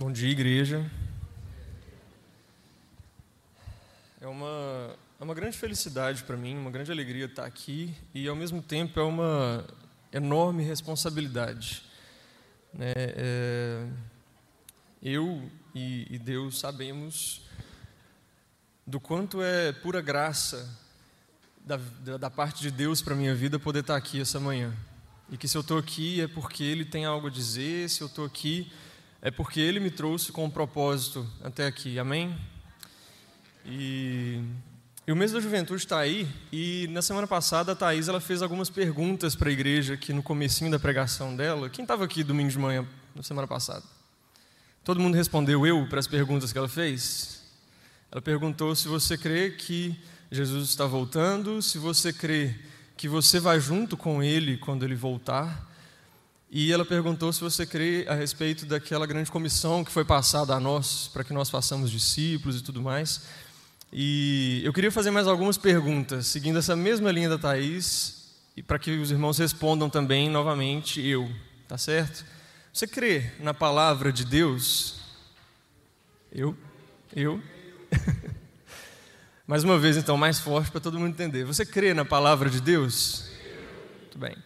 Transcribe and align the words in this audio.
Bom 0.00 0.12
dia, 0.12 0.30
igreja. 0.30 0.88
É 4.20 4.28
uma, 4.28 4.96
é 5.18 5.24
uma 5.24 5.34
grande 5.34 5.58
felicidade 5.58 6.22
para 6.22 6.36
mim, 6.36 6.56
uma 6.56 6.70
grande 6.70 6.92
alegria 6.92 7.24
estar 7.24 7.44
aqui 7.44 7.92
e, 8.14 8.28
ao 8.28 8.36
mesmo 8.36 8.62
tempo, 8.62 9.00
é 9.00 9.02
uma 9.02 9.66
enorme 10.12 10.62
responsabilidade. 10.62 11.82
Né? 12.72 12.92
É, 12.96 13.88
eu 15.02 15.42
e, 15.74 16.06
e 16.08 16.16
Deus 16.16 16.60
sabemos 16.60 17.42
do 18.86 19.00
quanto 19.00 19.42
é 19.42 19.72
pura 19.72 20.00
graça 20.00 20.78
da, 21.58 21.76
da, 22.16 22.30
parte 22.30 22.62
de 22.62 22.70
Deus 22.70 23.02
para 23.02 23.16
minha 23.16 23.34
vida 23.34 23.58
poder 23.58 23.80
estar 23.80 23.96
aqui 23.96 24.20
essa 24.20 24.38
manhã. 24.38 24.72
E 25.28 25.36
que 25.36 25.48
se 25.48 25.56
eu 25.56 25.62
estou 25.62 25.76
aqui 25.76 26.20
é 26.20 26.28
porque 26.28 26.62
Ele 26.62 26.84
tem 26.84 27.04
algo 27.04 27.26
a 27.26 27.30
dizer, 27.30 27.90
se 27.90 28.00
eu 28.00 28.06
estou 28.06 28.24
aqui 28.24 28.70
é 29.20 29.30
porque 29.30 29.60
Ele 29.60 29.80
me 29.80 29.90
trouxe 29.90 30.30
com 30.30 30.44
um 30.44 30.50
propósito 30.50 31.26
até 31.42 31.66
aqui, 31.66 31.98
amém? 31.98 32.36
E, 33.66 34.40
e 35.06 35.12
o 35.12 35.16
mês 35.16 35.32
da 35.32 35.40
juventude 35.40 35.82
está 35.82 35.98
aí, 35.98 36.28
e 36.52 36.86
na 36.90 37.02
semana 37.02 37.26
passada 37.26 37.72
a 37.72 37.76
Thaís 37.76 38.08
ela 38.08 38.20
fez 38.20 38.42
algumas 38.42 38.70
perguntas 38.70 39.34
para 39.34 39.48
a 39.48 39.52
igreja 39.52 39.94
aqui 39.94 40.12
no 40.12 40.22
comecinho 40.22 40.70
da 40.70 40.78
pregação 40.78 41.34
dela. 41.34 41.68
Quem 41.68 41.82
estava 41.82 42.04
aqui 42.04 42.22
domingo 42.22 42.50
de 42.50 42.58
manhã, 42.58 42.86
na 43.14 43.22
semana 43.22 43.46
passada? 43.46 43.84
Todo 44.84 45.00
mundo 45.00 45.16
respondeu 45.16 45.66
eu 45.66 45.86
para 45.88 45.98
as 45.98 46.06
perguntas 46.06 46.52
que 46.52 46.58
ela 46.58 46.68
fez? 46.68 47.42
Ela 48.10 48.22
perguntou 48.22 48.74
se 48.74 48.88
você 48.88 49.18
crê 49.18 49.50
que 49.50 49.98
Jesus 50.30 50.70
está 50.70 50.86
voltando, 50.86 51.60
se 51.60 51.76
você 51.76 52.12
crê 52.12 52.54
que 52.96 53.08
você 53.08 53.38
vai 53.38 53.60
junto 53.60 53.96
com 53.96 54.22
Ele 54.22 54.56
quando 54.56 54.84
Ele 54.84 54.94
voltar. 54.94 55.67
E 56.50 56.72
ela 56.72 56.84
perguntou 56.84 57.30
se 57.30 57.40
você 57.42 57.66
crê 57.66 58.06
a 58.08 58.14
respeito 58.14 58.64
daquela 58.64 59.06
grande 59.06 59.30
comissão 59.30 59.84
que 59.84 59.92
foi 59.92 60.04
passada 60.04 60.54
a 60.54 60.60
nós, 60.60 61.10
para 61.12 61.22
que 61.22 61.32
nós 61.32 61.50
façamos 61.50 61.90
discípulos 61.90 62.58
e 62.58 62.62
tudo 62.62 62.80
mais. 62.80 63.22
E 63.92 64.62
eu 64.64 64.72
queria 64.72 64.90
fazer 64.90 65.10
mais 65.10 65.26
algumas 65.26 65.58
perguntas, 65.58 66.26
seguindo 66.26 66.58
essa 66.58 66.74
mesma 66.74 67.12
linha 67.12 67.28
da 67.28 67.38
Thaís, 67.38 68.34
e 68.56 68.62
para 68.62 68.78
que 68.78 68.90
os 68.92 69.10
irmãos 69.10 69.36
respondam 69.36 69.90
também 69.90 70.30
novamente 70.30 71.06
eu, 71.06 71.30
tá 71.68 71.76
certo? 71.76 72.24
Você 72.72 72.86
crê 72.86 73.30
na 73.40 73.52
palavra 73.52 74.10
de 74.10 74.24
Deus? 74.24 75.00
Eu? 76.32 76.56
Eu? 77.14 77.42
mais 79.46 79.64
uma 79.64 79.78
vez, 79.78 79.96
então, 79.96 80.16
mais 80.16 80.40
forte 80.40 80.70
para 80.70 80.80
todo 80.80 80.98
mundo 80.98 81.10
entender. 81.10 81.44
Você 81.44 81.66
crê 81.66 81.92
na 81.92 82.04
palavra 82.04 82.48
de 82.48 82.60
Deus? 82.60 83.30
Muito 84.00 84.18
bem. 84.18 84.36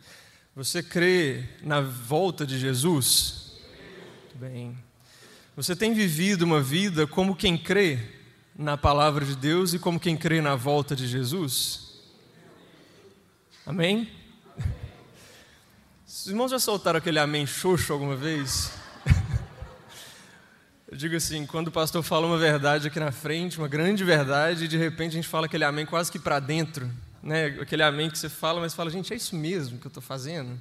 Você 0.54 0.82
crê 0.82 1.44
na 1.62 1.80
volta 1.80 2.46
de 2.46 2.58
Jesus? 2.58 3.52
Muito 4.20 4.36
bem. 4.36 4.76
Você 5.56 5.74
tem 5.74 5.94
vivido 5.94 6.42
uma 6.42 6.60
vida 6.60 7.06
como 7.06 7.34
quem 7.34 7.56
crê 7.56 7.98
na 8.54 8.76
palavra 8.76 9.24
de 9.24 9.34
Deus 9.34 9.72
e 9.72 9.78
como 9.78 9.98
quem 9.98 10.14
crê 10.14 10.42
na 10.42 10.54
volta 10.54 10.94
de 10.94 11.08
Jesus? 11.08 12.02
Amém? 13.64 14.10
Os 16.06 16.26
irmãos 16.26 16.50
já 16.50 16.58
soltaram 16.58 16.98
aquele 16.98 17.18
amém 17.18 17.46
xoxo 17.46 17.90
alguma 17.90 18.14
vez? 18.14 18.72
Eu 20.86 20.98
digo 20.98 21.16
assim, 21.16 21.46
quando 21.46 21.68
o 21.68 21.72
pastor 21.72 22.02
fala 22.02 22.26
uma 22.26 22.36
verdade 22.36 22.88
aqui 22.88 23.00
na 23.00 23.10
frente, 23.10 23.56
uma 23.56 23.68
grande 23.68 24.04
verdade, 24.04 24.66
e 24.66 24.68
de 24.68 24.76
repente 24.76 25.12
a 25.12 25.14
gente 25.14 25.28
fala 25.28 25.46
aquele 25.46 25.64
amém 25.64 25.86
quase 25.86 26.12
que 26.12 26.18
para 26.18 26.38
dentro, 26.38 26.90
né? 27.22 27.46
Aquele 27.60 27.82
amém 27.82 28.10
que 28.10 28.18
você 28.18 28.28
fala, 28.28 28.60
mas 28.60 28.74
fala, 28.74 28.90
gente, 28.90 29.12
é 29.12 29.16
isso 29.16 29.36
mesmo 29.36 29.78
que 29.78 29.86
eu 29.86 29.90
estou 29.90 30.02
fazendo? 30.02 30.60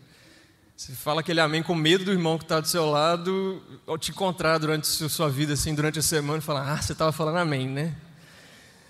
Você 0.78 0.94
fala 0.94 1.22
aquele 1.22 1.40
amém 1.40 1.62
com 1.62 1.76
medo 1.76 2.06
do 2.06 2.12
irmão 2.12 2.38
que 2.38 2.44
está 2.44 2.60
do 2.60 2.68
seu 2.68 2.90
lado, 2.90 3.62
ao 3.86 3.98
te 3.98 4.12
encontrar 4.12 4.58
durante 4.58 5.04
a 5.04 5.10
sua 5.10 5.30
vida, 5.30 5.54
assim, 5.54 5.76
durante 5.76 6.00
a 6.00 6.02
semana, 6.02 6.40
e 6.40 6.42
falar, 6.42 6.72
ah, 6.72 6.82
você 6.82 6.94
estava 6.94 7.12
falando 7.12 7.38
amém, 7.38 7.68
né? 7.68 7.96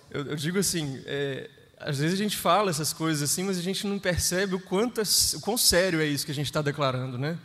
Eu, 0.10 0.26
eu 0.26 0.36
digo 0.36 0.58
assim, 0.60 1.02
é, 1.06 1.50
às 1.78 1.98
vezes 1.98 2.20
a 2.20 2.24
gente 2.24 2.38
fala 2.38 2.70
essas 2.70 2.94
coisas 2.94 3.30
assim, 3.30 3.44
mas 3.44 3.58
a 3.58 3.62
gente 3.62 3.86
não 3.88 4.00
percebe 4.00 4.56
o 4.56 4.60
quanto, 4.60 5.02
é, 5.02 5.04
o 5.36 5.40
quão 5.42 5.58
sério 5.58 6.00
é 6.00 6.06
isso 6.06 6.26
que 6.26 6.32
a 6.32 6.36
gente 6.36 6.46
está 6.46 6.62
declarando, 6.62 7.18
né? 7.18 7.38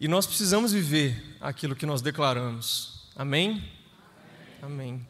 E 0.00 0.08
nós 0.08 0.26
precisamos 0.26 0.72
viver 0.72 1.36
aquilo 1.40 1.76
que 1.76 1.86
nós 1.86 2.02
declaramos. 2.02 3.08
Amém? 3.14 3.62
Amém? 4.62 4.94
Amém. 4.94 5.06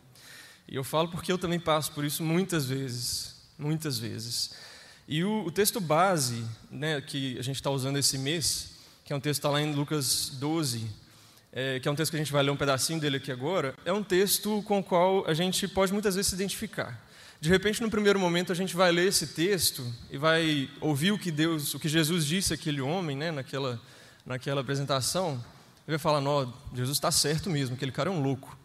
E 0.68 0.74
eu 0.74 0.82
falo 0.82 1.08
porque 1.08 1.30
eu 1.30 1.38
também 1.38 1.60
passo 1.60 1.92
por 1.92 2.04
isso 2.04 2.22
muitas 2.22 2.66
vezes, 2.66 3.35
muitas 3.58 3.98
vezes. 3.98 4.54
E 5.08 5.22
o, 5.22 5.44
o 5.44 5.50
texto 5.50 5.80
base 5.80 6.44
né, 6.70 7.00
que 7.00 7.38
a 7.38 7.42
gente 7.42 7.56
está 7.56 7.70
usando 7.70 7.96
esse 7.96 8.18
mês, 8.18 8.76
que 9.04 9.12
é 9.12 9.16
um 9.16 9.20
texto 9.20 9.40
que 9.40 9.46
está 9.46 9.50
lá 9.50 9.62
em 9.62 9.72
Lucas 9.72 10.30
12, 10.40 10.84
é, 11.52 11.78
que 11.80 11.88
é 11.88 11.90
um 11.90 11.94
texto 11.94 12.10
que 12.10 12.16
a 12.16 12.18
gente 12.18 12.32
vai 12.32 12.42
ler 12.42 12.50
um 12.50 12.56
pedacinho 12.56 13.00
dele 13.00 13.18
aqui 13.18 13.30
agora, 13.30 13.74
é 13.84 13.92
um 13.92 14.02
texto 14.02 14.62
com 14.62 14.80
o 14.80 14.82
qual 14.82 15.24
a 15.26 15.32
gente 15.32 15.66
pode 15.68 15.92
muitas 15.92 16.14
vezes 16.16 16.30
se 16.30 16.34
identificar. 16.34 17.02
De 17.40 17.48
repente, 17.48 17.80
no 17.80 17.90
primeiro 17.90 18.18
momento, 18.18 18.50
a 18.50 18.54
gente 18.54 18.74
vai 18.74 18.90
ler 18.90 19.08
esse 19.08 19.28
texto 19.28 19.86
e 20.10 20.18
vai 20.18 20.68
ouvir 20.80 21.12
o 21.12 21.18
que 21.18 21.30
Deus, 21.30 21.72
o 21.74 21.78
que 21.78 21.88
Jesus 21.88 22.26
disse 22.26 22.52
àquele 22.52 22.80
homem, 22.80 23.16
né, 23.16 23.30
naquela, 23.30 23.80
naquela 24.24 24.60
apresentação, 24.62 25.42
e 25.86 25.90
vai 25.90 25.98
falar: 25.98 26.20
"Não, 26.20 26.52
Jesus 26.74 26.96
está 26.96 27.10
certo 27.12 27.48
mesmo, 27.48 27.76
aquele 27.76 27.92
cara 27.92 28.10
é 28.10 28.12
um 28.12 28.22
louco". 28.22 28.58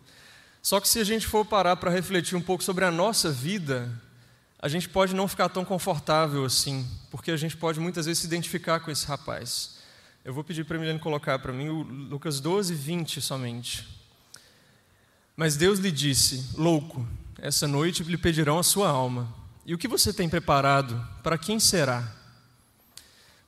Só 0.61 0.79
que 0.79 0.87
se 0.87 0.99
a 0.99 1.03
gente 1.03 1.27
for 1.27 1.45
parar 1.45 1.75
para 1.75 1.91
refletir 1.91 2.35
um 2.35 2.41
pouco 2.41 2.63
sobre 2.63 2.85
a 2.85 2.91
nossa 2.91 3.31
vida, 3.31 3.89
a 4.61 4.67
gente 4.67 4.87
pode 4.87 5.15
não 5.15 5.27
ficar 5.27 5.49
tão 5.49 5.65
confortável 5.65 6.45
assim, 6.45 6.87
porque 7.09 7.31
a 7.31 7.37
gente 7.37 7.57
pode 7.57 7.79
muitas 7.79 8.05
vezes 8.05 8.19
se 8.19 8.27
identificar 8.27 8.79
com 8.79 8.91
esse 8.91 9.07
rapaz. 9.07 9.79
Eu 10.23 10.33
vou 10.33 10.43
pedir 10.43 10.63
para 10.65 10.77
a 10.77 10.79
Milene 10.79 10.99
colocar 10.99 11.39
para 11.39 11.51
mim 11.51 11.69
o 11.69 11.81
Lucas 11.81 12.39
12, 12.39 12.75
20 12.75 13.19
somente. 13.21 13.87
Mas 15.35 15.57
Deus 15.57 15.79
lhe 15.79 15.91
disse: 15.91 16.51
Louco, 16.55 17.07
essa 17.39 17.67
noite 17.67 18.03
lhe 18.03 18.17
pedirão 18.17 18.59
a 18.59 18.63
sua 18.63 18.87
alma. 18.87 19.33
E 19.65 19.73
o 19.73 19.77
que 19.79 19.87
você 19.87 20.13
tem 20.13 20.29
preparado? 20.29 21.03
Para 21.23 21.39
quem 21.39 21.59
será? 21.59 22.15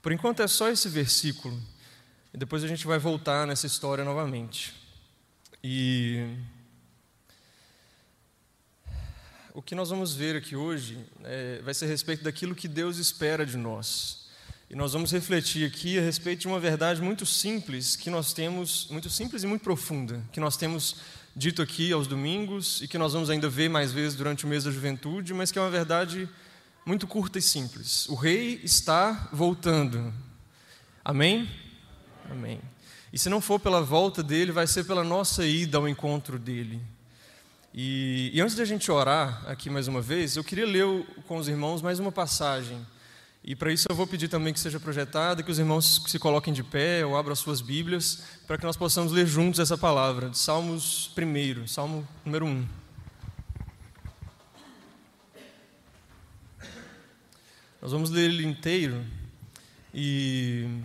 Por 0.02 0.12
enquanto 0.12 0.42
é 0.42 0.48
só 0.48 0.70
esse 0.70 0.90
versículo. 0.90 1.62
E 2.34 2.38
depois 2.38 2.64
a 2.64 2.68
gente 2.68 2.88
vai 2.88 2.98
voltar 2.98 3.46
nessa 3.46 3.68
história 3.68 4.04
novamente. 4.04 4.74
E 5.64 6.28
o 9.54 9.62
que 9.62 9.76
nós 9.76 9.90
vamos 9.90 10.16
ver 10.16 10.36
aqui 10.36 10.56
hoje 10.56 10.98
é, 11.24 11.62
vai 11.64 11.76
ser 11.76 11.86
a 11.86 11.88
respeito 11.88 12.24
daquilo 12.24 12.56
que 12.56 12.68
Deus 12.68 12.98
espera 12.98 13.46
de 13.46 13.56
nós. 13.56 14.24
E 14.68 14.76
nós 14.76 14.94
vamos 14.94 15.12
refletir 15.12 15.68
aqui 15.68 16.00
a 16.00 16.02
respeito 16.02 16.42
de 16.42 16.48
uma 16.48 16.60
verdade 16.60 17.00
muito 17.00 17.24
simples 17.24 17.96
que 17.96 18.10
nós 18.10 18.34
temos, 18.34 18.88
muito 18.90 19.12
simples 19.12 19.44
e 19.44 19.48
muito 19.48 19.62
profunda, 19.62 20.24
que 20.32 20.40
nós 20.40 20.58
temos 20.58 20.96
dito 21.36 21.62
aqui 21.62 21.92
aos 21.92 22.08
domingos 22.08 22.82
e 22.82 22.88
que 22.88 22.98
nós 22.98 23.14
vamos 23.14 23.30
ainda 23.30 23.48
ver 23.48 23.70
mais 23.70 23.92
vezes 23.92 24.18
durante 24.18 24.44
o 24.44 24.48
mês 24.48 24.64
da 24.64 24.72
juventude, 24.72 25.36
mas 25.36 25.52
que 25.52 25.60
é 25.60 25.62
uma 25.62 25.70
verdade 25.70 26.28
muito 26.84 27.06
curta 27.06 27.38
e 27.38 27.42
simples. 27.42 28.10
O 28.10 28.16
rei 28.16 28.60
está 28.64 29.30
voltando. 29.32 30.12
Amém? 31.06 31.48
Amém. 32.28 32.60
E 33.12 33.20
se 33.20 33.30
não 33.30 33.40
for 33.40 33.60
pela 33.60 33.84
volta 33.84 34.24
dele, 34.24 34.52
vai 34.52 34.66
ser 34.66 34.84
pela 34.86 35.04
nossa 35.04 35.46
ida 35.46 35.78
ao 35.78 35.88
encontro 35.88 36.40
dele. 36.40 36.82
E, 37.76 38.30
e, 38.32 38.40
antes 38.40 38.56
de 38.56 38.62
a 38.62 38.66
gente 38.66 38.92
orar 38.92 39.44
aqui 39.48 39.68
mais 39.68 39.88
uma 39.88 40.00
vez, 40.00 40.36
eu 40.36 40.44
queria 40.44 40.66
ler 40.66 40.86
com 41.28 41.38
os 41.38 41.48
irmãos 41.48 41.82
mais 41.82 41.98
uma 41.98 42.12
passagem. 42.12 42.86
E 43.44 43.56
para 43.56 43.74
isso 43.74 43.88
eu 43.90 43.96
vou 43.96 44.06
pedir 44.06 44.28
também 44.28 44.54
que 44.54 44.60
seja 44.60 44.80
projetada, 44.80 45.42
que 45.42 45.50
os 45.50 45.58
irmãos 45.58 46.04
se 46.06 46.20
coloquem 46.20 46.54
de 46.54 46.64
pé 46.64 47.04
ou 47.04 47.18
abram 47.18 47.34
as 47.34 47.40
suas 47.40 47.62
Bíblias, 47.62 48.24
para 48.46 48.60
que 48.60 48.64
nós 48.64 48.78
possamos 48.78 49.12
ler 49.12 49.26
juntos 49.26 49.60
essa 49.60 49.76
palavra, 49.76 50.30
de 50.30 50.38
Salmos 50.38 51.12
1, 51.18 51.68
Salmo 51.68 52.08
número 52.24 52.46
1. 52.46 52.68
Nós 57.82 57.92
vamos 57.92 58.12
ler 58.12 58.30
ele 58.30 58.46
inteiro 58.46 59.04
e 59.92 60.80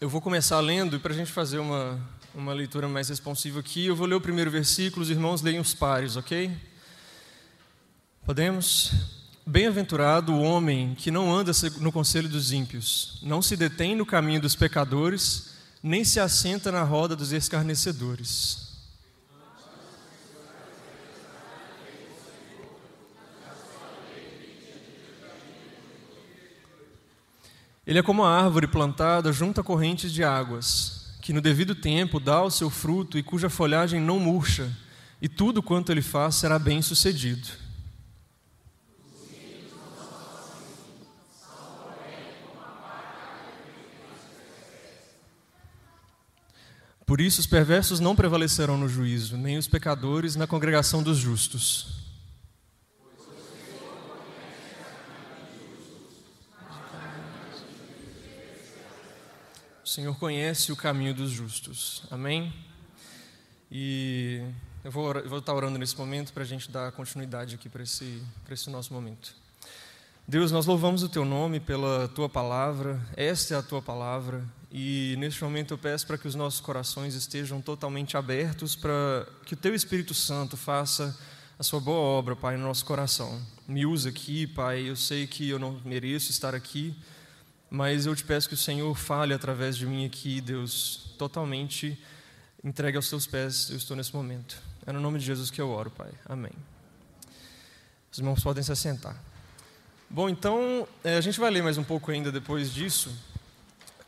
eu 0.00 0.08
vou 0.08 0.20
começar 0.20 0.60
lendo, 0.60 0.94
e 0.94 0.98
para 1.00 1.12
a 1.12 1.16
gente 1.16 1.32
fazer 1.32 1.58
uma, 1.58 2.00
uma 2.34 2.52
leitura 2.52 2.88
mais 2.88 3.08
responsiva 3.08 3.60
aqui. 3.60 3.86
Eu 3.86 3.96
vou 3.96 4.06
ler 4.06 4.14
o 4.14 4.20
primeiro 4.20 4.50
versículo, 4.50 5.02
os 5.02 5.10
irmãos 5.10 5.42
leem 5.42 5.58
os 5.58 5.74
pares, 5.74 6.16
ok? 6.16 6.50
Podemos? 8.24 8.92
Bem-aventurado 9.46 10.32
o 10.32 10.42
homem 10.42 10.94
que 10.94 11.10
não 11.10 11.34
anda 11.34 11.50
no 11.80 11.90
conselho 11.90 12.28
dos 12.28 12.52
ímpios, 12.52 13.18
não 13.22 13.42
se 13.42 13.56
detém 13.56 13.96
no 13.96 14.06
caminho 14.06 14.40
dos 14.40 14.54
pecadores, 14.54 15.54
nem 15.82 16.04
se 16.04 16.20
assenta 16.20 16.70
na 16.70 16.84
roda 16.84 17.16
dos 17.16 17.32
escarnecedores. 17.32 18.68
Ele 27.84 27.98
é 27.98 28.02
como 28.02 28.22
a 28.22 28.38
árvore 28.38 28.68
plantada 28.68 29.32
junto 29.32 29.60
a 29.60 29.64
correntes 29.64 30.12
de 30.12 30.22
águas 30.22 30.99
que 31.20 31.32
no 31.32 31.40
devido 31.40 31.74
tempo 31.74 32.18
dá 32.18 32.42
o 32.42 32.50
seu 32.50 32.70
fruto 32.70 33.18
e 33.18 33.22
cuja 33.22 33.50
folhagem 33.50 34.00
não 34.00 34.18
murcha, 34.18 34.70
e 35.20 35.28
tudo 35.28 35.62
quanto 35.62 35.92
ele 35.92 36.02
faz 36.02 36.36
será 36.36 36.58
bem 36.58 36.80
sucedido. 36.80 37.48
Por 47.04 47.20
isso 47.20 47.40
os 47.40 47.46
perversos 47.46 47.98
não 47.98 48.14
prevalecerão 48.14 48.78
no 48.78 48.88
juízo, 48.88 49.36
nem 49.36 49.58
os 49.58 49.66
pecadores 49.66 50.36
na 50.36 50.46
congregação 50.46 51.02
dos 51.02 51.18
justos. 51.18 51.99
Senhor 59.90 60.16
conhece 60.16 60.70
o 60.70 60.76
caminho 60.76 61.12
dos 61.12 61.32
justos. 61.32 62.04
Amém? 62.12 62.54
E 63.72 64.40
eu 64.84 64.90
vou, 64.92 65.10
eu 65.14 65.28
vou 65.28 65.40
estar 65.40 65.52
orando 65.52 65.76
nesse 65.80 65.98
momento 65.98 66.32
para 66.32 66.44
a 66.44 66.46
gente 66.46 66.70
dar 66.70 66.92
continuidade 66.92 67.56
aqui 67.56 67.68
para 67.68 67.82
esse, 67.82 68.22
esse 68.48 68.70
nosso 68.70 68.92
momento. 68.94 69.34
Deus, 70.28 70.52
nós 70.52 70.64
louvamos 70.64 71.02
o 71.02 71.08
Teu 71.08 71.24
nome 71.24 71.58
pela 71.58 72.06
Tua 72.06 72.28
palavra, 72.28 73.04
esta 73.16 73.54
é 73.54 73.56
a 73.56 73.62
Tua 73.64 73.82
palavra, 73.82 74.44
e 74.70 75.16
neste 75.18 75.42
momento 75.42 75.74
eu 75.74 75.78
peço 75.78 76.06
para 76.06 76.16
que 76.16 76.28
os 76.28 76.36
nossos 76.36 76.60
corações 76.60 77.16
estejam 77.16 77.60
totalmente 77.60 78.16
abertos 78.16 78.76
para 78.76 79.26
que 79.44 79.54
o 79.54 79.56
Teu 79.56 79.74
Espírito 79.74 80.14
Santo 80.14 80.56
faça 80.56 81.18
a 81.58 81.64
Sua 81.64 81.80
boa 81.80 81.98
obra, 81.98 82.36
Pai, 82.36 82.56
no 82.56 82.62
nosso 82.62 82.84
coração. 82.84 83.42
Me 83.66 83.84
usa 83.84 84.10
aqui, 84.10 84.46
Pai, 84.46 84.88
eu 84.88 84.94
sei 84.94 85.26
que 85.26 85.48
eu 85.48 85.58
não 85.58 85.80
mereço 85.84 86.30
estar 86.30 86.54
aqui, 86.54 86.94
mas 87.70 88.04
eu 88.04 88.16
te 88.16 88.24
peço 88.24 88.48
que 88.48 88.54
o 88.54 88.58
Senhor 88.58 88.92
fale 88.96 89.32
através 89.32 89.76
de 89.76 89.86
mim 89.86 90.04
aqui, 90.04 90.40
Deus, 90.40 91.14
totalmente 91.16 91.96
entregue 92.64 92.96
aos 92.96 93.08
Teus 93.08 93.26
pés, 93.26 93.70
eu 93.70 93.76
estou 93.76 93.96
nesse 93.96 94.14
momento. 94.14 94.60
É 94.84 94.92
no 94.92 95.00
nome 95.00 95.18
de 95.18 95.24
Jesus 95.24 95.50
que 95.50 95.60
eu 95.60 95.70
oro, 95.70 95.90
Pai. 95.90 96.10
Amém. 96.26 96.52
Os 98.10 98.18
irmãos 98.18 98.42
podem 98.42 98.62
se 98.62 98.72
assentar. 98.72 99.16
Bom, 100.08 100.28
então 100.28 100.88
é, 101.04 101.16
a 101.16 101.20
gente 101.20 101.38
vai 101.38 101.50
ler 101.50 101.62
mais 101.62 101.78
um 101.78 101.84
pouco 101.84 102.10
ainda 102.10 102.32
depois 102.32 102.74
disso, 102.74 103.16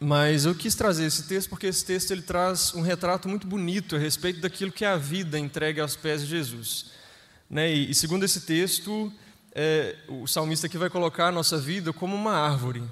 mas 0.01 0.45
eu 0.45 0.55
quis 0.55 0.75
trazer 0.75 1.05
esse 1.05 1.29
texto 1.29 1.49
porque 1.49 1.69
esse 1.69 1.85
texto 1.85 2.11
ele 2.11 2.23
traz 2.23 2.75
um 2.75 2.83
retrato 2.83 3.29
muito 3.29 3.47
bonito 3.47 3.95
a 3.95 3.99
respeito 4.01 4.41
daquilo 4.41 4.73
que 4.73 4.85
é 4.85 4.89
a 4.89 4.97
vida 4.97 5.39
entregue 5.39 5.81
aos 5.81 5.95
pés 5.95 6.23
de 6.23 6.27
Jesus. 6.27 6.91
Né? 7.49 7.71
E 7.71 7.95
segundo 7.95 8.25
esse 8.25 8.41
texto, 8.41 9.13
é, 9.55 9.95
o 10.09 10.27
salmista 10.27 10.67
aqui 10.67 10.77
vai 10.77 10.91
colocar 10.91 11.29
a 11.29 11.33
nossa 11.33 11.57
vida 11.57 11.93
como 11.93 12.17
uma 12.17 12.33
árvore. 12.33 12.83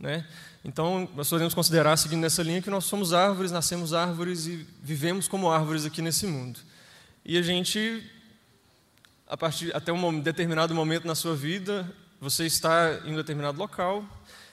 Né? 0.00 0.26
Então, 0.64 1.06
nós 1.14 1.28
podemos 1.28 1.52
considerar, 1.52 1.96
seguindo 1.98 2.22
nessa 2.22 2.42
linha, 2.42 2.62
que 2.62 2.70
nós 2.70 2.86
somos 2.86 3.12
árvores, 3.12 3.52
nascemos 3.52 3.92
árvores 3.92 4.46
e 4.46 4.66
vivemos 4.82 5.28
como 5.28 5.50
árvores 5.50 5.84
aqui 5.84 6.00
nesse 6.00 6.26
mundo. 6.26 6.58
E 7.22 7.36
a 7.36 7.42
gente, 7.42 8.02
a 9.28 9.36
partir 9.36 9.76
até 9.76 9.92
um 9.92 10.20
determinado 10.20 10.74
momento 10.74 11.06
na 11.06 11.14
sua 11.14 11.36
vida, 11.36 11.86
você 12.18 12.46
está 12.46 13.00
em 13.04 13.12
um 13.12 13.16
determinado 13.16 13.58
local, 13.58 14.02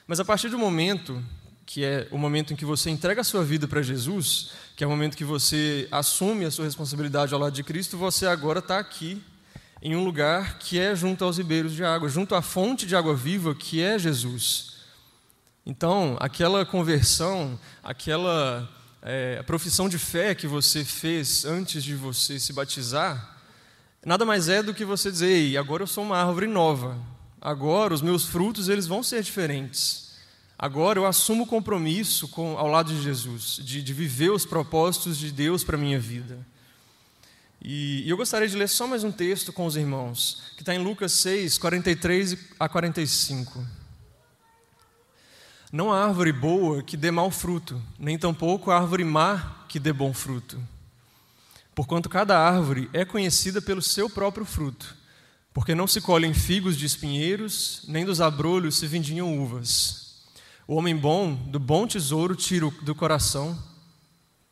mas 0.05 0.19
a 0.19 0.25
partir 0.25 0.49
do 0.49 0.59
momento 0.59 1.23
que 1.65 1.83
é 1.83 2.07
o 2.11 2.17
momento 2.17 2.53
em 2.53 2.55
que 2.55 2.63
você 2.63 2.89
entrega 2.89 3.19
a 3.19 3.23
sua 3.25 3.44
vida 3.44 3.67
para 3.67 3.81
Jesus, 3.81 4.51
que 4.75 4.83
é 4.85 4.88
o 4.88 4.89
momento 4.89 5.17
que 5.17 5.25
você 5.25 5.85
assume 5.91 6.45
a 6.45 6.51
sua 6.51 6.63
responsabilidade 6.63 7.33
ao 7.33 7.39
lado 7.39 7.53
de 7.53 7.61
Cristo, 7.61 7.97
você 7.97 8.25
agora 8.25 8.59
está 8.59 8.79
aqui 8.79 9.21
em 9.81 9.94
um 9.94 10.03
lugar 10.03 10.59
que 10.59 10.79
é 10.79 10.95
junto 10.95 11.25
aos 11.25 11.38
ribeiros 11.38 11.73
de 11.73 11.83
água, 11.83 12.07
junto 12.07 12.35
à 12.35 12.41
fonte 12.41 12.85
de 12.85 12.95
água 12.95 13.13
viva 13.13 13.53
que 13.53 13.81
é 13.81 13.99
Jesus. 13.99 14.76
Então, 15.69 16.16
aquela 16.22 16.66
conversão, 16.66 17.60
aquela 17.84 18.69
é, 19.02 19.44
profissão 19.44 19.90
de 19.90 20.00
fé 20.00 20.34
que 20.34 20.48
você 20.48 20.86
fez 20.86 21.44
antes 21.44 21.84
de 21.84 21.94
você 21.94 22.40
se 22.40 22.54
batizar, 22.54 23.38
nada 24.06 24.24
mais 24.24 24.48
é 24.48 24.64
do 24.64 24.74
que 24.74 24.86
você 24.86 25.12
dizer: 25.12 25.28
Ei, 25.28 25.58
agora 25.58 25.84
eu 25.84 25.88
sou 25.88 26.06
uma 26.06 26.18
árvore 26.18 26.48
nova, 26.48 26.98
Agora 27.42 27.94
os 27.94 28.02
meus 28.02 28.25
frutos 28.25 28.68
eles 28.68 28.88
vão 28.88 29.04
ser 29.04 29.22
diferentes. 29.22 30.08
Agora 30.58 30.98
eu 30.98 31.06
assumo 31.06 31.44
o 31.44 31.48
compromisso 31.48 32.28
com, 32.30 32.58
ao 32.58 32.68
lado 32.68 32.92
de 32.92 33.02
Jesus, 33.02 33.60
de, 33.64 33.84
de 33.84 33.94
viver 33.94 34.31
os 34.31 34.46
propósitos 34.46 35.18
de 35.18 35.31
Deus 35.31 35.64
para 35.64 35.78
a 35.78 35.80
minha 35.80 36.00
vida. 36.00 36.40
E, 37.62 38.04
e, 38.06 38.10
eu 38.10 38.18
gostaria 38.18 38.48
de 38.48 38.56
ler 38.56 38.68
só 38.68 38.88
mais 38.88 39.04
um 39.04 39.12
texto 39.12 39.54
com 39.54 39.66
os 39.66 39.75
irmãos, 39.75 40.44
que 40.56 40.62
está 40.62 40.74
em 40.74 40.84
Lucas 40.84 41.12
6, 41.12 41.58
43 41.58 42.38
a 42.60 42.68
45. 42.68 43.76
Não 45.72 45.92
há 45.92 46.06
árvore 46.06 46.31
boa 46.31 46.81
que 46.81 46.96
dê 46.96 47.12
mau 47.12 47.30
fruto, 47.30 47.81
nem 48.00 48.18
tampouco 48.18 48.72
árvore 48.72 49.04
má 49.04 49.66
que 49.68 49.80
dê 49.80 49.92
bom 49.92 50.14
fruto. 50.14 50.58
Porquanto 51.75 52.08
cada 52.08 52.40
árvore 52.40 52.90
é 52.94 53.04
conhecida 53.04 53.62
pelo 53.62 53.81
seu 53.81 54.10
próprio 54.10 54.46
fruto. 54.46 54.96
Porque 55.54 55.75
não 55.75 55.86
se 55.86 56.00
colhem 56.00 56.34
figos 56.34 56.78
de 56.78 56.86
espinheiros, 56.86 57.84
nem 57.88 58.06
dos 58.06 58.22
abrolhos 58.22 58.78
se 58.78 58.88
vendiam 58.88 59.38
uvas. 59.38 60.24
O 60.66 60.75
homem 60.75 60.96
bom 60.96 61.34
do 61.34 61.60
bom 61.60 61.86
tesouro 61.86 62.36
tira 62.36 62.69
do 62.81 62.96
coração. 62.96 63.58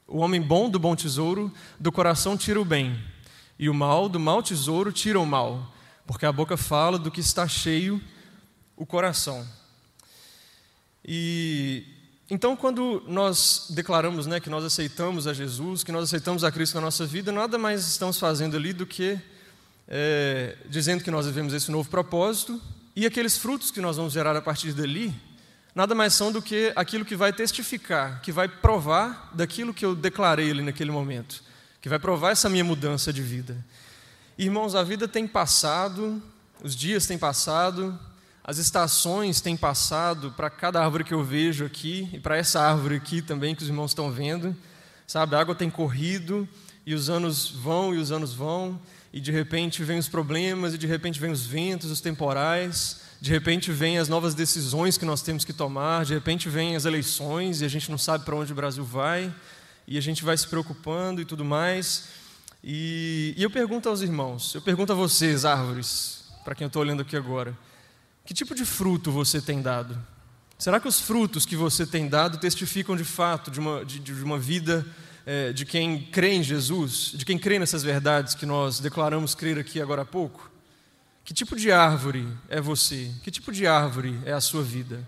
O 0.06 0.18
homem 0.18 0.42
bom 0.42 0.70
do 0.70 0.80
bom 0.80 0.96
tesouro 0.96 1.52
do 1.80 1.92
coração 1.92 2.36
tira 2.36 2.60
o 2.60 2.66
bem, 2.66 3.02
e 3.58 3.70
o 3.70 3.74
mal 3.74 4.10
do 4.10 4.20
mau 4.20 4.44
tesouro 4.44 4.92
tira 4.92 5.20
o 5.20 5.26
mal, 5.26 5.74
porque 6.06 6.26
a 6.26 6.32
boca 6.32 6.58
fala 6.58 7.00
do 7.00 7.10
que 7.10 7.22
está 7.22 7.48
cheio 7.48 8.02
o 8.76 8.86
coração. 8.86 9.48
E 11.08 11.86
então, 12.28 12.56
quando 12.56 13.04
nós 13.08 13.68
declaramos 13.70 14.26
né, 14.26 14.40
que 14.40 14.50
nós 14.50 14.64
aceitamos 14.64 15.28
a 15.28 15.34
Jesus, 15.34 15.84
que 15.84 15.92
nós 15.92 16.06
aceitamos 16.06 16.44
a 16.44 16.52
Cristo 16.52 16.74
na 16.76 16.82
nossa 16.82 17.06
vida, 17.06 17.32
nada 17.32 17.56
mais 17.58 17.88
estamos 17.88 18.18
fazendo 18.18 18.58
ali 18.58 18.74
do 18.74 18.84
que 18.84 19.20
é, 19.88 20.58
dizendo 20.68 21.04
que 21.04 21.12
nós 21.12 21.28
vivemos 21.28 21.54
esse 21.54 21.72
novo 21.72 21.88
propósito, 21.88 22.60
e 22.96 23.06
aqueles 23.06 23.38
frutos 23.38 23.70
que 23.70 23.80
nós 23.80 23.98
vamos 23.98 24.14
gerar 24.14 24.36
a 24.36 24.42
partir 24.42 24.74
dali, 24.74 25.14
nada 25.76 25.94
mais 25.94 26.14
são 26.14 26.32
do 26.32 26.42
que 26.42 26.72
aquilo 26.76 27.06
que 27.06 27.16
vai 27.16 27.32
testificar, 27.32 28.22
que 28.22 28.32
vai 28.32 28.48
provar 28.48 29.30
daquilo 29.34 29.74
que 29.74 29.86
eu 29.86 29.94
declarei 29.94 30.50
ali 30.50 30.64
naquele 30.64 30.92
momento, 30.92 31.44
que 31.80 31.90
vai 31.90 32.00
provar 32.00 32.32
essa 32.32 32.50
minha 32.50 32.64
mudança 32.64 33.14
de 33.14 33.22
vida. 33.22 33.64
Irmãos, 34.38 34.74
a 34.74 34.82
vida 34.84 35.08
tem 35.08 35.28
passado, 35.28 36.22
os 36.64 36.76
dias 36.76 37.06
têm 37.06 37.18
passado, 37.18 38.00
as 38.48 38.60
estações 38.60 39.42
têm 39.42 39.58
passado 39.58 40.32
para 40.38 40.52
cada 40.52 40.80
árvore 40.80 41.04
que 41.04 41.16
eu 41.16 41.24
vejo 41.24 41.66
aqui, 41.66 42.08
e 42.14 42.20
para 42.20 42.38
essa 42.38 42.62
árvore 42.62 42.98
aqui 42.98 43.20
também 43.20 43.56
que 43.56 43.64
os 43.64 43.68
irmãos 43.68 43.90
estão 43.90 44.12
vendo, 44.12 44.56
sabe? 45.08 45.36
A 45.36 45.40
água 45.40 45.56
tem 45.56 45.68
corrido, 45.68 46.48
e 46.86 46.94
os 46.94 47.10
anos 47.10 47.50
vão 47.50 47.96
e 47.96 47.98
os 47.98 48.12
anos 48.12 48.36
vão, 48.36 48.80
e 49.12 49.20
de 49.20 49.32
repente 49.32 49.84
vem 49.84 49.98
os 49.98 50.08
problemas, 50.08 50.76
e 50.76 50.78
de 50.78 50.86
repente 50.86 51.20
vem 51.20 51.32
os 51.32 51.44
ventos, 51.44 51.90
os 51.90 52.02
temporais, 52.02 53.02
de 53.20 53.32
repente 53.32 53.72
vem 53.72 53.98
as 53.98 54.08
novas 54.08 54.36
decisões 54.36 54.96
que 54.96 55.06
nós 55.06 55.24
temos 55.24 55.44
que 55.44 55.52
tomar, 55.52 56.06
de 56.06 56.14
repente 56.14 56.48
vem 56.48 56.76
as 56.76 56.86
eleições 56.86 57.62
e 57.62 57.66
a 57.66 57.68
gente 57.68 57.90
não 57.90 57.98
sabe 57.98 58.26
para 58.26 58.36
onde 58.36 58.52
o 58.52 58.56
Brasil 58.56 58.84
vai, 58.84 59.34
e 59.88 59.98
a 59.98 60.02
gente 60.02 60.24
vai 60.24 60.38
se 60.38 60.48
preocupando 60.48 61.20
e 61.20 61.26
tudo 61.26 61.44
mais. 61.44 62.10
E, 62.64 63.34
e 63.36 63.42
eu 63.42 63.50
pergunto 63.50 63.90
aos 63.90 64.02
irmãos, 64.02 64.54
eu 64.54 64.62
pergunto 64.62 64.92
a 64.92 64.96
vocês, 64.96 65.46
árvores, 65.46 66.26
para 66.44 66.54
quem 66.54 66.66
eu 66.66 66.68
estou 66.68 66.84
olhando 66.84 67.02
aqui 67.02 67.18
agora, 67.18 67.58
que 68.26 68.34
tipo 68.34 68.56
de 68.56 68.66
fruto 68.66 69.12
você 69.12 69.40
tem 69.40 69.62
dado? 69.62 69.98
Será 70.58 70.80
que 70.80 70.88
os 70.88 71.00
frutos 71.00 71.46
que 71.46 71.56
você 71.56 71.86
tem 71.86 72.08
dado 72.08 72.38
testificam 72.38 72.96
de 72.96 73.04
fato 73.04 73.52
de 73.52 73.60
uma, 73.60 73.86
de, 73.86 74.00
de 74.00 74.14
uma 74.14 74.40
vida 74.40 74.86
é, 75.26 75.54
de 75.54 75.66
quem 75.66 76.04
crê 76.04 76.34
em 76.34 76.44
Jesus, 76.44 77.12
de 77.14 77.26
quem 77.26 77.38
crê 77.38 77.60
nessas 77.60 77.84
verdades 77.84 78.34
que 78.34 78.46
nós 78.46 78.80
declaramos 78.80 79.36
crer 79.36 79.60
aqui 79.60 79.82
agora 79.82 80.02
há 80.02 80.06
pouco? 80.06 80.50
Que 81.24 81.34
tipo 81.34 81.56
de 81.56 81.72
árvore 81.72 82.28
é 82.48 82.62
você? 82.62 83.12
Que 83.24 83.32
tipo 83.32 83.52
de 83.52 83.66
árvore 83.68 84.20
é 84.26 84.32
a 84.32 84.42
sua 84.42 84.64
vida? 84.64 85.06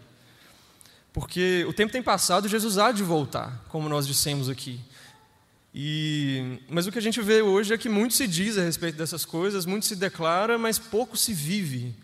Porque 1.14 1.66
o 1.68 1.74
tempo 1.74 1.92
tem 1.92 2.04
passado 2.04 2.46
e 2.46 2.50
Jesus 2.50 2.78
há 2.78 2.92
de 2.92 3.04
voltar, 3.04 3.64
como 3.70 3.88
nós 3.90 4.06
dissemos 4.06 4.50
aqui. 4.50 4.80
E, 5.74 6.60
mas 6.70 6.88
o 6.88 6.92
que 6.92 6.98
a 6.98 7.02
gente 7.02 7.22
vê 7.22 7.42
hoje 7.42 7.74
é 7.74 7.78
que 7.78 7.88
muito 7.88 8.16
se 8.16 8.28
diz 8.28 8.58
a 8.58 8.64
respeito 8.64 8.98
dessas 8.98 9.26
coisas, 9.26 9.66
muito 9.66 9.86
se 9.86 9.96
declara, 9.96 10.58
mas 10.58 10.80
pouco 10.80 11.16
se 11.16 11.34
vive. 11.34 11.96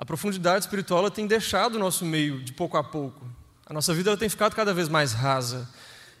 A 0.00 0.04
profundidade 0.06 0.64
espiritual 0.64 1.10
tem 1.10 1.26
deixado 1.26 1.74
o 1.74 1.78
nosso 1.78 2.06
meio 2.06 2.40
de 2.40 2.54
pouco 2.54 2.78
a 2.78 2.82
pouco. 2.82 3.22
A 3.66 3.74
nossa 3.74 3.92
vida 3.92 4.16
tem 4.16 4.30
ficado 4.30 4.56
cada 4.56 4.72
vez 4.72 4.88
mais 4.88 5.12
rasa. 5.12 5.68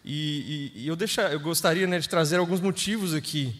E, 0.04 0.72
e, 0.76 0.82
e 0.82 0.86
eu, 0.86 0.98
eu 1.32 1.40
gostaria 1.40 1.86
né, 1.86 1.98
de 1.98 2.06
trazer 2.06 2.36
alguns 2.36 2.60
motivos 2.60 3.14
aqui 3.14 3.58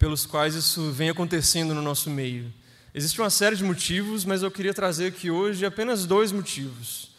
pelos 0.00 0.26
quais 0.26 0.56
isso 0.56 0.90
vem 0.90 1.10
acontecendo 1.10 1.76
no 1.76 1.80
nosso 1.80 2.10
meio. 2.10 2.52
Existe 2.92 3.20
uma 3.20 3.30
série 3.30 3.54
de 3.54 3.62
motivos, 3.62 4.24
mas 4.24 4.42
eu 4.42 4.50
queria 4.50 4.74
trazer 4.74 5.06
aqui 5.06 5.30
hoje 5.30 5.64
apenas 5.64 6.06
dois 6.06 6.32
motivos, 6.32 7.12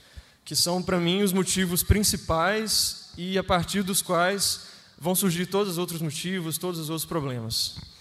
que 0.44 0.54
são 0.54 0.84
para 0.84 1.00
mim 1.00 1.24
os 1.24 1.32
motivos 1.32 1.82
principais 1.82 3.10
e 3.18 3.38
a 3.38 3.44
partir 3.44 3.84
dos 3.84 4.02
quais 4.02 4.68
vão 5.00 5.16
surgir 5.16 5.46
todos 5.46 5.72
os 5.72 5.78
outros 5.78 6.02
motivos, 6.02 6.58
todos 6.58 6.78
os 6.78 6.90
outros 6.90 7.08
problemas. 7.08 7.93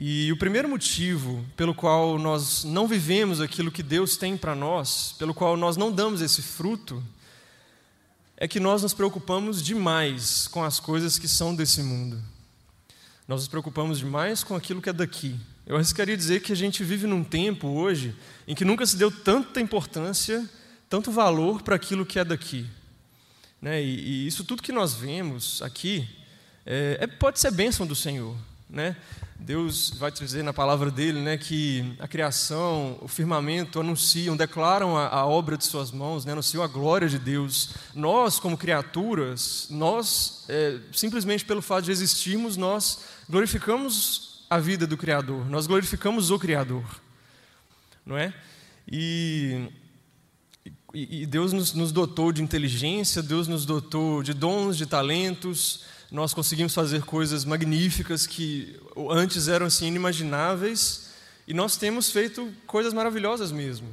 E 0.00 0.30
o 0.30 0.36
primeiro 0.36 0.68
motivo 0.68 1.44
pelo 1.56 1.74
qual 1.74 2.20
nós 2.20 2.62
não 2.62 2.86
vivemos 2.86 3.40
aquilo 3.40 3.68
que 3.68 3.82
Deus 3.82 4.16
tem 4.16 4.36
para 4.36 4.54
nós, 4.54 5.16
pelo 5.18 5.34
qual 5.34 5.56
nós 5.56 5.76
não 5.76 5.90
damos 5.90 6.22
esse 6.22 6.40
fruto, 6.40 7.02
é 8.36 8.46
que 8.46 8.60
nós 8.60 8.84
nos 8.84 8.94
preocupamos 8.94 9.60
demais 9.60 10.46
com 10.46 10.62
as 10.62 10.78
coisas 10.78 11.18
que 11.18 11.26
são 11.26 11.52
desse 11.52 11.82
mundo. 11.82 12.22
Nós 13.26 13.40
nos 13.40 13.48
preocupamos 13.48 13.98
demais 13.98 14.44
com 14.44 14.54
aquilo 14.54 14.80
que 14.80 14.88
é 14.88 14.92
daqui. 14.92 15.36
Eu 15.66 15.74
arriscaria 15.74 16.16
dizer 16.16 16.42
que 16.42 16.52
a 16.52 16.56
gente 16.56 16.84
vive 16.84 17.08
num 17.08 17.24
tempo 17.24 17.66
hoje 17.66 18.14
em 18.46 18.54
que 18.54 18.64
nunca 18.64 18.86
se 18.86 18.96
deu 18.96 19.10
tanta 19.10 19.60
importância, 19.60 20.48
tanto 20.88 21.10
valor 21.10 21.60
para 21.60 21.74
aquilo 21.74 22.06
que 22.06 22.20
é 22.20 22.24
daqui. 22.24 22.64
Né? 23.60 23.82
E, 23.82 23.98
e, 23.98 24.26
isso 24.28 24.44
tudo 24.44 24.62
que 24.62 24.70
nós 24.70 24.94
vemos 24.94 25.60
aqui 25.60 26.08
é, 26.64 26.98
é, 27.00 27.06
pode 27.08 27.40
ser 27.40 27.50
bênção 27.50 27.84
do 27.84 27.96
Senhor. 27.96 28.36
Né? 28.70 28.94
Deus 29.38 29.90
vai 29.90 30.10
dizer 30.10 30.42
na 30.42 30.52
palavra 30.52 30.90
dele 30.90 31.20
né, 31.20 31.38
que 31.38 31.94
a 31.98 32.08
criação, 32.08 32.98
o 33.00 33.06
firmamento 33.06 33.78
anunciam, 33.78 34.36
declaram 34.36 34.96
a, 34.96 35.06
a 35.08 35.26
obra 35.26 35.56
de 35.56 35.64
suas 35.64 35.92
mãos, 35.92 36.24
né, 36.24 36.32
anunciam 36.32 36.62
a 36.62 36.66
glória 36.66 37.08
de 37.08 37.18
Deus. 37.18 37.70
Nós, 37.94 38.40
como 38.40 38.58
criaturas, 38.58 39.68
nós, 39.70 40.44
é, 40.48 40.80
simplesmente 40.92 41.44
pelo 41.44 41.62
fato 41.62 41.84
de 41.84 41.92
existirmos, 41.92 42.56
nós 42.56 43.04
glorificamos 43.28 44.44
a 44.50 44.58
vida 44.58 44.86
do 44.86 44.96
Criador, 44.96 45.48
nós 45.48 45.66
glorificamos 45.66 46.30
o 46.30 46.38
Criador. 46.38 46.84
Não 48.04 48.16
é? 48.16 48.34
E 48.90 49.68
e, 50.94 51.26
Deus 51.26 51.52
nos, 51.52 51.74
nos, 51.74 51.92
dotou 51.92 52.32
de 52.32 52.42
inteligência, 52.42 53.22
Deus 53.22 53.46
nos 53.46 53.66
dotou 53.66 54.22
de 54.22 54.32
dons, 54.32 54.76
de 54.76 54.86
talentos. 54.86 55.84
Nós 56.10 56.32
conseguimos 56.32 56.74
fazer 56.74 57.02
coisas 57.02 57.44
magníficas 57.44 58.26
que 58.26 58.80
antes 59.10 59.46
eram 59.46 59.66
assim 59.66 59.88
inimagináveis, 59.88 61.10
e 61.46 61.52
nós 61.52 61.76
temos 61.76 62.10
feito 62.10 62.50
coisas 62.66 62.92
maravilhosas 62.94 63.52
mesmo. 63.52 63.88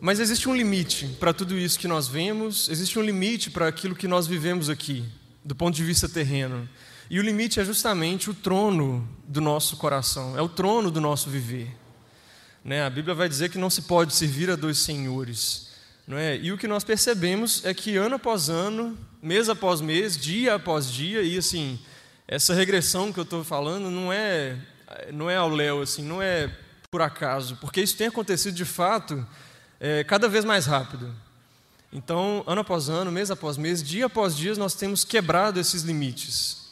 Mas 0.00 0.20
existe 0.20 0.48
um 0.48 0.54
limite 0.54 1.06
para 1.18 1.32
tudo 1.32 1.56
isso 1.56 1.78
que 1.78 1.88
nós 1.88 2.08
vemos, 2.08 2.68
existe 2.68 2.98
um 2.98 3.02
limite 3.02 3.50
para 3.50 3.68
aquilo 3.68 3.94
que 3.94 4.08
nós 4.08 4.26
vivemos 4.26 4.68
aqui, 4.68 5.04
do 5.44 5.54
ponto 5.54 5.74
de 5.74 5.84
vista 5.84 6.08
terreno. 6.08 6.68
E 7.08 7.20
o 7.20 7.22
limite 7.22 7.60
é 7.60 7.64
justamente 7.64 8.28
o 8.28 8.34
trono 8.34 9.08
do 9.26 9.40
nosso 9.40 9.76
coração, 9.76 10.36
é 10.36 10.42
o 10.42 10.48
trono 10.48 10.90
do 10.90 11.00
nosso 11.00 11.30
viver. 11.30 11.74
Né? 12.64 12.84
A 12.84 12.90
Bíblia 12.90 13.14
vai 13.14 13.28
dizer 13.28 13.48
que 13.48 13.58
não 13.58 13.70
se 13.70 13.82
pode 13.82 14.12
servir 14.12 14.50
a 14.50 14.56
dois 14.56 14.78
senhores. 14.78 15.68
Não 16.06 16.16
é? 16.16 16.36
E 16.36 16.52
o 16.52 16.58
que 16.58 16.68
nós 16.68 16.84
percebemos 16.84 17.64
é 17.64 17.74
que 17.74 17.96
ano 17.96 18.14
após 18.14 18.48
ano, 18.48 18.96
mês 19.20 19.48
após 19.48 19.80
mês, 19.80 20.16
dia 20.16 20.54
após 20.54 20.90
dia, 20.90 21.22
e 21.22 21.36
assim, 21.36 21.80
essa 22.28 22.54
regressão 22.54 23.12
que 23.12 23.18
eu 23.18 23.24
estou 23.24 23.42
falando 23.42 23.90
não 23.90 24.12
é, 24.12 24.56
não 25.12 25.28
é 25.28 25.36
ao 25.36 25.48
léu, 25.48 25.82
assim, 25.82 26.02
não 26.02 26.22
é 26.22 26.48
por 26.90 27.02
acaso, 27.02 27.56
porque 27.56 27.80
isso 27.80 27.96
tem 27.96 28.06
acontecido 28.06 28.54
de 28.54 28.64
fato 28.64 29.26
é, 29.80 30.04
cada 30.04 30.28
vez 30.28 30.44
mais 30.44 30.64
rápido. 30.64 31.12
Então, 31.92 32.44
ano 32.46 32.60
após 32.60 32.88
ano, 32.88 33.10
mês 33.10 33.30
após 33.30 33.56
mês, 33.56 33.82
dia 33.82 34.06
após 34.06 34.36
dia, 34.36 34.54
nós 34.54 34.74
temos 34.74 35.04
quebrado 35.04 35.58
esses 35.58 35.82
limites. 35.82 36.66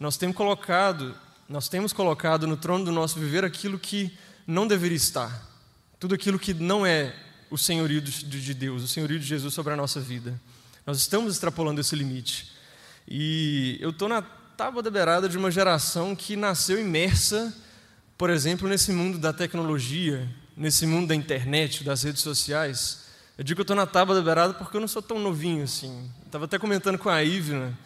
Nós 0.00 0.16
temos 0.16 0.36
colocado, 0.36 1.14
nós 1.48 1.68
temos 1.68 1.92
colocado 1.92 2.46
no 2.46 2.56
trono 2.56 2.84
do 2.84 2.92
nosso 2.92 3.18
viver 3.18 3.44
aquilo 3.44 3.78
que 3.78 4.16
não 4.46 4.66
deveria 4.66 4.96
estar. 4.96 5.46
Tudo 5.98 6.14
aquilo 6.14 6.38
que 6.38 6.54
não 6.54 6.86
é 6.86 7.14
o 7.50 7.56
senhorio 7.58 8.00
de 8.00 8.54
Deus, 8.54 8.82
o 8.82 8.88
senhorio 8.88 9.18
de 9.18 9.26
Jesus 9.26 9.54
sobre 9.54 9.72
a 9.72 9.76
nossa 9.76 10.00
vida. 10.00 10.38
Nós 10.86 10.98
estamos 10.98 11.34
extrapolando 11.34 11.80
esse 11.80 11.94
limite. 11.94 12.52
E 13.06 13.78
eu 13.80 13.90
estou 13.90 14.08
na 14.08 14.22
tábua 14.22 14.82
da 14.82 14.90
beirada 14.90 15.28
de 15.28 15.38
uma 15.38 15.50
geração 15.50 16.16
que 16.16 16.36
nasceu 16.36 16.80
imersa, 16.80 17.54
por 18.16 18.30
exemplo, 18.30 18.68
nesse 18.68 18.92
mundo 18.92 19.18
da 19.18 19.32
tecnologia, 19.32 20.28
nesse 20.56 20.86
mundo 20.86 21.08
da 21.08 21.14
internet, 21.14 21.84
das 21.84 22.02
redes 22.02 22.22
sociais. 22.22 23.06
Eu 23.36 23.44
digo 23.44 23.56
que 23.56 23.60
eu 23.60 23.64
estou 23.64 23.76
na 23.76 23.86
tábua 23.86 24.14
da 24.14 24.22
beirada 24.22 24.54
porque 24.54 24.76
eu 24.76 24.80
não 24.80 24.88
sou 24.88 25.00
tão 25.00 25.18
novinho 25.18 25.64
assim. 25.64 26.10
Estava 26.26 26.46
até 26.46 26.58
comentando 26.58 26.98
com 26.98 27.08
a 27.08 27.22
Ivna 27.22 27.76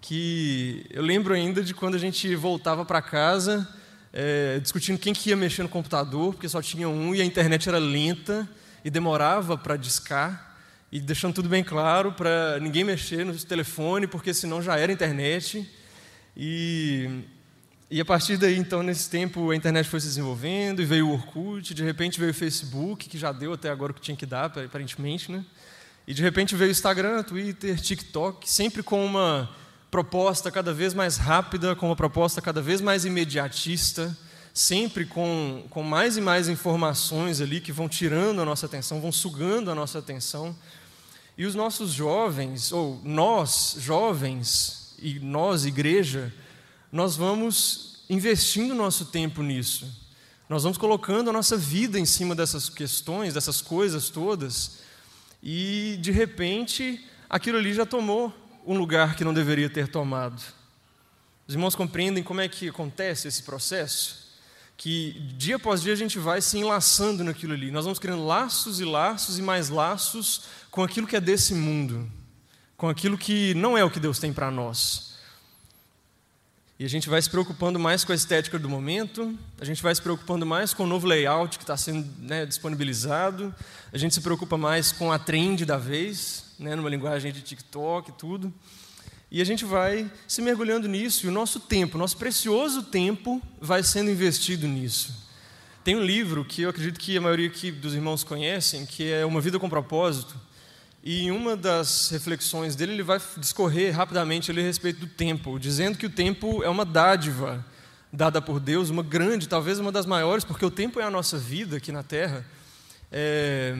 que 0.00 0.86
eu 0.90 1.02
lembro 1.02 1.34
ainda 1.34 1.62
de 1.62 1.74
quando 1.74 1.94
a 1.94 1.98
gente 1.98 2.34
voltava 2.36 2.84
para 2.84 3.00
casa 3.02 3.68
é, 4.12 4.58
discutindo 4.60 4.98
quem 4.98 5.12
que 5.12 5.30
ia 5.30 5.36
mexer 5.36 5.62
no 5.62 5.68
computador, 5.68 6.32
porque 6.32 6.48
só 6.48 6.62
tinha 6.62 6.88
um 6.88 7.14
e 7.14 7.20
a 7.20 7.24
internet 7.24 7.68
era 7.68 7.78
lenta 7.78 8.48
e 8.86 8.90
demorava 8.90 9.58
para 9.58 9.76
discar, 9.76 10.56
e 10.92 11.00
deixando 11.00 11.34
tudo 11.34 11.48
bem 11.48 11.64
claro 11.64 12.12
para 12.12 12.60
ninguém 12.60 12.84
mexer 12.84 13.26
no 13.26 13.36
telefone, 13.36 14.06
porque 14.06 14.32
senão 14.32 14.62
já 14.62 14.78
era 14.78 14.92
internet. 14.92 15.68
E, 16.36 17.24
e 17.90 18.00
a 18.00 18.04
partir 18.04 18.36
daí, 18.36 18.56
então, 18.56 18.84
nesse 18.84 19.10
tempo, 19.10 19.50
a 19.50 19.56
internet 19.56 19.88
foi 19.88 19.98
se 19.98 20.06
desenvolvendo, 20.06 20.80
e 20.80 20.84
veio 20.84 21.08
o 21.08 21.14
Orkut, 21.14 21.74
de 21.74 21.82
repente 21.82 22.20
veio 22.20 22.30
o 22.30 22.34
Facebook, 22.34 23.08
que 23.08 23.18
já 23.18 23.32
deu 23.32 23.54
até 23.54 23.70
agora 23.70 23.90
o 23.90 23.94
que 23.96 24.00
tinha 24.00 24.16
que 24.16 24.24
dar, 24.24 24.44
aparentemente, 24.44 25.32
né? 25.32 25.44
E 26.06 26.14
de 26.14 26.22
repente 26.22 26.54
veio 26.54 26.68
o 26.68 26.70
Instagram, 26.70 27.24
Twitter, 27.24 27.80
TikTok, 27.80 28.48
sempre 28.48 28.84
com 28.84 29.04
uma 29.04 29.50
proposta 29.90 30.48
cada 30.48 30.72
vez 30.72 30.94
mais 30.94 31.16
rápida, 31.16 31.74
com 31.74 31.86
uma 31.86 31.96
proposta 31.96 32.40
cada 32.40 32.62
vez 32.62 32.80
mais 32.80 33.04
imediatista, 33.04 34.16
sempre 34.56 35.04
com, 35.04 35.66
com 35.68 35.82
mais 35.82 36.16
e 36.16 36.20
mais 36.22 36.48
informações 36.48 37.42
ali 37.42 37.60
que 37.60 37.70
vão 37.70 37.90
tirando 37.90 38.40
a 38.40 38.44
nossa 38.44 38.64
atenção, 38.64 39.02
vão 39.02 39.12
sugando 39.12 39.70
a 39.70 39.74
nossa 39.74 39.98
atenção. 39.98 40.56
E 41.36 41.44
os 41.44 41.54
nossos 41.54 41.92
jovens, 41.92 42.72
ou 42.72 42.98
nós, 43.04 43.76
jovens, 43.78 44.94
e 44.98 45.20
nós, 45.20 45.66
igreja, 45.66 46.32
nós 46.90 47.16
vamos 47.16 48.02
investindo 48.08 48.74
nosso 48.74 49.04
tempo 49.04 49.42
nisso. 49.42 49.86
Nós 50.48 50.62
vamos 50.62 50.78
colocando 50.78 51.28
a 51.28 51.34
nossa 51.34 51.58
vida 51.58 52.00
em 52.00 52.06
cima 52.06 52.34
dessas 52.34 52.70
questões, 52.70 53.34
dessas 53.34 53.60
coisas 53.60 54.08
todas, 54.08 54.78
e 55.42 55.98
de 56.00 56.10
repente 56.12 57.04
aquilo 57.28 57.58
ali 57.58 57.74
já 57.74 57.84
tomou 57.84 58.32
um 58.66 58.78
lugar 58.78 59.16
que 59.16 59.24
não 59.24 59.34
deveria 59.34 59.68
ter 59.68 59.88
tomado. 59.88 60.42
Os 61.46 61.54
irmãos 61.54 61.76
compreendem 61.76 62.24
como 62.24 62.40
é 62.40 62.48
que 62.48 62.70
acontece 62.70 63.28
esse 63.28 63.42
processo? 63.42 64.25
Que 64.76 65.12
dia 65.36 65.56
após 65.56 65.80
dia 65.80 65.92
a 65.92 65.96
gente 65.96 66.18
vai 66.18 66.40
se 66.40 66.58
enlaçando 66.58 67.24
naquilo 67.24 67.54
ali. 67.54 67.70
Nós 67.70 67.84
vamos 67.84 67.98
criando 67.98 68.26
laços 68.26 68.78
e 68.80 68.84
laços 68.84 69.38
e 69.38 69.42
mais 69.42 69.68
laços 69.68 70.42
com 70.70 70.82
aquilo 70.82 71.06
que 71.06 71.16
é 71.16 71.20
desse 71.20 71.54
mundo, 71.54 72.10
com 72.76 72.88
aquilo 72.88 73.16
que 73.16 73.54
não 73.54 73.76
é 73.76 73.84
o 73.84 73.90
que 73.90 73.98
Deus 73.98 74.18
tem 74.18 74.32
para 74.32 74.50
nós. 74.50 75.16
E 76.78 76.84
a 76.84 76.88
gente 76.88 77.08
vai 77.08 77.22
se 77.22 77.30
preocupando 77.30 77.78
mais 77.78 78.04
com 78.04 78.12
a 78.12 78.14
estética 78.14 78.58
do 78.58 78.68
momento, 78.68 79.34
a 79.58 79.64
gente 79.64 79.82
vai 79.82 79.94
se 79.94 80.02
preocupando 80.02 80.44
mais 80.44 80.74
com 80.74 80.82
o 80.82 80.86
novo 80.86 81.06
layout 81.06 81.56
que 81.56 81.64
está 81.64 81.74
sendo 81.74 82.06
né, 82.18 82.44
disponibilizado, 82.44 83.54
a 83.90 83.96
gente 83.96 84.14
se 84.14 84.20
preocupa 84.20 84.58
mais 84.58 84.92
com 84.92 85.10
a 85.10 85.18
trend 85.18 85.64
da 85.64 85.78
vez, 85.78 86.44
né, 86.58 86.74
numa 86.76 86.90
linguagem 86.90 87.32
de 87.32 87.40
TikTok 87.40 88.10
e 88.10 88.12
tudo. 88.12 88.52
E 89.30 89.40
a 89.40 89.44
gente 89.44 89.64
vai 89.64 90.10
se 90.26 90.40
mergulhando 90.40 90.86
nisso, 90.88 91.26
e 91.26 91.28
o 91.28 91.32
nosso 91.32 91.58
tempo, 91.58 91.98
nosso 91.98 92.16
precioso 92.16 92.82
tempo, 92.82 93.42
vai 93.60 93.82
sendo 93.82 94.10
investido 94.10 94.68
nisso. 94.68 95.26
Tem 95.82 95.96
um 95.96 96.02
livro 96.02 96.44
que 96.44 96.62
eu 96.62 96.70
acredito 96.70 96.98
que 96.98 97.16
a 97.16 97.20
maioria 97.20 97.48
aqui 97.48 97.70
dos 97.70 97.94
irmãos 97.94 98.24
conhecem, 98.24 98.84
que 98.86 99.10
é 99.12 99.24
Uma 99.24 99.40
Vida 99.40 99.58
com 99.58 99.68
Propósito. 99.68 100.34
E 101.02 101.26
em 101.26 101.30
uma 101.30 101.56
das 101.56 102.10
reflexões 102.10 102.74
dele, 102.74 102.92
ele 102.92 103.02
vai 103.04 103.20
discorrer 103.36 103.94
rapidamente 103.94 104.50
ali 104.50 104.60
a 104.60 104.64
respeito 104.64 105.00
do 105.00 105.06
tempo, 105.06 105.58
dizendo 105.58 105.96
que 105.96 106.06
o 106.06 106.10
tempo 106.10 106.62
é 106.64 106.68
uma 106.68 106.84
dádiva 106.84 107.64
dada 108.12 108.42
por 108.42 108.58
Deus, 108.58 108.90
uma 108.90 109.02
grande, 109.02 109.48
talvez 109.48 109.78
uma 109.78 109.92
das 109.92 110.06
maiores, 110.06 110.44
porque 110.44 110.64
o 110.64 110.70
tempo 110.70 110.98
é 110.98 111.04
a 111.04 111.10
nossa 111.10 111.38
vida 111.38 111.76
aqui 111.76 111.92
na 111.92 112.02
Terra. 112.02 112.44
É, 113.12 113.76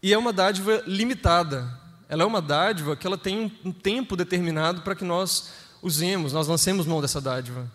e 0.00 0.12
é 0.12 0.18
uma 0.18 0.32
dádiva 0.32 0.82
limitada. 0.86 1.68
Ela 2.08 2.22
é 2.22 2.26
uma 2.26 2.40
dádiva 2.40 2.96
que 2.96 3.06
ela 3.06 3.18
tem 3.18 3.52
um 3.64 3.72
tempo 3.72 4.16
determinado 4.16 4.82
para 4.82 4.94
que 4.94 5.04
nós 5.04 5.50
usemos, 5.82 6.32
nós 6.32 6.48
lancemos 6.48 6.86
mão 6.86 7.00
dessa 7.00 7.20
dádiva. 7.20 7.70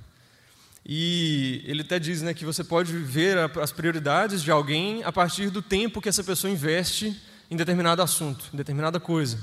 E 0.85 1.63
ele 1.65 1.81
até 1.81 1.97
diz 1.97 2.21
né, 2.21 2.33
que 2.33 2.43
você 2.43 2.63
pode 2.63 2.91
ver 2.91 3.37
as 3.61 3.71
prioridades 3.71 4.41
de 4.41 4.51
alguém 4.51 5.03
a 5.03 5.11
partir 5.11 5.49
do 5.49 5.61
tempo 5.61 6.01
que 6.01 6.09
essa 6.09 6.23
pessoa 6.23 6.51
investe 6.51 7.19
em 7.49 7.55
determinado 7.55 8.01
assunto, 8.01 8.45
em 8.53 8.57
determinada 8.57 8.99
coisa. 8.99 9.39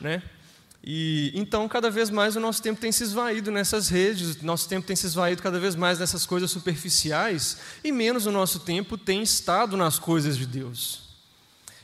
Né? 0.00 0.22
E 0.84 1.30
então, 1.34 1.68
cada 1.68 1.88
vez 1.88 2.10
mais 2.10 2.34
o 2.34 2.40
nosso 2.40 2.60
tempo 2.60 2.80
tem 2.80 2.90
se 2.90 3.04
esvaído 3.04 3.52
nessas 3.52 3.88
redes, 3.88 4.42
nosso 4.42 4.68
tempo 4.68 4.84
tem 4.84 4.96
se 4.96 5.06
esvaído 5.06 5.40
cada 5.40 5.60
vez 5.60 5.76
mais 5.76 6.00
nessas 6.00 6.26
coisas 6.26 6.50
superficiais, 6.50 7.58
e 7.84 7.92
menos 7.92 8.26
o 8.26 8.32
nosso 8.32 8.58
tempo 8.58 8.98
tem 8.98 9.22
estado 9.22 9.76
nas 9.76 10.00
coisas 10.00 10.36
de 10.36 10.44
Deus. 10.44 11.02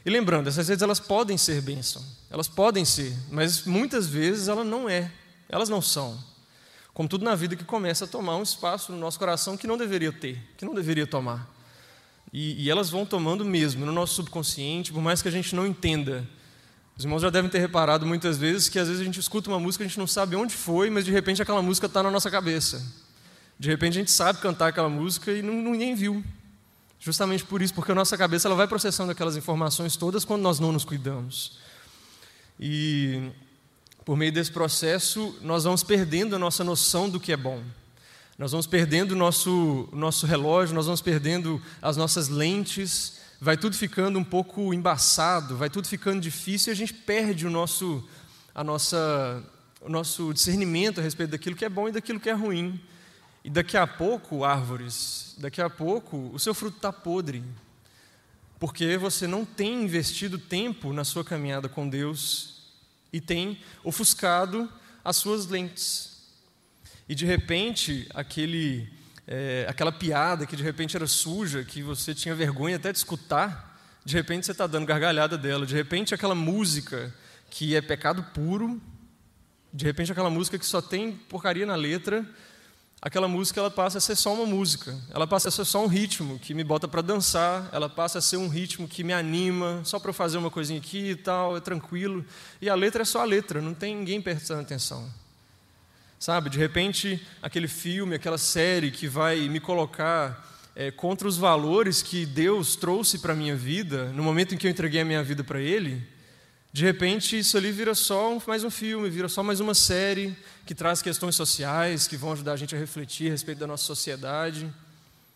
E 0.04 0.10
lembrando, 0.10 0.48
essas 0.48 0.66
redes 0.66 0.82
elas 0.82 0.98
podem 0.98 1.38
ser 1.38 1.60
bênção, 1.60 2.02
elas 2.30 2.48
podem 2.48 2.84
ser, 2.84 3.16
mas 3.30 3.64
muitas 3.64 4.06
vezes 4.06 4.48
ela 4.48 4.62
não 4.62 4.88
é, 4.88 5.10
elas 5.48 5.68
não 5.68 5.80
são. 5.80 6.18
Como 6.92 7.08
tudo 7.08 7.24
na 7.24 7.34
vida 7.34 7.56
que 7.56 7.64
começa 7.64 8.04
a 8.04 8.08
tomar 8.08 8.36
um 8.36 8.42
espaço 8.42 8.92
no 8.92 8.98
nosso 8.98 9.18
coração 9.18 9.56
que 9.56 9.66
não 9.66 9.78
deveria 9.78 10.12
ter, 10.12 10.42
que 10.56 10.64
não 10.64 10.74
deveria 10.74 11.06
tomar. 11.06 11.48
E, 12.32 12.64
e 12.64 12.70
elas 12.70 12.90
vão 12.90 13.06
tomando 13.06 13.44
mesmo 13.44 13.86
no 13.86 13.92
nosso 13.92 14.14
subconsciente, 14.14 14.92
por 14.92 15.00
mais 15.00 15.22
que 15.22 15.28
a 15.28 15.30
gente 15.30 15.54
não 15.54 15.66
entenda. 15.66 16.28
Os 16.96 17.04
irmãos 17.04 17.22
já 17.22 17.30
devem 17.30 17.48
ter 17.48 17.60
reparado 17.60 18.04
muitas 18.04 18.36
vezes 18.36 18.68
que 18.68 18.78
às 18.78 18.88
vezes 18.88 19.00
a 19.00 19.04
gente 19.04 19.20
escuta 19.20 19.48
uma 19.48 19.60
música, 19.60 19.84
a 19.84 19.86
gente 19.86 19.98
não 19.98 20.06
sabe 20.06 20.34
onde 20.34 20.54
foi, 20.54 20.90
mas 20.90 21.04
de 21.04 21.12
repente 21.12 21.40
aquela 21.40 21.62
música 21.62 21.86
está 21.86 22.02
na 22.02 22.10
nossa 22.10 22.30
cabeça. 22.30 22.84
De 23.58 23.68
repente 23.68 23.92
a 23.96 24.00
gente 24.00 24.10
sabe 24.10 24.40
cantar 24.40 24.68
aquela 24.68 24.88
música 24.88 25.32
e 25.32 25.40
não, 25.40 25.54
ninguém 25.54 25.94
viu. 25.94 26.24
Justamente 26.98 27.44
por 27.44 27.62
isso, 27.62 27.72
porque 27.72 27.92
a 27.92 27.94
nossa 27.94 28.16
cabeça 28.18 28.48
ela 28.48 28.56
vai 28.56 28.66
processando 28.66 29.12
aquelas 29.12 29.36
informações 29.36 29.96
todas 29.96 30.24
quando 30.24 30.42
nós 30.42 30.58
não 30.58 30.72
nos 30.72 30.84
cuidamos. 30.84 31.58
E 32.58 33.30
por 34.04 34.16
meio 34.16 34.32
desse 34.32 34.50
processo, 34.50 35.36
nós 35.42 35.64
vamos 35.64 35.82
perdendo 35.82 36.34
a 36.34 36.38
nossa 36.38 36.64
noção 36.64 37.08
do 37.08 37.20
que 37.20 37.32
é 37.32 37.36
bom. 37.36 37.62
Nós 38.38 38.52
vamos 38.52 38.66
perdendo 38.66 39.12
o 39.12 39.16
nosso, 39.16 39.88
nosso 39.92 40.26
relógio, 40.26 40.74
nós 40.74 40.86
vamos 40.86 41.00
perdendo 41.00 41.60
as 41.82 41.96
nossas 41.96 42.28
lentes, 42.28 43.20
vai 43.40 43.56
tudo 43.56 43.76
ficando 43.76 44.18
um 44.18 44.24
pouco 44.24 44.72
embaçado, 44.72 45.56
vai 45.56 45.68
tudo 45.68 45.88
ficando 45.88 46.20
difícil 46.20 46.72
e 46.72 46.74
a 46.74 46.76
gente 46.76 46.94
perde 46.94 47.46
o 47.46 47.50
nosso, 47.50 48.02
a 48.54 48.62
nossa 48.62 49.44
o 49.80 49.88
nosso 49.88 50.32
discernimento 50.32 51.00
a 51.00 51.02
respeito 51.02 51.30
daquilo 51.30 51.56
que 51.56 51.64
é 51.64 51.68
bom 51.68 51.88
e 51.88 51.92
daquilo 51.92 52.20
que 52.20 52.28
é 52.28 52.32
ruim. 52.32 52.80
E 53.44 53.50
daqui 53.50 53.76
a 53.76 53.86
pouco, 53.86 54.44
árvores, 54.44 55.34
daqui 55.38 55.60
a 55.60 55.70
pouco 55.70 56.30
o 56.32 56.38
seu 56.38 56.52
fruto 56.52 56.76
está 56.76 56.92
podre, 56.92 57.42
porque 58.58 58.96
você 58.96 59.26
não 59.26 59.44
tem 59.44 59.84
investido 59.84 60.38
tempo 60.38 60.92
na 60.92 61.04
sua 61.04 61.24
caminhada 61.24 61.68
com 61.68 61.88
Deus 61.88 62.62
e 63.12 63.20
tem 63.20 63.58
ofuscado 63.84 64.70
as 65.04 65.16
suas 65.16 65.46
lentes. 65.46 66.18
E 67.08 67.14
de 67.14 67.24
repente, 67.24 68.06
aquele, 68.12 68.88
é, 69.26 69.66
aquela 69.68 69.92
piada 69.92 70.44
que 70.44 70.56
de 70.56 70.62
repente 70.62 70.96
era 70.96 71.06
suja, 71.06 71.64
que 71.64 71.82
você 71.82 72.14
tinha 72.14 72.34
vergonha 72.34 72.76
até 72.76 72.92
de 72.92 72.98
escutar, 72.98 73.80
de 74.04 74.14
repente 74.14 74.44
você 74.44 74.52
está 74.52 74.66
dando 74.66 74.86
gargalhada 74.86 75.38
dela. 75.38 75.64
De 75.64 75.74
repente, 75.74 76.14
aquela 76.14 76.34
música 76.34 77.14
que 77.50 77.74
é 77.74 77.80
pecado 77.80 78.22
puro, 78.34 78.80
de 79.72 79.84
repente, 79.84 80.10
aquela 80.10 80.30
música 80.30 80.58
que 80.58 80.66
só 80.66 80.82
tem 80.82 81.12
porcaria 81.12 81.64
na 81.64 81.76
letra, 81.76 82.26
aquela 83.00 83.28
música 83.28 83.60
ela 83.60 83.70
passa 83.70 83.98
a 83.98 84.00
ser 84.00 84.16
só 84.16 84.34
uma 84.34 84.44
música, 84.44 84.96
ela 85.10 85.26
passa 85.26 85.48
a 85.48 85.52
ser 85.52 85.64
só 85.64 85.84
um 85.84 85.86
ritmo 85.86 86.38
que 86.38 86.52
me 86.52 86.64
bota 86.64 86.88
para 86.88 87.00
dançar, 87.00 87.68
ela 87.72 87.88
passa 87.88 88.18
a 88.18 88.22
ser 88.22 88.36
um 88.36 88.48
ritmo 88.48 88.88
que 88.88 89.04
me 89.04 89.12
anima, 89.12 89.80
só 89.84 89.98
para 89.98 90.10
eu 90.10 90.14
fazer 90.14 90.38
uma 90.38 90.50
coisinha 90.50 90.78
aqui 90.78 91.10
e 91.10 91.16
tal, 91.16 91.56
é 91.56 91.60
tranquilo. 91.60 92.24
E 92.60 92.68
a 92.68 92.74
letra 92.74 93.02
é 93.02 93.04
só 93.04 93.22
a 93.22 93.24
letra, 93.24 93.62
não 93.62 93.74
tem 93.74 93.94
ninguém 93.94 94.20
prestando 94.20 94.62
atenção. 94.62 95.08
Sabe, 96.18 96.50
de 96.50 96.58
repente, 96.58 97.24
aquele 97.40 97.68
filme, 97.68 98.16
aquela 98.16 98.38
série 98.38 98.90
que 98.90 99.06
vai 99.06 99.48
me 99.48 99.60
colocar 99.60 100.44
é, 100.74 100.90
contra 100.90 101.28
os 101.28 101.36
valores 101.36 102.02
que 102.02 102.26
Deus 102.26 102.74
trouxe 102.74 103.20
para 103.20 103.32
a 103.32 103.36
minha 103.36 103.54
vida, 103.54 104.06
no 104.12 104.22
momento 104.24 104.54
em 104.54 104.58
que 104.58 104.66
eu 104.66 104.70
entreguei 104.70 105.00
a 105.00 105.04
minha 105.04 105.22
vida 105.22 105.44
para 105.44 105.60
Ele, 105.60 106.04
de 106.78 106.84
repente, 106.84 107.36
isso 107.36 107.56
ali 107.56 107.72
vira 107.72 107.92
só 107.92 108.40
mais 108.46 108.62
um 108.62 108.70
filme, 108.70 109.10
vira 109.10 109.28
só 109.28 109.42
mais 109.42 109.58
uma 109.58 109.74
série 109.74 110.32
que 110.64 110.76
traz 110.76 111.02
questões 111.02 111.34
sociais 111.34 112.06
que 112.06 112.16
vão 112.16 112.30
ajudar 112.30 112.52
a 112.52 112.56
gente 112.56 112.72
a 112.72 112.78
refletir 112.78 113.26
a 113.26 113.30
respeito 113.32 113.58
da 113.58 113.66
nossa 113.66 113.82
sociedade. 113.82 114.62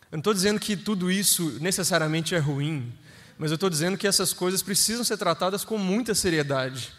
Eu 0.09 0.13
não 0.13 0.19
estou 0.19 0.33
dizendo 0.33 0.57
que 0.57 0.77
tudo 0.77 1.11
isso 1.11 1.57
necessariamente 1.59 2.33
é 2.33 2.37
ruim, 2.37 2.93
mas 3.37 3.51
eu 3.51 3.55
estou 3.55 3.69
dizendo 3.69 3.97
que 3.97 4.07
essas 4.07 4.31
coisas 4.31 4.63
precisam 4.63 5.03
ser 5.03 5.17
tratadas 5.17 5.65
com 5.65 5.77
muita 5.77 6.15
seriedade, 6.15 6.93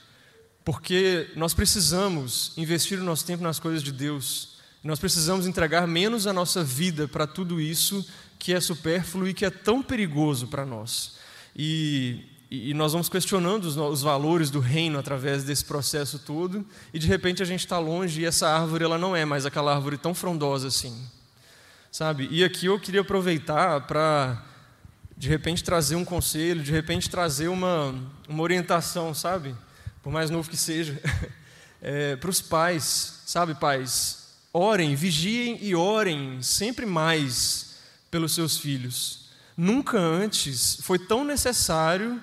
porque 0.62 1.30
nós 1.34 1.54
precisamos 1.54 2.52
investir 2.58 3.00
o 3.00 3.02
nosso 3.02 3.24
tempo 3.24 3.42
nas 3.42 3.58
coisas 3.58 3.82
de 3.82 3.92
Deus, 3.92 4.58
nós 4.82 4.98
precisamos 4.98 5.46
entregar 5.46 5.86
menos 5.86 6.26
a 6.26 6.34
nossa 6.34 6.62
vida 6.62 7.08
para 7.08 7.26
tudo 7.26 7.62
isso 7.62 8.06
que 8.38 8.52
é 8.52 8.60
supérfluo 8.60 9.26
e 9.26 9.32
que 9.32 9.46
é 9.46 9.50
tão 9.50 9.82
perigoso 9.82 10.48
para 10.48 10.66
nós. 10.66 11.14
E 11.56 12.33
e, 12.70 12.74
nós 12.74 12.92
vamos 12.92 13.08
questionando 13.08 13.64
os, 13.64 13.76
os, 13.76 14.02
valores 14.02 14.50
do 14.50 14.60
reino 14.60 14.98
através 14.98 15.44
desse 15.44 15.64
processo 15.64 16.18
todo, 16.18 16.64
e 16.92 16.98
de 16.98 17.06
repente 17.06 17.42
a 17.42 17.46
gente 17.46 17.60
está 17.60 17.78
longe 17.78 18.20
e 18.20 18.24
essa 18.24 18.48
árvore 18.48 18.84
ela 18.84 18.98
não 18.98 19.16
é 19.16 19.24
mais 19.24 19.46
aquela 19.46 19.74
árvore 19.74 19.96
tão 19.96 20.14
frondosa 20.14 20.68
assim. 20.68 20.94
Sabe? 21.90 22.28
E 22.30 22.44
aqui 22.44 22.66
eu 22.66 22.78
queria 22.78 23.00
aproveitar 23.00 23.80
para, 23.82 24.42
de 25.16 25.28
repente, 25.28 25.62
trazer 25.62 25.96
um 25.96 26.04
conselho, 26.04 26.62
de 26.62 26.72
repente 26.72 27.08
trazer 27.08 27.48
uma, 27.48 27.94
uma 28.28 28.42
orientação, 28.42 29.14
sabe? 29.14 29.54
Por 30.02 30.12
mais 30.12 30.28
novo 30.28 30.50
que 30.50 30.56
seja, 30.56 31.00
é, 31.80 32.16
para 32.16 32.30
os 32.30 32.40
pais, 32.40 33.22
sabe, 33.24 33.54
pais? 33.54 34.28
Orem, 34.52 34.94
vigiem 34.94 35.58
e 35.62 35.74
orem 35.74 36.42
sempre 36.42 36.84
mais 36.84 37.76
pelos 38.10 38.34
seus 38.34 38.58
filhos. 38.58 39.24
Nunca 39.56 39.98
antes 39.98 40.78
foi 40.82 40.98
tão 40.98 41.24
necessário 41.24 42.20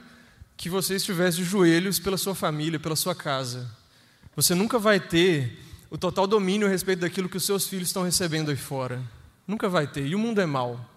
que 0.62 0.70
você 0.70 0.94
estivesse 0.94 1.38
de 1.38 1.44
joelhos 1.44 1.98
pela 1.98 2.20
sua 2.20 2.36
família, 2.36 2.80
pela 2.80 2.96
sua 2.96 3.16
casa. 3.16 3.68
Você 4.36 4.54
nunca 4.54 4.78
vai 4.78 5.00
ter 5.00 5.58
o 5.90 5.98
total 5.98 6.28
domínio 6.28 6.68
a 6.68 6.70
respeito 6.70 7.00
daquilo 7.00 7.28
que 7.28 7.36
os 7.36 7.44
seus 7.44 7.66
filhos 7.66 7.88
estão 7.88 8.04
recebendo 8.04 8.52
aí 8.52 8.56
fora. 8.56 9.02
Nunca 9.48 9.68
vai 9.68 9.88
ter. 9.88 10.06
E 10.06 10.14
o 10.14 10.20
mundo 10.20 10.40
é 10.40 10.46
mau. 10.46 10.88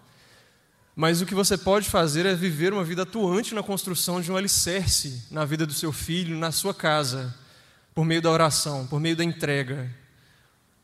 Mas 0.95 1.19
o 1.19 1.25
que 1.25 1.33
você 1.33 1.57
pode 1.57 1.89
fazer 1.89 2.27
é 2.27 2.35
viver 2.35 2.73
uma 2.73 2.83
vida 2.83 3.01
atuante 3.01 3.55
na 3.55 3.63
construção 3.63 4.21
de 4.21 4.31
um 4.31 4.37
alicerce 4.37 5.23
na 5.31 5.43
vida 5.45 5.65
do 5.65 5.73
seu 5.73 5.91
filho, 5.91 6.37
na 6.37 6.51
sua 6.51 6.73
casa, 6.73 7.35
por 7.95 8.05
meio 8.05 8.21
da 8.21 8.29
oração, 8.29 8.85
por 8.85 8.99
meio 8.99 9.15
da 9.15 9.23
entrega. 9.23 9.91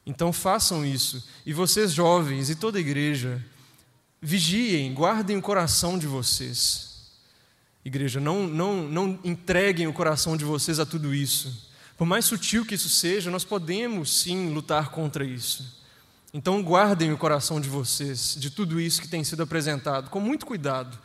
Então 0.07 0.33
façam 0.33 0.83
isso. 0.83 1.23
E 1.45 1.53
vocês 1.53 1.93
jovens 1.93 2.49
e 2.49 2.55
toda 2.55 2.79
a 2.79 2.81
igreja, 2.81 3.39
vigiem, 4.19 4.91
guardem 4.91 5.37
o 5.37 5.41
coração 5.41 5.99
de 5.99 6.07
vocês. 6.07 6.90
Igreja, 7.83 8.19
não, 8.19 8.47
não, 8.47 8.83
não 8.83 9.19
entreguem 9.23 9.87
o 9.87 9.93
coração 9.93 10.37
de 10.37 10.45
vocês 10.45 10.79
a 10.79 10.85
tudo 10.85 11.13
isso. 11.13 11.69
Por 11.97 12.05
mais 12.05 12.25
sutil 12.25 12.65
que 12.65 12.75
isso 12.75 12.89
seja, 12.89 13.31
nós 13.31 13.43
podemos 13.43 14.21
sim 14.21 14.53
lutar 14.53 14.89
contra 14.89 15.23
isso. 15.23 15.81
Então, 16.33 16.63
guardem 16.63 17.11
o 17.11 17.17
coração 17.17 17.59
de 17.59 17.67
vocês 17.67 18.35
de 18.39 18.49
tudo 18.49 18.79
isso 18.79 19.01
que 19.01 19.07
tem 19.07 19.23
sido 19.23 19.43
apresentado, 19.43 20.09
com 20.09 20.19
muito 20.19 20.45
cuidado, 20.45 20.97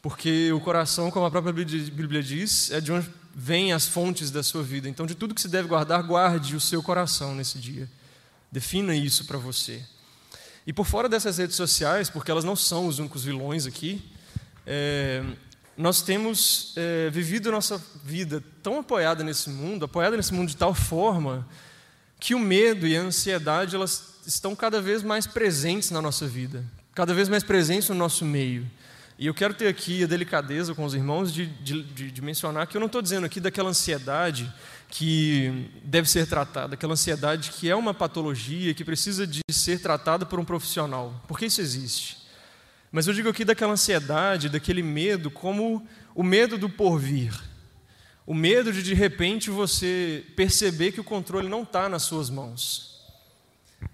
porque 0.00 0.50
o 0.52 0.60
coração, 0.60 1.10
como 1.10 1.26
a 1.26 1.30
própria 1.30 1.52
Bíblia 1.52 2.22
diz, 2.22 2.70
é 2.70 2.80
de 2.80 2.90
onde 2.90 3.08
vêm 3.34 3.72
as 3.72 3.86
fontes 3.86 4.30
da 4.30 4.42
sua 4.42 4.62
vida. 4.62 4.88
Então, 4.88 5.06
de 5.06 5.14
tudo 5.14 5.34
que 5.34 5.40
se 5.40 5.48
deve 5.48 5.68
guardar, 5.68 6.02
guarde 6.02 6.56
o 6.56 6.60
seu 6.60 6.82
coração 6.82 7.34
nesse 7.34 7.58
dia. 7.58 7.88
Defina 8.50 8.94
isso 8.94 9.26
para 9.26 9.38
você. 9.38 9.82
E 10.66 10.72
por 10.72 10.86
fora 10.86 11.08
dessas 11.08 11.38
redes 11.38 11.56
sociais, 11.56 12.08
porque 12.08 12.30
elas 12.30 12.44
não 12.44 12.56
são 12.56 12.86
os 12.86 12.98
únicos 12.98 13.24
vilões 13.24 13.66
aqui, 13.66 14.02
é, 14.66 15.22
nós 15.76 16.02
temos 16.02 16.74
é, 16.76 17.08
vivido 17.10 17.50
nossa 17.50 17.82
vida 18.04 18.42
tão 18.62 18.80
apoiada 18.80 19.24
nesse 19.24 19.48
mundo, 19.48 19.84
apoiada 19.84 20.16
nesse 20.16 20.34
mundo 20.34 20.48
de 20.48 20.56
tal 20.56 20.74
forma, 20.74 21.46
que 22.20 22.34
o 22.34 22.38
medo 22.38 22.86
e 22.86 22.96
a 22.96 23.00
ansiedade 23.00 23.74
elas 23.74 24.20
estão 24.26 24.54
cada 24.54 24.80
vez 24.80 25.02
mais 25.02 25.26
presentes 25.26 25.90
na 25.90 26.00
nossa 26.00 26.26
vida, 26.26 26.64
cada 26.94 27.12
vez 27.14 27.28
mais 27.28 27.42
presentes 27.42 27.88
no 27.88 27.94
nosso 27.94 28.24
meio. 28.24 28.68
E 29.18 29.26
eu 29.26 29.34
quero 29.34 29.54
ter 29.54 29.68
aqui 29.68 30.04
a 30.04 30.06
delicadeza 30.06 30.74
com 30.74 30.84
os 30.84 30.94
irmãos 30.94 31.32
de, 31.32 31.46
de, 31.46 32.10
de 32.10 32.22
mencionar 32.22 32.66
que 32.66 32.76
eu 32.76 32.80
não 32.80 32.86
estou 32.86 33.02
dizendo 33.02 33.24
aqui 33.24 33.40
daquela 33.40 33.70
ansiedade 33.70 34.52
que 34.88 35.70
deve 35.84 36.08
ser 36.08 36.26
tratada, 36.26 36.74
aquela 36.74 36.92
ansiedade 36.92 37.50
que 37.50 37.70
é 37.70 37.74
uma 37.74 37.94
patologia 37.94 38.74
que 38.74 38.84
precisa 38.84 39.26
de 39.26 39.40
ser 39.50 39.80
tratada 39.80 40.26
por 40.26 40.38
um 40.38 40.44
profissional, 40.44 41.20
porque 41.26 41.46
isso 41.46 41.60
existe. 41.60 42.21
Mas 42.92 43.06
eu 43.06 43.14
digo 43.14 43.30
aqui 43.30 43.42
daquela 43.42 43.72
ansiedade, 43.72 44.50
daquele 44.50 44.82
medo, 44.82 45.30
como 45.30 45.84
o 46.14 46.22
medo 46.22 46.58
do 46.58 46.68
porvir. 46.68 47.32
O 48.26 48.34
medo 48.34 48.70
de 48.70 48.82
de 48.82 48.92
repente 48.92 49.48
você 49.48 50.24
perceber 50.36 50.92
que 50.92 51.00
o 51.00 51.04
controle 51.04 51.48
não 51.48 51.62
está 51.62 51.88
nas 51.88 52.02
suas 52.02 52.28
mãos. 52.28 52.92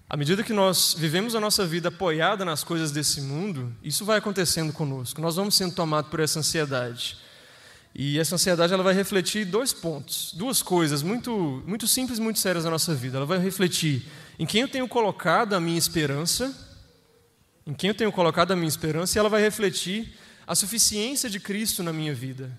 À 0.07 0.17
medida 0.17 0.43
que 0.43 0.51
nós 0.51 0.93
vivemos 0.97 1.33
a 1.33 1.39
nossa 1.39 1.65
vida 1.65 1.87
apoiada 1.87 2.43
nas 2.43 2.63
coisas 2.63 2.91
desse 2.91 3.21
mundo, 3.21 3.73
isso 3.81 4.03
vai 4.03 4.17
acontecendo 4.17 4.73
conosco. 4.73 5.21
Nós 5.21 5.37
vamos 5.37 5.55
sendo 5.55 5.73
tomados 5.73 6.11
por 6.11 6.19
essa 6.19 6.39
ansiedade. 6.39 7.17
E 7.95 8.19
essa 8.19 8.35
ansiedade 8.35 8.73
ela 8.73 8.83
vai 8.83 8.93
refletir 8.93 9.45
dois 9.45 9.71
pontos, 9.73 10.33
duas 10.35 10.61
coisas 10.61 11.01
muito, 11.01 11.63
muito 11.65 11.87
simples, 11.87 12.19
muito 12.19 12.37
sérias 12.37 12.65
na 12.65 12.71
nossa 12.71 12.93
vida. 12.93 13.17
Ela 13.17 13.25
vai 13.25 13.39
refletir 13.39 14.05
em 14.37 14.45
quem 14.45 14.61
eu 14.61 14.67
tenho 14.67 14.87
colocado 14.87 15.53
a 15.53 15.59
minha 15.59 15.77
esperança 15.77 16.68
em 17.69 17.73
quem 17.75 17.89
eu 17.89 17.93
tenho 17.93 18.11
colocado 18.11 18.51
a 18.51 18.55
minha 18.55 18.67
esperança, 18.67 19.15
e 19.15 19.19
ela 19.19 19.29
vai 19.29 19.41
refletir 19.41 20.11
a 20.47 20.55
suficiência 20.55 21.29
de 21.29 21.39
Cristo 21.39 21.83
na 21.83 21.93
minha 21.93 22.15
vida. 22.15 22.51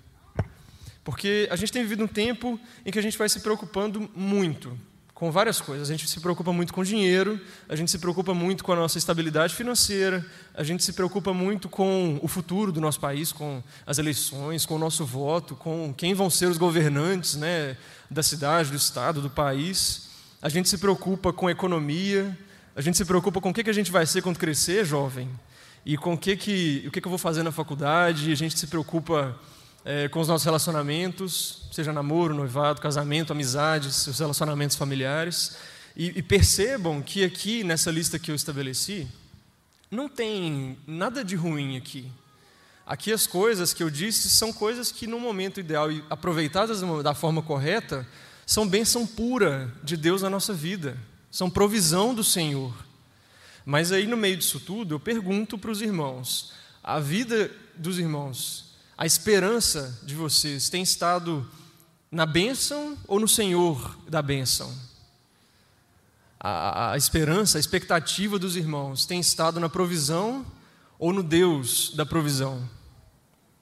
Porque 1.03 1.49
a 1.51 1.57
gente 1.57 1.73
tem 1.73 1.83
vivido 1.83 2.05
um 2.05 2.07
tempo 2.07 2.61
em 2.87 2.93
que 2.93 2.99
a 2.99 3.03
gente 3.03 3.19
vai 3.19 3.29
se 3.29 3.41
preocupando 3.41 4.09
muito 4.15 4.79
com 5.13 5.33
várias 5.33 5.61
coisas. 5.61 5.91
A 5.91 5.93
gente 5.93 6.09
se 6.09 6.21
preocupa 6.21 6.53
muito 6.53 6.73
com 6.73 6.85
dinheiro, 6.85 7.41
a 7.69 7.75
gente 7.75 7.91
se 7.91 7.99
preocupa 7.99 8.33
muito 8.33 8.63
com 8.63 8.73
a 8.73 8.77
nossa 8.77 8.99
estabilidade 8.99 9.53
financeira, 9.53 10.25
a 10.55 10.63
gente 10.63 10.85
se 10.85 10.93
preocupa 10.93 11.35
muito 11.35 11.69
com 11.69 12.21
o 12.23 12.29
futuro 12.29 12.71
do 12.71 12.81
nosso 12.81 13.01
país, 13.01 13.33
com 13.33 13.61
as 13.85 13.99
eleições, 13.99 14.65
com 14.65 14.77
o 14.77 14.79
nosso 14.79 15.05
voto, 15.05 15.57
com 15.57 15.93
quem 15.93 16.15
vão 16.15 16.31
ser 16.31 16.47
os 16.47 16.57
governantes 16.57 17.35
né, 17.35 17.77
da 18.09 18.23
cidade, 18.23 18.71
do 18.71 18.77
estado, 18.77 19.21
do 19.21 19.29
país. 19.29 20.09
A 20.41 20.49
gente 20.49 20.69
se 20.69 20.79
preocupa 20.79 21.33
com 21.33 21.49
a 21.49 21.51
economia, 21.51 22.39
a 22.75 22.81
gente 22.81 22.97
se 22.97 23.05
preocupa 23.05 23.41
com 23.41 23.51
o 23.51 23.55
que, 23.55 23.65
que 23.65 23.71
a 23.71 23.75
gente 23.75 23.91
vai 23.91 24.07
ser 24.07 24.23
quando 24.23 24.39
crescer, 24.39 24.85
jovem, 24.85 25.29
e 25.85 25.97
com 25.97 26.15
o 26.15 26.19
que, 26.19 26.37
que, 26.37 26.85
o 26.87 26.91
que, 26.91 27.01
que 27.01 27.07
eu 27.07 27.11
vou 27.11 27.19
fazer 27.19 27.43
na 27.43 27.51
faculdade. 27.51 28.31
A 28.31 28.37
gente 28.37 28.57
se 28.59 28.67
preocupa 28.69 29.37
é, 29.85 30.09
com 30.09 30.21
os 30.21 30.29
nossos 30.29 30.45
relacionamentos, 30.45 31.69
seja 31.73 31.93
namoro, 31.93 32.33
noivado, 32.33 32.81
casamento, 32.81 33.33
amizades, 33.33 33.97
seus 33.97 34.19
relacionamentos 34.21 34.77
familiares. 34.77 35.57
E, 35.97 36.19
e 36.19 36.23
percebam 36.23 37.03
que 37.03 37.25
aqui, 37.25 37.65
nessa 37.65 37.91
lista 37.91 38.19
que 38.19 38.31
eu 38.31 38.35
estabeleci, 38.37 39.09
não 39.91 40.09
tem 40.09 40.79
nada 40.87 41.25
de 41.25 41.35
ruim 41.35 41.77
aqui. 41.77 42.11
Aqui 42.87 43.13
as 43.13 43.27
coisas 43.27 43.73
que 43.73 43.83
eu 43.83 43.91
disse 43.91 44.31
são 44.31 44.53
coisas 44.53 44.93
que, 44.93 45.07
no 45.09 45.19
momento 45.19 45.59
ideal 45.59 45.91
e 45.91 46.05
aproveitadas 46.09 46.83
da 47.03 47.15
forma 47.15 47.43
correta, 47.43 48.07
são 48.47 48.69
bênção 48.69 49.07
pura 49.07 49.73
de 49.83 49.97
Deus 49.97 50.23
na 50.23 50.31
nossa 50.31 50.55
vida 50.55 50.97
são 51.31 51.51
provisão 51.51 52.15
do 52.15 52.25
Senhor. 52.25 52.75
Mas 53.65 53.93
aí, 53.93 54.07
no 54.07 54.17
meio 54.17 54.37
disso 54.37 54.59
tudo, 54.61 54.95
eu 54.95 55.01
pergunto 55.01 55.59
para 55.59 55.71
os 55.71 55.81
irmãos: 55.83 56.53
a 56.83 56.99
vida 56.99 57.51
dos 57.77 57.99
irmãos, 57.99 58.75
a 58.97 59.07
esperança 59.07 59.99
de 60.03 60.15
vocês 60.15 60.69
tem 60.69 60.83
estado 60.83 61.49
na 62.11 62.27
bênção 62.27 62.97
ou 63.07 63.21
no 63.21 63.29
Senhor 63.29 63.99
da 64.09 64.21
bênção? 64.21 64.91
a, 66.41 66.93
a 66.93 66.97
esperança, 66.97 67.59
a 67.59 67.61
expectativa 67.61 68.39
dos 68.39 68.57
irmãos 68.57 69.05
tem 69.05 69.21
estado 69.21 69.61
na 69.61 69.69
provisão 69.69 70.47
ou 70.99 71.13
no 71.13 71.23
Deus 71.23 71.93
da 71.95 72.07
provisão? 72.07 72.67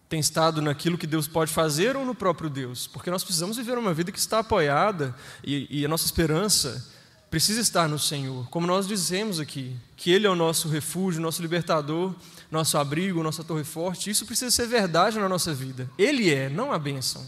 Tem 0.09 0.21
estado 0.21 0.63
naquilo 0.63 0.97
que 0.97 1.07
Deus 1.07 1.27
pode 1.27 1.53
fazer 1.53 1.97
ou 1.97 2.05
no 2.05 2.15
próprio 2.15 2.49
Deus? 2.49 2.87
Porque 2.87 3.11
nós 3.11 3.25
precisamos 3.25 3.57
viver 3.57 3.77
uma 3.77 3.93
vida 3.93 4.13
que 4.13 4.19
está 4.19 4.39
apoiada 4.39 5.15
e, 5.45 5.81
e 5.81 5.85
a 5.85 5.89
nossa 5.89 6.07
esperança 6.07 6.89
precisa 7.31 7.61
estar 7.61 7.89
no 7.89 7.99
Senhor. 7.99 8.49
Como 8.49 8.67
nós 8.67 8.87
dizemos 8.87 9.39
aqui, 9.39 9.77
que 9.97 10.11
Ele 10.11 10.27
é 10.27 10.31
o 10.31 10.37
nosso 10.37 10.69
refúgio, 10.69 11.21
nosso 11.21 11.43
libertador, 11.43 12.15
nosso 12.51 12.79
abrigo, 12.79 13.23
nossa 13.23 13.45
torre 13.45 13.65
forte. 13.65 14.11
Isso 14.11 14.27
precisa 14.27 14.51
ser 14.51 14.67
verdade 14.67 15.19
na 15.19 15.29
nossa 15.29 15.53
vida. 15.53 15.89
Ele 15.99 16.33
é, 16.33 16.49
não 16.49 16.73
a 16.73 16.79
bênção, 16.79 17.25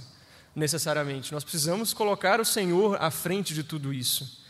necessariamente. 0.55 1.33
Nós 1.33 1.45
precisamos 1.45 1.93
colocar 1.93 2.41
o 2.41 2.45
Senhor 2.45 2.97
à 3.01 3.11
frente 3.11 3.53
de 3.55 3.63
tudo 3.63 3.93
isso. 3.93 4.41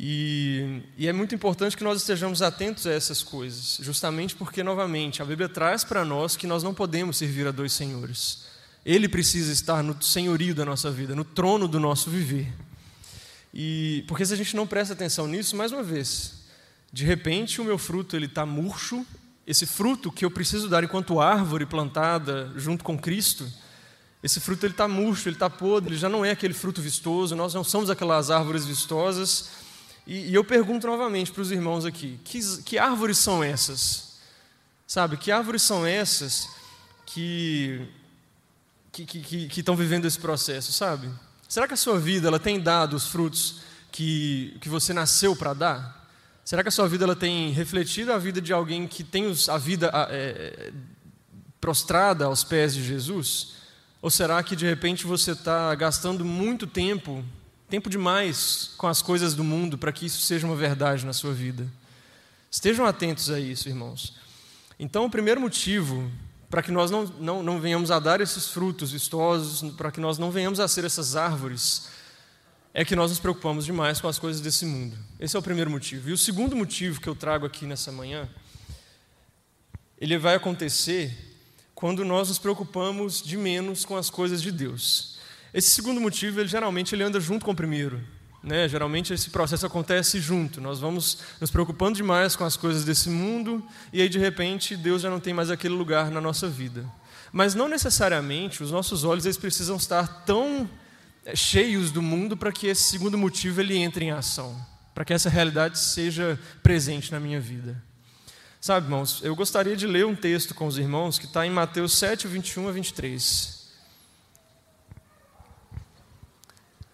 E, 0.00 0.82
e, 0.96 1.08
é 1.08 1.12
muito 1.12 1.34
importante 1.34 1.76
que 1.76 1.82
nós 1.82 2.00
estejamos 2.00 2.40
atentos 2.40 2.86
a 2.86 2.92
essas 2.92 3.20
coisas, 3.20 3.78
justamente 3.82 4.36
porque, 4.36 4.62
novamente, 4.62 5.20
a 5.20 5.24
Bíblia 5.24 5.48
traz 5.48 5.82
para 5.82 6.04
nós 6.04 6.36
que 6.36 6.46
nós 6.46 6.62
não 6.62 6.72
podemos 6.72 7.16
servir 7.16 7.48
a 7.48 7.50
dois 7.50 7.72
senhores. 7.72 8.46
Ele 8.86 9.08
precisa 9.08 9.52
estar 9.52 9.82
no 9.82 10.00
senhorio 10.00 10.54
da 10.54 10.64
nossa 10.64 10.88
vida, 10.88 11.16
no 11.16 11.24
trono 11.24 11.66
do 11.66 11.80
nosso 11.80 12.10
viver. 12.10 12.52
E 13.60 14.04
porque 14.06 14.24
se 14.24 14.32
a 14.32 14.36
gente 14.36 14.54
não 14.54 14.68
presta 14.68 14.94
atenção 14.94 15.26
nisso, 15.26 15.56
mais 15.56 15.72
uma 15.72 15.82
vez, 15.82 16.44
de 16.92 17.04
repente 17.04 17.60
o 17.60 17.64
meu 17.64 17.76
fruto 17.76 18.14
ele 18.14 18.26
está 18.26 18.46
murcho, 18.46 19.04
esse 19.44 19.66
fruto 19.66 20.12
que 20.12 20.24
eu 20.24 20.30
preciso 20.30 20.68
dar 20.68 20.84
enquanto 20.84 21.20
árvore 21.20 21.66
plantada 21.66 22.52
junto 22.54 22.84
com 22.84 22.96
Cristo, 22.96 23.50
esse 24.22 24.38
fruto 24.38 24.64
ele 24.64 24.74
está 24.74 24.86
murcho, 24.86 25.28
ele 25.28 25.34
está 25.34 25.50
podre, 25.50 25.90
ele 25.90 25.98
já 25.98 26.08
não 26.08 26.24
é 26.24 26.30
aquele 26.30 26.54
fruto 26.54 26.80
vistoso. 26.80 27.34
Nós 27.34 27.52
não 27.52 27.64
somos 27.64 27.90
aquelas 27.90 28.30
árvores 28.30 28.64
vistosas 28.64 29.50
e, 30.06 30.30
e 30.30 30.34
eu 30.34 30.44
pergunto 30.44 30.86
novamente 30.86 31.32
para 31.32 31.42
os 31.42 31.50
irmãos 31.50 31.84
aqui: 31.84 32.20
que, 32.22 32.62
que 32.62 32.78
árvores 32.78 33.18
são 33.18 33.42
essas? 33.42 34.18
Sabe, 34.86 35.16
que 35.16 35.32
árvores 35.32 35.62
são 35.62 35.84
essas 35.84 36.48
que 37.04 37.88
que, 38.92 39.04
estão 39.58 39.74
vivendo 39.74 40.04
esse 40.04 40.18
processo, 40.18 40.70
sabe? 40.70 41.10
Será 41.48 41.66
que 41.66 41.74
a 41.74 41.76
sua 41.76 41.98
vida 41.98 42.28
ela 42.28 42.38
tem 42.38 42.60
dado 42.60 42.94
os 42.94 43.06
frutos 43.06 43.60
que, 43.90 44.56
que 44.60 44.68
você 44.68 44.92
nasceu 44.92 45.34
para 45.34 45.54
dar? 45.54 46.08
Será 46.44 46.62
que 46.62 46.68
a 46.68 46.72
sua 46.72 46.86
vida 46.86 47.04
ela 47.04 47.16
tem 47.16 47.50
refletido 47.50 48.12
a 48.12 48.18
vida 48.18 48.40
de 48.40 48.52
alguém 48.52 48.86
que 48.86 49.02
tem 49.02 49.26
os, 49.26 49.48
a 49.48 49.58
vida 49.58 49.90
é, 50.10 50.72
prostrada 51.60 52.26
aos 52.26 52.44
pés 52.44 52.74
de 52.74 52.84
Jesus? 52.84 53.54
Ou 54.00 54.10
será 54.10 54.42
que 54.42 54.54
de 54.54 54.66
repente 54.66 55.06
você 55.06 55.32
está 55.32 55.74
gastando 55.74 56.24
muito 56.24 56.66
tempo 56.66 57.24
tempo 57.68 57.90
demais 57.90 58.70
com 58.78 58.86
as 58.86 59.02
coisas 59.02 59.34
do 59.34 59.44
mundo 59.44 59.76
para 59.76 59.92
que 59.92 60.06
isso 60.06 60.22
seja 60.22 60.46
uma 60.46 60.56
verdade 60.56 61.04
na 61.04 61.12
sua 61.12 61.32
vida. 61.34 61.66
Estejam 62.50 62.86
atentos 62.86 63.30
a 63.30 63.38
isso, 63.38 63.68
irmãos. 63.68 64.14
Então, 64.78 65.04
o 65.04 65.10
primeiro 65.10 65.40
motivo 65.40 66.10
para 66.50 66.62
que 66.62 66.70
nós 66.70 66.90
não, 66.90 67.04
não, 67.04 67.42
não 67.42 67.60
venhamos 67.60 67.90
a 67.90 67.98
dar 67.98 68.20
esses 68.20 68.48
frutos 68.48 68.92
vistosos, 68.92 69.70
para 69.72 69.90
que 69.90 70.00
nós 70.00 70.18
não 70.18 70.30
venhamos 70.30 70.60
a 70.60 70.68
ser 70.68 70.84
essas 70.84 71.14
árvores, 71.14 71.88
é 72.72 72.84
que 72.84 72.96
nós 72.96 73.10
nos 73.10 73.18
preocupamos 73.18 73.64
demais 73.64 74.00
com 74.00 74.08
as 74.08 74.18
coisas 74.18 74.40
desse 74.40 74.64
mundo. 74.64 74.96
Esse 75.18 75.36
é 75.36 75.38
o 75.38 75.42
primeiro 75.42 75.70
motivo. 75.70 76.08
E 76.08 76.12
o 76.12 76.18
segundo 76.18 76.56
motivo 76.56 77.00
que 77.00 77.08
eu 77.08 77.14
trago 77.14 77.44
aqui 77.44 77.66
nessa 77.66 77.92
manhã, 77.92 78.28
ele 80.00 80.16
vai 80.16 80.36
acontecer 80.36 81.16
quando 81.74 82.04
nós 82.04 82.28
nos 82.28 82.38
preocupamos 82.38 83.22
de 83.22 83.36
menos 83.36 83.84
com 83.84 83.96
as 83.96 84.08
coisas 84.08 84.40
de 84.40 84.50
Deus. 84.50 85.18
Esse 85.52 85.70
segundo 85.70 86.00
motivo, 86.00 86.40
ele 86.40 86.48
geralmente 86.48 86.94
ele 86.94 87.02
anda 87.02 87.20
junto 87.20 87.44
com 87.44 87.52
o 87.52 87.56
primeiro. 87.56 88.00
Né? 88.42 88.68
Geralmente 88.68 89.12
esse 89.12 89.30
processo 89.30 89.66
acontece 89.66 90.20
junto. 90.20 90.60
Nós 90.60 90.78
vamos 90.78 91.18
nos 91.40 91.50
preocupando 91.50 91.96
demais 91.96 92.36
com 92.36 92.44
as 92.44 92.56
coisas 92.56 92.84
desse 92.84 93.10
mundo 93.10 93.64
e 93.92 94.00
aí 94.00 94.08
de 94.08 94.18
repente 94.18 94.76
Deus 94.76 95.02
já 95.02 95.10
não 95.10 95.20
tem 95.20 95.34
mais 95.34 95.50
aquele 95.50 95.74
lugar 95.74 96.10
na 96.10 96.20
nossa 96.20 96.48
vida. 96.48 96.84
Mas 97.32 97.54
não 97.54 97.68
necessariamente 97.68 98.62
os 98.62 98.70
nossos 98.70 99.04
olhos 99.04 99.24
eles 99.24 99.36
precisam 99.36 99.76
estar 99.76 100.24
tão 100.24 100.68
eh, 101.24 101.36
cheios 101.36 101.90
do 101.90 102.00
mundo 102.00 102.36
para 102.36 102.52
que 102.52 102.66
esse 102.66 102.84
segundo 102.84 103.18
motivo 103.18 103.60
ele 103.60 103.76
entre 103.76 104.04
em 104.04 104.10
ação, 104.12 104.56
para 104.94 105.04
que 105.04 105.12
essa 105.12 105.28
realidade 105.28 105.78
seja 105.78 106.38
presente 106.62 107.12
na 107.12 107.20
minha 107.20 107.40
vida. 107.40 107.82
Sabe, 108.60 108.86
irmãos, 108.86 109.20
eu 109.22 109.36
gostaria 109.36 109.76
de 109.76 109.86
ler 109.86 110.06
um 110.06 110.16
texto 110.16 110.54
com 110.54 110.66
os 110.66 110.78
irmãos 110.78 111.18
que 111.18 111.26
está 111.26 111.46
em 111.46 111.50
Mateus 111.50 111.96
7, 111.96 112.26
21 112.26 112.68
a 112.68 112.72
23. 112.72 113.57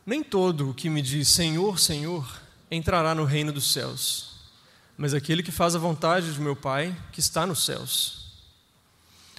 Nem 0.06 0.22
todo 0.22 0.70
o 0.70 0.74
que 0.74 0.90
me 0.90 1.00
diz 1.00 1.28
Senhor, 1.28 1.78
Senhor 1.78 2.40
entrará 2.70 3.14
no 3.14 3.24
reino 3.24 3.52
dos 3.52 3.72
céus, 3.72 4.32
mas 4.98 5.14
aquele 5.14 5.42
que 5.42 5.52
faz 5.52 5.74
a 5.74 5.78
vontade 5.78 6.32
de 6.32 6.40
meu 6.40 6.54
Pai 6.54 6.94
que 7.12 7.20
está 7.20 7.46
nos 7.46 7.64
céus. 7.64 8.24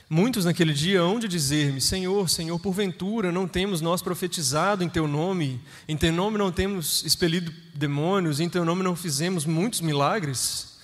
Muitos 0.10 0.46
naquele 0.46 0.74
dia 0.74 1.02
hão 1.02 1.20
de 1.20 1.28
dizer-me: 1.28 1.82
Senhor, 1.82 2.30
Senhor, 2.30 2.60
porventura 2.60 3.32
não 3.32 3.48
temos 3.48 3.82
nós 3.82 4.02
profetizado 4.02 4.84
em 4.84 4.90
teu 4.90 5.08
nome, 5.08 5.60
em 5.88 5.98
teu 5.98 6.14
nome 6.14 6.38
não 6.38 6.52
temos 6.52 7.04
expelido 7.04 7.52
demônios, 7.74 8.40
em 8.40 8.48
teu 8.48 8.64
nome 8.64 8.84
não 8.84 8.96
fizemos 8.96 9.46
muitos 9.46 9.82
milagres? 9.82 10.78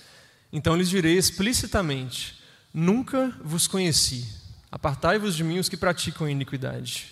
Então 0.52 0.76
lhes 0.76 0.88
direi 0.88 1.16
explicitamente: 1.16 2.40
Nunca 2.74 3.32
vos 3.44 3.68
conheci. 3.68 4.26
Apartai-vos 4.72 5.36
de 5.36 5.44
mim 5.44 5.58
os 5.58 5.68
que 5.68 5.76
praticam 5.76 6.28
iniquidade. 6.28 7.11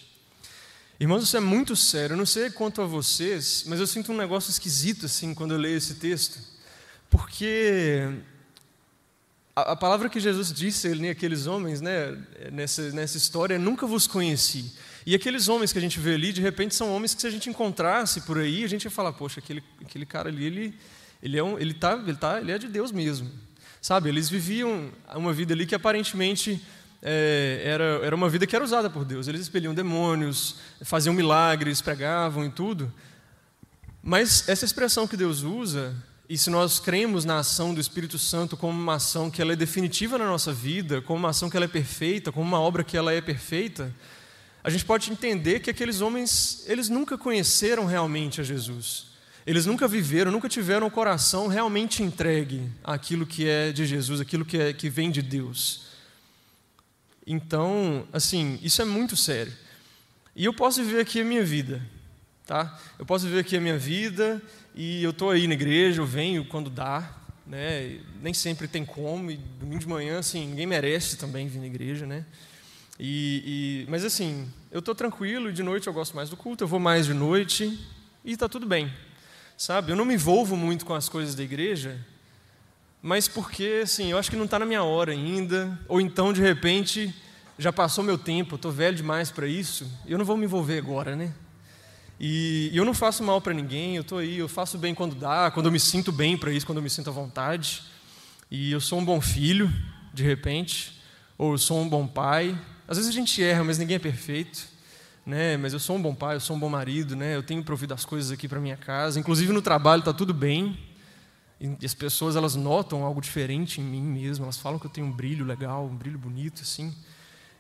Irmãos, 1.00 1.22
isso 1.22 1.34
é 1.34 1.40
muito 1.40 1.74
sério. 1.74 2.12
Eu 2.12 2.18
não 2.18 2.26
sei 2.26 2.50
quanto 2.50 2.82
a 2.82 2.84
vocês, 2.84 3.64
mas 3.66 3.80
eu 3.80 3.86
sinto 3.86 4.12
um 4.12 4.16
negócio 4.18 4.50
esquisito 4.50 5.06
assim 5.06 5.32
quando 5.32 5.54
eu 5.54 5.58
leio 5.58 5.78
esse 5.78 5.94
texto, 5.94 6.38
porque 7.08 8.06
a, 9.56 9.72
a 9.72 9.76
palavra 9.76 10.10
que 10.10 10.20
Jesus 10.20 10.52
disse 10.52 10.88
ali 10.88 11.08
aqueles 11.08 11.46
homens, 11.46 11.80
né, 11.80 12.22
nessa, 12.52 12.90
nessa 12.90 13.16
história, 13.16 13.54
é 13.54 13.58
nunca 13.58 13.86
vos 13.86 14.06
conheci. 14.06 14.74
E 15.06 15.14
aqueles 15.14 15.48
homens 15.48 15.72
que 15.72 15.78
a 15.78 15.80
gente 15.80 15.98
vê 15.98 16.12
ali, 16.16 16.34
de 16.34 16.42
repente, 16.42 16.74
são 16.74 16.94
homens 16.94 17.14
que 17.14 17.22
se 17.22 17.26
a 17.26 17.30
gente 17.30 17.48
encontrasse 17.48 18.20
por 18.20 18.36
aí, 18.36 18.62
a 18.62 18.68
gente 18.68 18.84
ia 18.84 18.90
falar, 18.90 19.14
poxa, 19.14 19.40
aquele, 19.40 19.64
aquele 19.80 20.04
cara 20.04 20.28
ali, 20.28 20.44
ele, 20.44 20.78
ele, 21.22 21.38
é 21.38 21.42
um, 21.42 21.58
ele, 21.58 21.72
tá, 21.72 21.94
ele, 21.94 22.14
tá, 22.14 22.42
ele 22.42 22.52
é 22.52 22.58
de 22.58 22.68
Deus 22.68 22.92
mesmo. 22.92 23.30
Sabe, 23.80 24.10
eles 24.10 24.28
viviam 24.28 24.92
uma 25.14 25.32
vida 25.32 25.54
ali 25.54 25.64
que 25.64 25.74
aparentemente 25.74 26.62
é, 27.02 27.62
era, 27.64 27.84
era 28.02 28.14
uma 28.14 28.28
vida 28.28 28.46
que 28.46 28.54
era 28.54 28.64
usada 28.64 28.90
por 28.90 29.04
Deus. 29.04 29.28
Eles 29.28 29.40
expeliam 29.40 29.74
demônios, 29.74 30.56
faziam 30.82 31.14
milagres, 31.14 31.80
pregavam 31.80 32.44
e 32.44 32.50
tudo. 32.50 32.92
Mas 34.02 34.48
essa 34.48 34.64
expressão 34.64 35.06
que 35.06 35.16
Deus 35.16 35.42
usa, 35.42 35.94
e 36.28 36.38
se 36.38 36.48
nós 36.48 36.78
cremos 36.78 37.24
na 37.24 37.38
ação 37.38 37.74
do 37.74 37.80
Espírito 37.80 38.18
Santo 38.18 38.56
como 38.56 38.78
uma 38.78 38.94
ação 38.94 39.30
que 39.30 39.42
ela 39.42 39.52
é 39.52 39.56
definitiva 39.56 40.16
na 40.16 40.26
nossa 40.26 40.52
vida, 40.52 41.02
como 41.02 41.18
uma 41.18 41.30
ação 41.30 41.50
que 41.50 41.56
ela 41.56 41.66
é 41.66 41.68
perfeita, 41.68 42.30
como 42.30 42.46
uma 42.46 42.60
obra 42.60 42.84
que 42.84 42.96
ela 42.96 43.12
é 43.12 43.20
perfeita, 43.20 43.92
a 44.62 44.70
gente 44.70 44.84
pode 44.84 45.10
entender 45.10 45.60
que 45.60 45.70
aqueles 45.70 46.00
homens, 46.00 46.64
eles 46.66 46.88
nunca 46.88 47.16
conheceram 47.16 47.86
realmente 47.86 48.40
a 48.40 48.44
Jesus. 48.44 49.06
Eles 49.46 49.64
nunca 49.64 49.88
viveram, 49.88 50.30
nunca 50.30 50.48
tiveram 50.48 50.86
o 50.86 50.90
coração 50.90 51.48
realmente 51.48 52.02
entregue 52.02 52.70
àquilo 52.84 53.26
que 53.26 53.48
é 53.48 53.72
de 53.72 53.86
Jesus, 53.86 54.20
aquilo 54.20 54.44
que, 54.44 54.58
é, 54.58 54.72
que 54.72 54.90
vem 54.90 55.10
de 55.10 55.22
Deus. 55.22 55.89
Então, 57.32 58.08
assim, 58.12 58.58
isso 58.60 58.82
é 58.82 58.84
muito 58.84 59.14
sério. 59.14 59.52
E 60.34 60.44
eu 60.44 60.52
posso 60.52 60.82
viver 60.82 60.98
aqui 60.98 61.20
a 61.20 61.24
minha 61.24 61.44
vida, 61.44 61.80
tá? 62.44 62.76
Eu 62.98 63.06
posso 63.06 63.24
viver 63.24 63.38
aqui 63.38 63.56
a 63.56 63.60
minha 63.60 63.78
vida 63.78 64.42
e 64.74 65.00
eu 65.04 65.10
estou 65.10 65.30
aí 65.30 65.46
na 65.46 65.54
igreja, 65.54 66.00
eu 66.00 66.06
venho 66.06 66.44
quando 66.44 66.68
dá, 66.68 67.08
né? 67.46 68.00
Nem 68.20 68.34
sempre 68.34 68.66
tem 68.66 68.84
como, 68.84 69.30
e 69.30 69.36
domingo 69.36 69.78
de 69.78 69.86
manhã, 69.86 70.18
assim, 70.18 70.44
ninguém 70.44 70.66
merece 70.66 71.16
também 71.16 71.46
vir 71.46 71.60
na 71.60 71.68
igreja, 71.68 72.04
né? 72.04 72.26
E, 72.98 73.84
e 73.86 73.86
mas 73.88 74.04
assim, 74.04 74.52
eu 74.72 74.80
estou 74.80 74.92
tranquilo, 74.92 75.52
de 75.52 75.62
noite 75.62 75.86
eu 75.86 75.92
gosto 75.92 76.16
mais 76.16 76.30
do 76.30 76.36
culto, 76.36 76.64
eu 76.64 76.68
vou 76.68 76.80
mais 76.80 77.06
de 77.06 77.14
noite 77.14 77.78
e 78.24 78.32
está 78.32 78.48
tudo 78.48 78.66
bem, 78.66 78.92
sabe? 79.56 79.92
Eu 79.92 79.96
não 79.96 80.04
me 80.04 80.14
envolvo 80.14 80.56
muito 80.56 80.84
com 80.84 80.94
as 80.94 81.08
coisas 81.08 81.36
da 81.36 81.44
igreja, 81.44 81.96
mas 83.02 83.26
porque, 83.26 83.80
assim, 83.82 84.10
eu 84.10 84.18
acho 84.18 84.30
que 84.30 84.36
não 84.36 84.44
está 84.44 84.58
na 84.58 84.66
minha 84.66 84.82
hora 84.82 85.12
ainda, 85.12 85.78
ou 85.88 86.00
então, 86.00 86.32
de 86.32 86.40
repente, 86.40 87.14
já 87.58 87.72
passou 87.72 88.04
meu 88.04 88.18
tempo, 88.18 88.56
estou 88.56 88.70
velho 88.70 88.96
demais 88.96 89.30
para 89.30 89.46
isso, 89.46 89.90
eu 90.06 90.18
não 90.18 90.24
vou 90.24 90.36
me 90.36 90.44
envolver 90.44 90.78
agora, 90.78 91.16
né? 91.16 91.32
E, 92.22 92.70
eu 92.74 92.84
não 92.84 92.92
faço 92.92 93.22
mal 93.22 93.40
para 93.40 93.54
ninguém, 93.54 93.96
eu 93.96 94.02
estou 94.02 94.18
aí, 94.18 94.36
eu 94.36 94.48
faço 94.48 94.76
bem 94.76 94.94
quando 94.94 95.14
dá, 95.14 95.50
quando 95.50 95.66
eu 95.66 95.72
me 95.72 95.80
sinto 95.80 96.12
bem 96.12 96.36
para 96.36 96.52
isso, 96.52 96.66
quando 96.66 96.76
eu 96.76 96.82
me 96.82 96.90
sinto 96.90 97.08
à 97.08 97.12
vontade. 97.12 97.82
E 98.50 98.70
eu 98.72 98.80
sou 98.80 98.98
um 98.98 99.04
bom 99.04 99.22
filho, 99.22 99.72
de 100.12 100.22
repente, 100.22 101.00
ou 101.38 101.52
eu 101.52 101.58
sou 101.58 101.80
um 101.80 101.88
bom 101.88 102.06
pai. 102.06 102.58
Às 102.86 102.98
vezes 102.98 103.10
a 103.10 103.14
gente 103.14 103.42
erra, 103.42 103.64
mas 103.64 103.78
ninguém 103.78 103.96
é 103.96 103.98
perfeito. 103.98 104.68
Né? 105.24 105.56
Mas 105.56 105.72
eu 105.72 105.78
sou 105.78 105.96
um 105.96 106.02
bom 106.02 106.14
pai, 106.14 106.36
eu 106.36 106.40
sou 106.40 106.56
um 106.56 106.58
bom 106.58 106.68
marido, 106.68 107.16
né? 107.16 107.36
Eu 107.36 107.42
tenho 107.42 107.62
provido 107.62 107.94
as 107.94 108.04
coisas 108.04 108.30
aqui 108.30 108.46
para 108.46 108.60
minha 108.60 108.76
casa. 108.76 109.18
Inclusive 109.18 109.50
no 109.52 109.62
trabalho 109.62 110.00
está 110.00 110.12
tudo 110.12 110.34
bem, 110.34 110.76
e 111.60 111.84
as 111.84 111.92
pessoas 111.92 112.36
elas 112.36 112.54
notam 112.54 113.04
algo 113.04 113.20
diferente 113.20 113.82
em 113.82 113.84
mim 113.84 114.00
mesmo, 114.00 114.44
elas 114.44 114.56
falam 114.56 114.78
que 114.78 114.86
eu 114.86 114.90
tenho 114.90 115.06
um 115.06 115.12
brilho 115.12 115.44
legal, 115.44 115.84
um 115.84 115.94
brilho 115.94 116.18
bonito 116.18 116.62
assim. 116.62 116.94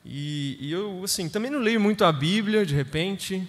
E, 0.02 0.56
e 0.58 0.72
eu 0.72 1.04
assim 1.04 1.28
também 1.28 1.50
não 1.50 1.58
leio 1.58 1.78
muito 1.78 2.02
a 2.04 2.10
Bíblia 2.10 2.64
de 2.64 2.74
repente, 2.74 3.46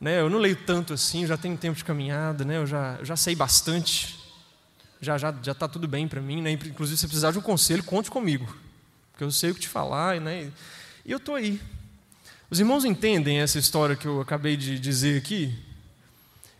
Né? 0.00 0.20
Eu 0.20 0.28
não 0.28 0.38
leio 0.38 0.56
tanto 0.56 0.92
assim, 0.92 1.24
já 1.26 1.36
tenho 1.36 1.56
tempo 1.56 1.76
de 1.78 1.84
caminhada, 1.84 2.44
né? 2.44 2.58
eu 2.58 2.66
já, 2.66 2.98
já 3.02 3.16
sei 3.16 3.34
bastante. 3.34 4.18
Já 5.00 5.16
já 5.16 5.32
já 5.42 5.52
está 5.52 5.68
tudo 5.68 5.86
bem 5.86 6.08
para 6.08 6.20
mim. 6.20 6.42
Né? 6.42 6.50
Inclusive, 6.52 6.98
se 6.98 7.06
precisar 7.06 7.30
de 7.30 7.38
um 7.38 7.42
conselho, 7.42 7.82
conte 7.84 8.10
comigo. 8.10 8.44
Porque 9.12 9.24
eu 9.24 9.30
sei 9.30 9.52
o 9.52 9.54
que 9.54 9.60
te 9.60 9.68
falar. 9.68 10.20
Né? 10.20 10.50
E 11.04 11.12
eu 11.12 11.18
estou 11.18 11.34
aí. 11.34 11.60
Os 12.50 12.60
irmãos 12.60 12.84
entendem 12.84 13.38
essa 13.38 13.58
história 13.58 13.96
que 13.96 14.06
eu 14.06 14.20
acabei 14.20 14.56
de 14.56 14.78
dizer 14.78 15.16
aqui? 15.18 15.54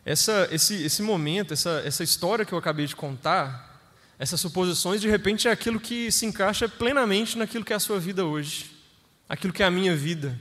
Essa, 0.06 0.46
esse, 0.52 0.84
esse 0.84 1.02
momento, 1.02 1.52
essa, 1.52 1.82
essa 1.84 2.04
história 2.04 2.44
que 2.44 2.52
eu 2.52 2.58
acabei 2.58 2.86
de 2.86 2.94
contar, 2.94 3.82
essas 4.20 4.40
suposições, 4.40 5.00
de 5.00 5.08
repente 5.08 5.48
é 5.48 5.50
aquilo 5.50 5.80
que 5.80 6.12
se 6.12 6.24
encaixa 6.24 6.68
plenamente 6.68 7.36
naquilo 7.36 7.64
que 7.64 7.72
é 7.72 7.76
a 7.76 7.80
sua 7.80 7.98
vida 7.98 8.24
hoje, 8.24 8.70
aquilo 9.28 9.52
que 9.52 9.64
é 9.64 9.66
a 9.66 9.70
minha 9.70 9.96
vida. 9.96 10.40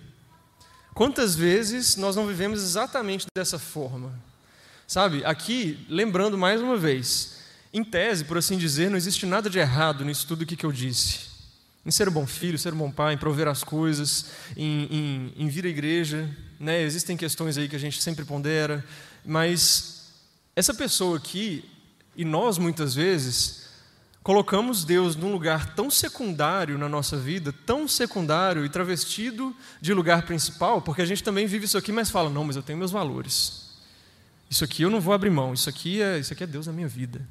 Quantas 0.93 1.33
vezes 1.35 1.95
nós 1.95 2.15
não 2.15 2.27
vivemos 2.27 2.61
exatamente 2.61 3.25
dessa 3.35 3.57
forma? 3.57 4.13
Sabe, 4.87 5.25
aqui, 5.25 5.83
lembrando 5.89 6.37
mais 6.37 6.61
uma 6.61 6.77
vez, 6.77 7.39
em 7.73 7.83
tese, 7.83 8.23
por 8.23 8.37
assim 8.37 8.59
dizer, 8.59 8.91
não 8.91 8.97
existe 8.97 9.25
nada 9.25 9.49
de 9.49 9.57
errado 9.57 10.05
nisso 10.05 10.27
tudo 10.27 10.45
que 10.45 10.63
eu 10.63 10.71
disse 10.71 11.33
em 11.85 11.91
ser 11.91 12.09
um 12.09 12.11
bom 12.11 12.25
filho, 12.25 12.57
ser 12.57 12.73
um 12.73 12.77
bom 12.77 12.89
pai, 12.89 13.13
em 13.13 13.17
prover 13.17 13.47
as 13.47 13.63
coisas, 13.63 14.25
em, 14.57 14.87
em, 14.89 15.33
em 15.37 15.47
vir 15.47 15.65
à 15.65 15.69
igreja. 15.69 16.27
Né? 16.59 16.81
Existem 16.81 17.15
questões 17.15 17.59
aí 17.59 17.69
que 17.69 17.75
a 17.75 17.79
gente 17.79 18.01
sempre 18.01 18.25
pondera, 18.25 18.83
mas 19.25 20.11
essa 20.55 20.73
pessoa 20.73 21.17
aqui, 21.17 21.65
e 22.15 22.23
nós 22.23 22.57
muitas 22.57 22.95
vezes, 22.95 23.65
colocamos 24.23 24.83
Deus 24.83 25.15
num 25.15 25.31
lugar 25.31 25.75
tão 25.75 25.91
secundário 25.91 26.77
na 26.77 26.89
nossa 26.89 27.17
vida, 27.17 27.53
tão 27.65 27.87
secundário 27.87 28.65
e 28.65 28.69
travestido 28.69 29.55
de 29.81 29.93
lugar 29.93 30.23
principal, 30.25 30.81
porque 30.81 31.01
a 31.01 31.05
gente 31.05 31.23
também 31.23 31.45
vive 31.45 31.65
isso 31.65 31.77
aqui, 31.77 31.91
mas 31.91 32.09
fala: 32.09 32.29
não, 32.29 32.43
mas 32.43 32.55
eu 32.55 32.63
tenho 32.63 32.79
meus 32.79 32.91
valores. 32.91 33.65
Isso 34.49 34.63
aqui 34.63 34.83
eu 34.83 34.89
não 34.89 35.01
vou 35.01 35.13
abrir 35.13 35.29
mão, 35.29 35.53
isso 35.53 35.69
aqui 35.69 36.01
é, 36.01 36.17
isso 36.17 36.33
aqui 36.33 36.43
é 36.43 36.47
Deus 36.47 36.67
na 36.67 36.73
minha 36.73 36.87
vida. 36.87 37.21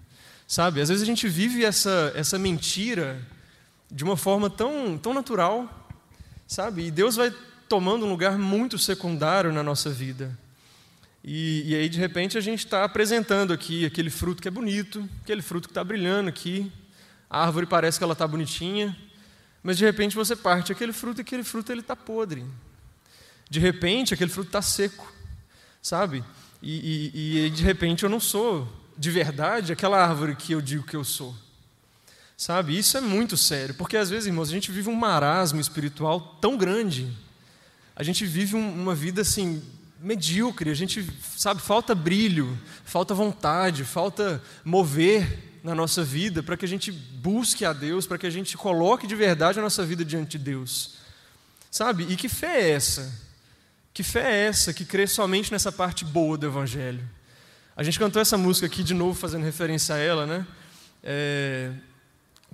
Sabe? 0.47 0.81
Às 0.81 0.89
vezes 0.89 1.03
a 1.03 1.07
gente 1.07 1.27
vive 1.27 1.65
essa, 1.65 2.13
essa 2.15 2.39
mentira 2.39 3.21
de 3.91 4.05
uma 4.05 4.17
forma 4.17 4.51
tão, 4.51 4.99
tão 4.99 5.15
natural, 5.15 5.89
sabe? 6.47 6.87
E 6.87 6.91
Deus 6.91 7.17
vai 7.17 7.33
tomando 7.69 8.05
um 8.05 8.09
lugar 8.09 8.39
muito 8.39 8.79
secundário 8.79 9.53
na 9.53 9.63
nossa 9.63 9.91
vida. 9.91 10.37
E, 11.27 11.71
e 11.71 11.75
aí, 11.75 11.89
de 11.89 11.99
repente, 11.99 12.37
a 12.37 12.41
gente 12.43 12.67
está 12.67 12.85
apresentando 12.85 13.55
aqui 13.55 13.87
aquele 13.87 14.11
fruto 14.11 14.43
que 14.43 14.49
é 14.49 14.51
bonito, 14.51 15.09
aquele 15.23 15.41
fruto 15.41 15.67
que 15.67 15.71
está 15.71 15.83
brilhando 15.83 16.29
aqui. 16.29 16.71
A 17.31 17.47
árvore 17.47 17.65
parece 17.65 17.97
que 17.97 18.05
ela 18.05 18.13
está 18.13 18.29
bonitinha, 18.29 18.95
mas 19.63 19.79
de 19.79 19.85
repente 19.87 20.15
você 20.15 20.37
parte 20.37 20.71
aquele 20.71 20.93
fruto 20.93 21.21
e 21.21 21.23
aquele 21.23 21.43
fruto 21.43 21.73
ele 21.73 21.81
está 21.81 21.97
podre. 21.97 22.45
De 23.49 23.59
repente, 23.59 24.13
aquele 24.13 24.31
fruto 24.31 24.49
está 24.49 24.61
seco, 24.61 25.11
sabe? 25.81 26.23
E, 26.61 27.11
e, 27.15 27.47
e 27.47 27.51
de 27.51 27.63
repente 27.63 28.05
eu 28.05 28.11
não 28.11 28.21
sou 28.21 28.71
de 28.97 29.11
verdade 29.11 29.73
aquela 29.73 30.07
árvore 30.07 30.37
que 30.37 30.53
eu 30.53 30.61
digo 30.61 30.85
que 30.85 30.95
eu 30.95 31.05
sou. 31.05 31.35
Sabe, 32.37 32.77
isso 32.77 32.99
é 32.99 33.01
muito 33.01 33.37
sério, 33.37 33.75
porque 33.75 33.97
às 33.97 34.11
vezes, 34.11 34.27
irmãos, 34.27 34.49
a 34.49 34.53
gente 34.53 34.71
vive 34.71 34.91
um 34.91 34.95
marasmo 34.95 35.61
espiritual 35.61 36.21
tão 36.41 36.59
grande. 36.59 37.11
A 37.97 38.03
gente 38.03 38.27
vive 38.27 38.57
uma 38.57 38.95
vida 38.95 39.23
assim 39.23 39.63
medíocre, 40.05 40.71
a 40.71 40.75
gente, 40.75 41.09
sabe, 41.35 41.63
falta 41.63 41.95
brilho, 41.95 42.59
falta 42.85 43.15
vontade, 43.15 43.85
falta 43.85 44.43
mover 44.63 45.59
na 45.65 45.75
nossa 45.75 46.05
vida 46.05 46.43
para 46.43 46.59
que 46.59 46.65
a 46.67 46.69
gente 46.69 46.93
busque 46.93 47.65
a 47.65 47.73
Deus, 47.73 48.07
para 48.07 48.19
que 48.19 48.27
a 48.27 48.31
gente 48.31 48.55
coloque 48.55 49.07
de 49.07 49.17
verdade 49.17 49.59
a 49.59 49.63
nossa 49.63 49.83
vida 49.83 50.05
diante 50.05 50.37
de 50.37 50.45
Deus. 50.45 50.97
Sabe? 51.71 52.05
E 52.05 52.17
que 52.17 52.29
fé 52.29 52.61
é 52.61 52.71
essa? 52.73 53.25
Que 53.95 54.03
fé 54.03 54.31
é 54.31 54.47
essa 54.47 54.75
que 54.75 54.85
crê 54.85 55.07
somente 55.07 55.51
nessa 55.51 55.73
parte 55.73 56.05
boa 56.05 56.37
do 56.37 56.45
evangelho? 56.45 57.03
A 57.75 57.83
gente 57.83 57.99
cantou 57.99 58.21
essa 58.21 58.37
música 58.37 58.67
aqui 58.67 58.85
de 58.85 58.93
novo 58.93 59.19
fazendo 59.19 59.43
referência 59.43 59.95
a 59.95 59.99
ela, 59.99 60.27
né? 60.27 60.47
É, 61.03 61.73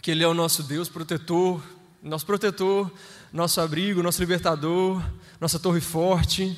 que 0.01 0.13
Ele 0.13 0.23
é 0.23 0.29
o 0.29 0.35
nosso 0.35 0.63
Deus 0.63 0.89
protetor, 0.89 1.61
nosso 2.01 2.25
protetor, 2.25 2.91
nosso 3.33 3.61
abrigo, 3.61 4.05
nosso 4.05 4.21
libertador, 4.21 5.03
nossa 5.41 5.59
torre 5.59 5.81
forte. 5.81 6.57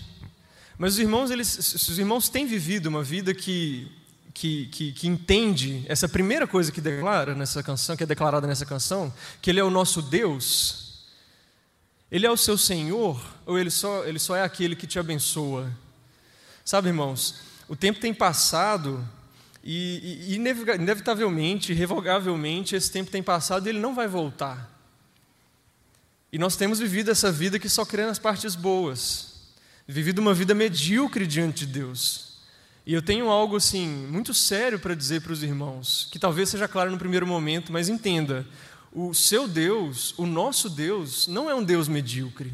Mas 0.78 0.94
os 0.94 0.98
irmãos, 0.98 1.30
eles, 1.30 1.56
os 1.56 1.98
irmãos 1.98 2.28
têm 2.28 2.46
vivido 2.46 2.86
uma 2.86 3.02
vida 3.02 3.34
que, 3.34 3.90
que, 4.32 4.66
que, 4.66 4.92
que, 4.92 5.08
entende 5.08 5.84
essa 5.88 6.08
primeira 6.08 6.46
coisa 6.46 6.72
que 6.72 6.80
declara 6.80 7.34
nessa 7.34 7.62
canção, 7.62 7.96
que 7.96 8.02
é 8.02 8.06
declarada 8.06 8.46
nessa 8.46 8.66
canção, 8.66 9.12
que 9.40 9.50
Ele 9.50 9.60
é 9.60 9.64
o 9.64 9.70
nosso 9.70 10.02
Deus. 10.02 11.06
Ele 12.10 12.26
é 12.26 12.30
o 12.30 12.36
seu 12.36 12.58
Senhor 12.58 13.22
ou 13.46 13.58
Ele 13.58 13.70
só, 13.70 14.04
ele 14.04 14.18
só 14.18 14.36
é 14.36 14.42
aquele 14.42 14.76
que 14.76 14.86
te 14.86 14.98
abençoa? 14.98 15.70
Sabe, 16.64 16.88
irmãos, 16.88 17.36
o 17.68 17.76
tempo 17.76 18.00
tem 18.00 18.14
passado 18.14 19.06
e, 19.64 20.28
e 20.28 20.34
inevitavelmente, 20.34 21.72
irrevogavelmente, 21.72 22.74
esse 22.74 22.90
tempo 22.90 23.10
tem 23.10 23.22
passado 23.22 23.66
e 23.66 23.70
ele 23.70 23.78
não 23.78 23.94
vai 23.94 24.08
voltar. 24.08 24.70
E 26.32 26.38
nós 26.38 26.56
temos 26.56 26.78
vivido 26.78 27.10
essa 27.10 27.30
vida 27.30 27.58
que 27.58 27.68
só 27.68 27.84
crê 27.84 28.06
nas 28.06 28.18
partes 28.18 28.54
boas, 28.54 29.31
vivido 29.86 30.20
uma 30.20 30.34
vida 30.34 30.54
medíocre 30.54 31.26
diante 31.26 31.66
de 31.66 31.72
Deus. 31.72 32.32
E 32.84 32.94
eu 32.94 33.02
tenho 33.02 33.28
algo 33.28 33.56
assim 33.56 33.86
muito 33.86 34.34
sério 34.34 34.78
para 34.78 34.94
dizer 34.94 35.22
para 35.22 35.32
os 35.32 35.42
irmãos, 35.42 36.08
que 36.10 36.18
talvez 36.18 36.48
seja 36.48 36.66
claro 36.66 36.90
no 36.90 36.98
primeiro 36.98 37.26
momento, 37.26 37.72
mas 37.72 37.88
entenda: 37.88 38.46
o 38.92 39.14
seu 39.14 39.46
Deus, 39.46 40.14
o 40.18 40.26
nosso 40.26 40.68
Deus, 40.68 41.28
não 41.28 41.48
é 41.48 41.54
um 41.54 41.62
Deus 41.62 41.86
medíocre. 41.86 42.52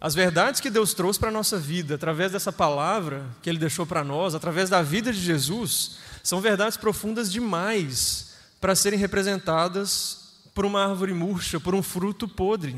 As 0.00 0.14
verdades 0.14 0.60
que 0.60 0.70
Deus 0.70 0.92
trouxe 0.92 1.18
para 1.18 1.30
a 1.30 1.32
nossa 1.32 1.58
vida, 1.58 1.94
através 1.94 2.32
dessa 2.32 2.52
palavra 2.52 3.24
que 3.42 3.48
Ele 3.48 3.58
deixou 3.58 3.86
para 3.86 4.04
nós, 4.04 4.34
através 4.34 4.68
da 4.68 4.82
vida 4.82 5.12
de 5.12 5.20
Jesus, 5.20 5.96
são 6.22 6.40
verdades 6.40 6.76
profundas 6.76 7.30
demais 7.30 8.34
para 8.60 8.74
serem 8.74 8.98
representadas 8.98 10.34
por 10.54 10.64
uma 10.64 10.84
árvore 10.84 11.12
murcha, 11.12 11.60
por 11.60 11.74
um 11.74 11.82
fruto 11.82 12.26
podre. 12.26 12.76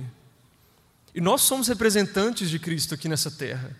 E 1.14 1.20
nós 1.20 1.42
somos 1.42 1.68
representantes 1.68 2.50
de 2.50 2.58
Cristo 2.58 2.94
aqui 2.94 3.08
nessa 3.08 3.30
terra. 3.30 3.76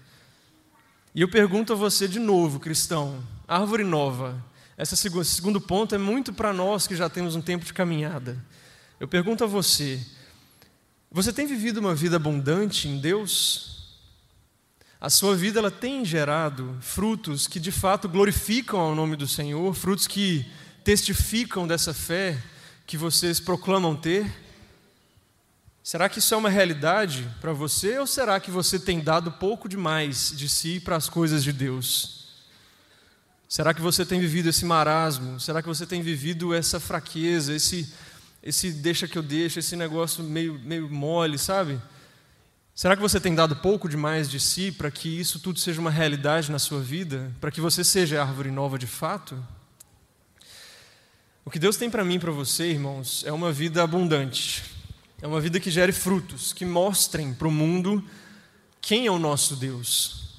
E 1.15 1.21
eu 1.21 1.29
pergunto 1.29 1.73
a 1.73 1.77
você 1.77 2.07
de 2.07 2.19
novo, 2.19 2.61
cristão, 2.61 3.23
árvore 3.47 3.85
nova. 3.85 4.43
Esse 4.77 4.97
segundo 4.97 5.61
ponto 5.61 5.95
é 5.95 5.99
muito 5.99 6.33
para 6.33 6.53
nós 6.53 6.87
que 6.87 6.97
já 6.97 7.09
temos 7.09 7.35
um 7.35 7.43
tempo 7.43 7.65
de 7.65 7.73
caminhada. 7.73 8.43
Eu 9.01 9.09
pergunto 9.09 9.45
a 9.45 9.47
você: 9.47 10.01
você 11.11 11.33
tem 11.33 11.47
vivido 11.47 11.79
uma 11.79 11.95
vida 11.95 12.17
abundante 12.17 12.89
em 12.89 13.01
Deus? 13.01 13.79
a 15.01 15.09
sua 15.09 15.37
vida 15.37 15.61
ela 15.61 15.71
tem 15.71 16.05
gerado 16.05 16.77
frutos 16.81 17.47
que 17.47 17.61
de 17.61 17.71
fato 17.71 18.09
glorificam 18.09 18.81
ao 18.81 18.95
nome 18.95 19.15
do 19.15 19.29
Senhor, 19.29 19.73
frutos 19.75 20.09
que 20.09 20.45
testificam 20.83 21.67
dessa 21.67 21.95
fé 21.95 22.37
que 22.85 22.97
vocês 22.97 23.39
proclamam 23.39 23.95
ter? 23.95 24.27
Será 25.89 26.07
que 26.07 26.19
isso 26.19 26.35
é 26.35 26.37
uma 26.37 26.51
realidade 26.51 27.27
para 27.41 27.51
você 27.51 27.99
ou 27.99 28.07
será 28.07 28.39
que 28.39 28.51
você 28.51 28.79
tem 28.79 29.01
dado 29.01 29.33
pouco 29.33 29.67
demais 29.67 30.35
de 30.37 30.47
si 30.47 30.79
para 30.79 30.97
as 30.97 31.09
coisas 31.09 31.43
de 31.43 31.51
Deus? 31.51 32.27
Será 33.49 33.73
que 33.73 33.81
você 33.81 34.05
tem 34.05 34.21
vivido 34.21 34.51
esse 34.51 34.67
marasmo? 34.67 35.41
Será 35.41 35.63
que 35.63 35.67
você 35.67 35.87
tem 35.87 36.03
vivido 36.03 36.53
essa 36.53 36.79
fraqueza, 36.79 37.55
esse 37.55 37.91
esse 38.43 38.71
deixa 38.71 39.09
que 39.09 39.17
eu 39.17 39.23
deixo, 39.23 39.61
esse 39.61 39.77
negócio 39.77 40.23
meio 40.23 40.59
meio 40.59 40.91
mole, 40.91 41.39
sabe? 41.39 41.81
Será 42.75 42.95
que 42.95 43.01
você 43.01 43.19
tem 43.19 43.35
dado 43.35 43.57
pouco 43.57 43.89
demais 43.89 44.29
de 44.29 44.39
si 44.39 44.71
para 44.71 44.91
que 44.91 45.09
isso 45.09 45.41
tudo 45.41 45.59
seja 45.59 45.81
uma 45.81 45.91
realidade 45.91 46.53
na 46.53 46.59
sua 46.59 46.83
vida? 46.83 47.33
Para 47.41 47.51
que 47.51 47.63
você 47.63 47.83
seja 47.83 48.21
árvore 48.21 48.51
nova 48.51 48.79
de 48.79 48.87
fato? 48.87 49.43
O 51.47 51.51
que 51.51 51.59
Deus 51.59 51.79
tem 51.79 51.89
para 51.89 52.05
mim 52.05 52.17
e 52.17 52.21
para 52.21 52.31
você, 52.31 52.73
irmãos, 52.73 53.25
é 53.25 53.33
uma 53.33 53.51
vida 53.51 53.83
abundante. 53.83 54.77
É 55.21 55.27
uma 55.27 55.41
vida 55.41 55.59
que 55.59 55.69
gere 55.69 55.91
frutos, 55.91 56.53
que 56.53 56.65
mostrem 56.65 57.35
para 57.35 57.49
o 57.49 57.51
mundo 57.51 58.05
quem 58.81 59.07
é 59.07 59.11
o 59.11 59.19
nosso 59.19 59.57
Deus. 59.57 60.37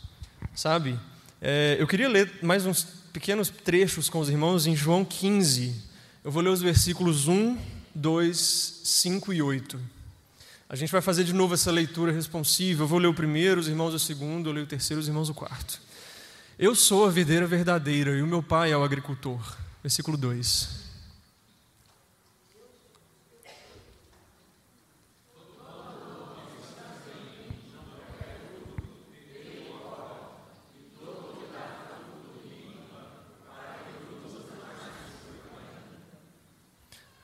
Sabe? 0.56 0.98
É, 1.42 1.76
eu 1.78 1.86
queria 1.86 2.08
ler 2.08 2.40
mais 2.42 2.66
uns 2.66 2.84
pequenos 3.12 3.50
trechos 3.50 4.10
com 4.10 4.20
os 4.20 4.30
irmãos 4.30 4.68
em 4.68 4.76
João 4.78 5.04
15. 5.04 5.76
Eu 6.24 6.32
vou 6.32 6.42
ler 6.42 6.50
os 6.50 6.62
versículos 6.62 7.28
1, 7.28 7.58
2, 7.94 8.82
5 8.86 9.34
e 9.34 9.42
8. 9.42 9.78
A 10.70 10.78
gente 10.78 10.94
vai 10.94 11.02
fazer 11.02 11.26
de 11.26 11.34
novo 11.34 11.56
essa 11.56 11.72
leitura 11.72 12.14
responsiva. 12.14 12.84
Eu 12.84 12.88
vou 12.88 13.00
ler 13.00 13.08
o 13.08 13.14
primeiro, 13.14 13.60
os 13.60 13.68
irmãos 13.68 13.94
o 13.94 14.00
segundo, 14.00 14.50
eu 14.50 14.54
leio 14.54 14.66
o 14.66 14.70
terceiro, 14.70 15.02
os 15.02 15.10
irmãos 15.10 15.28
o 15.28 15.34
quarto. 15.34 15.82
Eu 16.58 16.74
sou 16.74 17.06
a 17.06 17.10
videira 17.10 17.46
verdadeira 17.46 18.12
e 18.12 18.22
o 18.22 18.28
meu 18.28 18.42
pai 18.42 18.72
é 18.72 18.78
o 18.78 18.84
agricultor. 18.84 19.58
Versículo 19.84 20.16
2. 20.16 20.89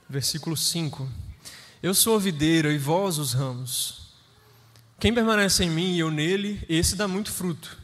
Versículo 0.09 0.55
5. 0.55 1.09
Eu 1.81 1.93
sou 1.93 2.15
a 2.15 2.19
videira 2.19 2.71
e 2.71 2.77
vós 2.77 3.17
os 3.17 3.33
ramos. 3.33 4.13
Quem 4.99 5.13
permanece 5.13 5.63
em 5.63 5.69
mim 5.69 5.95
e 5.95 5.99
eu 5.99 6.09
nele, 6.09 6.63
esse 6.69 6.95
dá 6.95 7.07
muito 7.07 7.31
fruto, 7.31 7.77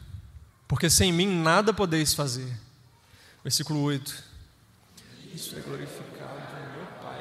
porque 0.66 0.88
sem 0.88 1.12
mim 1.12 1.26
nada 1.26 1.72
podeis 1.72 2.14
fazer. 2.14 2.50
Versículo 3.42 3.80
8. 3.82 4.24
Isso 5.34 5.56
é 5.56 5.60
glorificado 5.60 6.34
meu 6.76 6.86
Pai. 7.02 7.20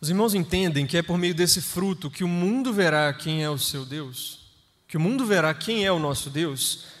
Os 0.00 0.10
irmãos 0.10 0.34
entendem 0.34 0.86
que 0.86 0.96
é 0.96 1.02
por 1.02 1.16
meio 1.16 1.34
desse 1.34 1.60
fruto 1.62 2.10
que 2.10 2.22
o 2.22 2.28
mundo 2.28 2.72
verá 2.72 3.12
quem 3.12 3.42
é 3.42 3.48
o 3.48 3.58
seu 3.58 3.86
Deus, 3.86 4.52
que 4.86 4.96
o 4.96 5.00
mundo 5.00 5.24
verá 5.24 5.54
quem 5.54 5.84
é 5.84 5.90
o 5.90 5.98
nosso 5.98 6.28
Deus. 6.28 6.93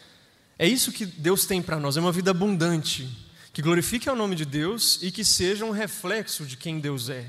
É 0.58 0.66
isso 0.66 0.92
que 0.92 1.04
Deus 1.04 1.46
tem 1.46 1.60
para 1.60 1.80
nós, 1.80 1.96
é 1.96 2.00
uma 2.00 2.12
vida 2.12 2.30
abundante, 2.30 3.08
que 3.52 3.60
glorifique 3.60 4.08
o 4.08 4.16
nome 4.16 4.36
de 4.36 4.44
Deus 4.44 5.00
e 5.02 5.10
que 5.10 5.24
seja 5.24 5.64
um 5.64 5.70
reflexo 5.70 6.44
de 6.44 6.56
quem 6.56 6.78
Deus 6.78 7.08
é. 7.08 7.28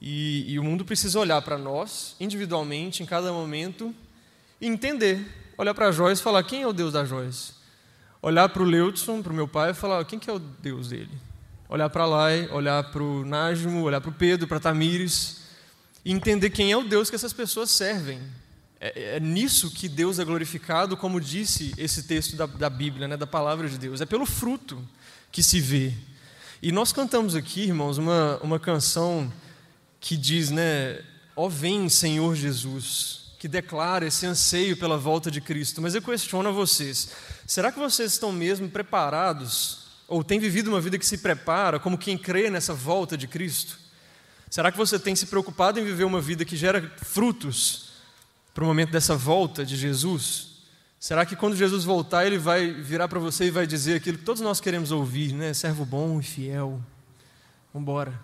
E, 0.00 0.44
e 0.52 0.58
o 0.58 0.64
mundo 0.64 0.84
precisa 0.84 1.18
olhar 1.18 1.42
para 1.42 1.58
nós, 1.58 2.14
individualmente, 2.20 3.02
em 3.02 3.06
cada 3.06 3.32
momento, 3.32 3.94
e 4.60 4.66
entender. 4.66 5.26
Olhar 5.56 5.74
para 5.74 5.88
a 5.88 5.92
Joyce 5.92 6.20
e 6.20 6.24
falar: 6.24 6.42
quem 6.44 6.62
é 6.62 6.66
o 6.66 6.72
Deus 6.72 6.92
da 6.92 7.04
Joyce? 7.04 7.52
Olhar 8.22 8.48
para 8.48 8.62
o 8.62 8.66
Leudson, 8.66 9.22
para 9.22 9.32
o 9.32 9.36
meu 9.36 9.48
pai, 9.48 9.70
e 9.70 9.74
falar: 9.74 10.04
quem 10.04 10.18
que 10.18 10.30
é 10.30 10.32
o 10.32 10.38
Deus 10.38 10.88
dele? 10.88 11.10
Olhar 11.68 11.90
para 11.90 12.06
Lai, 12.06 12.48
olhar 12.50 12.82
para 12.90 13.02
o 13.02 13.24
Nájimo, 13.24 13.82
olhar 13.82 14.00
para 14.00 14.10
o 14.10 14.14
Pedro, 14.14 14.46
para 14.46 14.60
Tamires, 14.60 15.42
e 16.04 16.12
entender 16.12 16.50
quem 16.50 16.72
é 16.72 16.76
o 16.76 16.84
Deus 16.84 17.10
que 17.10 17.16
essas 17.16 17.32
pessoas 17.32 17.70
servem. 17.70 18.20
É, 18.80 19.16
é, 19.16 19.20
nisso 19.20 19.70
que 19.70 19.88
Deus 19.88 20.18
é 20.18 20.24
glorificado, 20.24 20.96
como 20.96 21.20
disse 21.20 21.74
esse 21.76 22.04
texto 22.04 22.36
da, 22.36 22.46
da 22.46 22.70
Bíblia, 22.70 23.08
né, 23.08 23.16
da 23.16 23.26
palavra 23.26 23.68
de 23.68 23.76
Deus. 23.76 24.00
É 24.00 24.06
pelo 24.06 24.24
fruto 24.24 24.80
que 25.32 25.42
se 25.42 25.60
vê. 25.60 25.92
E 26.62 26.70
nós 26.70 26.92
cantamos 26.92 27.34
aqui, 27.34 27.62
irmãos, 27.62 27.98
uma, 27.98 28.38
uma 28.42 28.58
canção 28.58 29.32
que 30.00 30.16
diz, 30.16 30.50
né, 30.50 31.00
ó 31.34 31.46
oh, 31.46 31.50
vem 31.50 31.88
Senhor 31.88 32.36
Jesus, 32.36 33.32
que 33.38 33.48
declara 33.48 34.06
esse 34.06 34.26
anseio 34.26 34.76
pela 34.76 34.96
volta 34.96 35.30
de 35.30 35.40
Cristo. 35.40 35.82
Mas 35.82 35.96
eu 35.96 36.02
questiono 36.02 36.48
a 36.48 36.52
vocês: 36.52 37.10
será 37.46 37.72
que 37.72 37.78
vocês 37.80 38.12
estão 38.12 38.30
mesmo 38.30 38.68
preparados, 38.68 39.88
ou 40.06 40.22
têm 40.22 40.38
vivido 40.38 40.68
uma 40.68 40.80
vida 40.80 40.98
que 40.98 41.06
se 41.06 41.18
prepara, 41.18 41.80
como 41.80 41.98
quem 41.98 42.16
crê 42.16 42.48
nessa 42.48 42.74
volta 42.74 43.16
de 43.16 43.26
Cristo? 43.26 43.78
Será 44.48 44.70
que 44.72 44.78
você 44.78 44.98
tem 44.98 45.14
se 45.14 45.26
preocupado 45.26 45.78
em 45.78 45.84
viver 45.84 46.04
uma 46.04 46.20
vida 46.20 46.44
que 46.44 46.56
gera 46.56 46.92
frutos 47.02 47.87
para 48.58 48.64
o 48.64 48.66
momento 48.66 48.90
dessa 48.90 49.14
volta 49.14 49.64
de 49.64 49.76
Jesus? 49.76 50.48
Será 50.98 51.24
que 51.24 51.36
quando 51.36 51.54
Jesus 51.54 51.84
voltar, 51.84 52.26
ele 52.26 52.38
vai 52.38 52.72
virar 52.72 53.06
para 53.06 53.20
você 53.20 53.44
e 53.44 53.50
vai 53.52 53.68
dizer 53.68 53.94
aquilo 53.94 54.18
que 54.18 54.24
todos 54.24 54.42
nós 54.42 54.60
queremos 54.60 54.90
ouvir, 54.90 55.32
né? 55.32 55.54
Servo 55.54 55.84
bom 55.84 56.18
e 56.18 56.24
fiel. 56.24 56.82
Embora. 57.72 58.20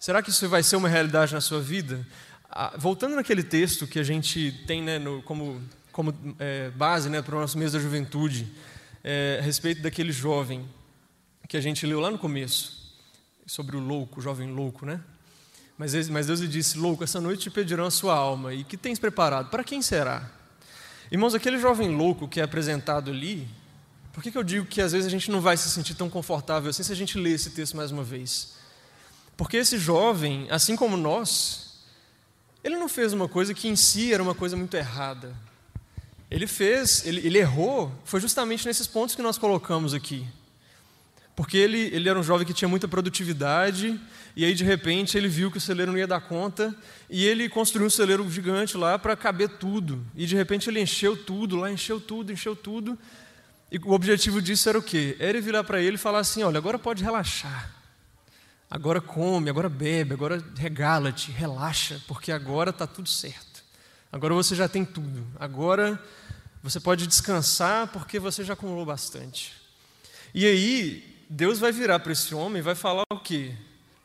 Será 0.00 0.22
que 0.22 0.30
isso 0.30 0.48
vai 0.48 0.62
ser 0.62 0.76
uma 0.76 0.88
realidade 0.88 1.34
na 1.34 1.42
sua 1.42 1.60
vida? 1.60 2.08
Ah, 2.48 2.72
voltando 2.78 3.14
naquele 3.14 3.42
texto 3.42 3.86
que 3.86 3.98
a 3.98 4.02
gente 4.02 4.64
tem 4.66 4.82
né, 4.82 4.98
no, 4.98 5.20
como, 5.20 5.60
como 5.92 6.14
é, 6.38 6.70
base 6.70 7.10
né, 7.10 7.20
para 7.20 7.36
o 7.36 7.40
nosso 7.40 7.58
mês 7.58 7.72
da 7.72 7.78
juventude, 7.78 8.50
é, 9.04 9.36
a 9.38 9.44
respeito 9.44 9.82
daquele 9.82 10.12
jovem 10.12 10.66
que 11.46 11.58
a 11.58 11.60
gente 11.60 11.84
leu 11.84 12.00
lá 12.00 12.10
no 12.10 12.18
começo, 12.18 12.90
sobre 13.46 13.76
o 13.76 13.80
louco, 13.80 14.18
o 14.18 14.22
jovem 14.22 14.50
louco, 14.50 14.86
né? 14.86 14.98
Mas, 15.78 16.08
mas 16.08 16.26
Deus 16.26 16.40
lhe 16.40 16.48
disse: 16.48 16.78
Louco, 16.78 17.04
essa 17.04 17.20
noite 17.20 17.44
te 17.44 17.50
pedirão 17.50 17.84
a 17.84 17.90
sua 17.90 18.14
alma, 18.14 18.54
e 18.54 18.64
que 18.64 18.76
tens 18.76 18.98
preparado? 18.98 19.50
Para 19.50 19.62
quem 19.62 19.82
será? 19.82 20.30
Irmãos, 21.10 21.34
aquele 21.34 21.58
jovem 21.58 21.94
louco 21.94 22.26
que 22.26 22.40
é 22.40 22.42
apresentado 22.42 23.10
ali, 23.10 23.48
por 24.12 24.22
que, 24.22 24.32
que 24.32 24.38
eu 24.38 24.42
digo 24.42 24.66
que 24.66 24.80
às 24.80 24.92
vezes 24.92 25.06
a 25.06 25.10
gente 25.10 25.30
não 25.30 25.40
vai 25.40 25.56
se 25.56 25.68
sentir 25.68 25.94
tão 25.94 26.08
confortável 26.08 26.70
assim 26.70 26.82
se 26.82 26.90
a 26.90 26.96
gente 26.96 27.18
ler 27.18 27.32
esse 27.32 27.50
texto 27.50 27.76
mais 27.76 27.90
uma 27.90 28.02
vez? 28.02 28.54
Porque 29.36 29.58
esse 29.58 29.78
jovem, 29.78 30.46
assim 30.50 30.74
como 30.74 30.96
nós, 30.96 31.74
ele 32.64 32.76
não 32.76 32.88
fez 32.88 33.12
uma 33.12 33.28
coisa 33.28 33.52
que 33.52 33.68
em 33.68 33.76
si 33.76 34.12
era 34.12 34.22
uma 34.22 34.34
coisa 34.34 34.56
muito 34.56 34.74
errada. 34.74 35.36
Ele 36.30 36.46
fez, 36.46 37.04
ele, 37.04 37.24
ele 37.24 37.38
errou, 37.38 37.92
foi 38.04 38.18
justamente 38.18 38.66
nesses 38.66 38.86
pontos 38.86 39.14
que 39.14 39.22
nós 39.22 39.38
colocamos 39.38 39.94
aqui. 39.94 40.26
Porque 41.36 41.58
ele, 41.58 41.90
ele 41.92 42.08
era 42.08 42.18
um 42.18 42.22
jovem 42.22 42.46
que 42.46 42.54
tinha 42.54 42.68
muita 42.68 42.88
produtividade, 42.88 44.00
e 44.34 44.42
aí 44.42 44.54
de 44.54 44.64
repente 44.64 45.18
ele 45.18 45.28
viu 45.28 45.50
que 45.50 45.58
o 45.58 45.60
celeiro 45.60 45.92
não 45.92 45.98
ia 45.98 46.06
dar 46.06 46.22
conta, 46.22 46.74
e 47.10 47.26
ele 47.26 47.46
construiu 47.46 47.86
um 47.86 47.90
celeiro 47.90 48.28
gigante 48.30 48.74
lá 48.74 48.98
para 48.98 49.14
caber 49.14 49.50
tudo. 49.50 50.02
E 50.14 50.24
de 50.24 50.34
repente 50.34 50.70
ele 50.70 50.80
encheu 50.80 51.14
tudo 51.14 51.56
lá, 51.56 51.70
encheu 51.70 52.00
tudo, 52.00 52.32
encheu 52.32 52.56
tudo. 52.56 52.98
E 53.70 53.76
o 53.78 53.92
objetivo 53.92 54.40
disso 54.40 54.66
era 54.66 54.78
o 54.78 54.82
quê? 54.82 55.14
Era 55.18 55.30
ele 55.30 55.42
virar 55.42 55.62
para 55.62 55.78
ele 55.78 55.96
e 55.96 55.98
falar 55.98 56.20
assim: 56.20 56.42
olha, 56.42 56.56
agora 56.56 56.78
pode 56.78 57.04
relaxar. 57.04 57.70
Agora 58.70 59.00
come, 59.00 59.50
agora 59.50 59.68
bebe, 59.68 60.14
agora 60.14 60.42
regala-te, 60.56 61.30
relaxa, 61.30 62.00
porque 62.08 62.32
agora 62.32 62.70
está 62.70 62.86
tudo 62.86 63.08
certo. 63.08 63.62
Agora 64.10 64.34
você 64.34 64.56
já 64.56 64.68
tem 64.68 64.84
tudo. 64.84 65.26
Agora 65.38 66.02
você 66.62 66.80
pode 66.80 67.06
descansar 67.06 67.88
porque 67.88 68.18
você 68.18 68.42
já 68.42 68.54
acumulou 68.54 68.86
bastante. 68.86 69.52
E 70.34 70.44
aí, 70.46 71.15
Deus 71.28 71.58
vai 71.58 71.72
virar 71.72 71.98
para 71.98 72.12
esse 72.12 72.34
homem 72.34 72.58
e 72.58 72.62
vai 72.62 72.74
falar 72.74 73.04
o 73.12 73.18
quê? 73.18 73.52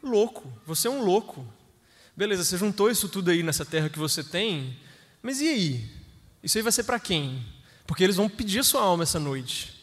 Louco, 0.02 0.52
você 0.66 0.88
é 0.88 0.92
um 0.92 1.04
louco. 1.04 1.46
Beleza, 2.16 2.44
você 2.44 2.58
juntou 2.58 2.90
isso 2.90 3.08
tudo 3.08 3.32
aí 3.32 3.44
nessa 3.44 3.64
terra 3.64 3.90
que 3.90 4.00
você 4.00 4.24
tem, 4.24 4.78
mas 5.22 5.40
e 5.40 5.48
aí? 5.48 5.90
Isso 6.44 6.58
aí 6.58 6.62
vai 6.62 6.72
ser 6.72 6.84
para 6.84 7.00
quem? 7.00 7.46
Porque 7.86 8.04
eles 8.04 8.16
vão 8.16 8.28
pedir 8.28 8.60
a 8.60 8.64
sua 8.64 8.82
alma 8.82 9.04
essa 9.04 9.20
noite. 9.20 9.74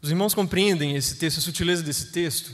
Os 0.00 0.10
irmãos 0.10 0.32
compreendem 0.32 0.96
esse 0.96 1.16
texto, 1.16 1.38
a 1.38 1.42
sutileza 1.42 1.82
desse 1.82 2.12
texto? 2.12 2.52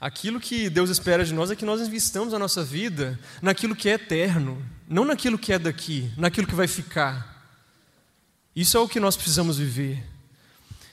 Aquilo 0.00 0.40
que 0.40 0.68
Deus 0.68 0.90
espera 0.90 1.24
de 1.24 1.32
nós 1.32 1.50
é 1.50 1.56
que 1.56 1.64
nós 1.64 1.80
investamos 1.80 2.34
a 2.34 2.38
nossa 2.38 2.62
vida 2.62 3.18
naquilo 3.40 3.74
que 3.74 3.88
é 3.88 3.92
eterno, 3.92 4.64
não 4.88 5.04
naquilo 5.04 5.38
que 5.38 5.52
é 5.52 5.58
daqui, 5.58 6.10
naquilo 6.16 6.46
que 6.46 6.54
vai 6.54 6.66
ficar. 6.66 7.32
Isso 8.54 8.76
é 8.76 8.80
o 8.80 8.88
que 8.88 9.00
nós 9.00 9.16
precisamos 9.16 9.58
viver. 9.58 10.04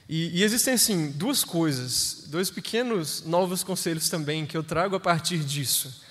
E, 0.10 0.40
e 0.40 0.44
existem, 0.44 0.74
assim, 0.74 1.12
duas 1.12 1.44
coisas, 1.44 2.24
dois 2.30 2.50
pequenos 2.50 3.24
novos 3.28 3.64
conselhos 3.64 4.10
também 4.10 4.44
que 4.44 4.58
eu 4.58 4.64
trago 4.64 4.96
a 4.96 5.00
partir 5.00 5.38
disso, 5.38 6.02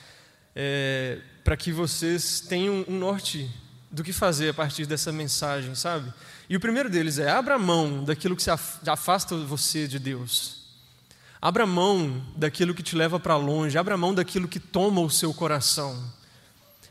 é, 0.54 1.18
para 1.42 1.56
que 1.56 1.72
vocês 1.72 2.38
tenham 2.38 2.84
um 2.86 2.96
norte 2.96 3.50
do 3.90 4.04
que 4.04 4.12
fazer 4.12 4.50
a 4.50 4.54
partir 4.54 4.86
dessa 4.86 5.10
mensagem, 5.10 5.74
sabe? 5.74 6.14
E 6.48 6.56
o 6.56 6.60
primeiro 6.60 6.88
deles 6.88 7.18
é: 7.18 7.28
abra 7.28 7.58
mão 7.58 8.04
daquilo 8.04 8.36
que 8.36 8.48
afasta 8.88 9.36
você 9.36 9.88
de 9.88 9.98
Deus. 9.98 10.58
Abra 11.42 11.66
mão 11.66 12.24
daquilo 12.36 12.74
que 12.74 12.84
te 12.84 12.94
leva 12.94 13.18
para 13.18 13.36
longe, 13.36 13.76
abra 13.76 13.96
mão 13.96 14.14
daquilo 14.14 14.46
que 14.46 14.60
toma 14.60 15.00
o 15.00 15.10
seu 15.10 15.34
coração. 15.34 16.00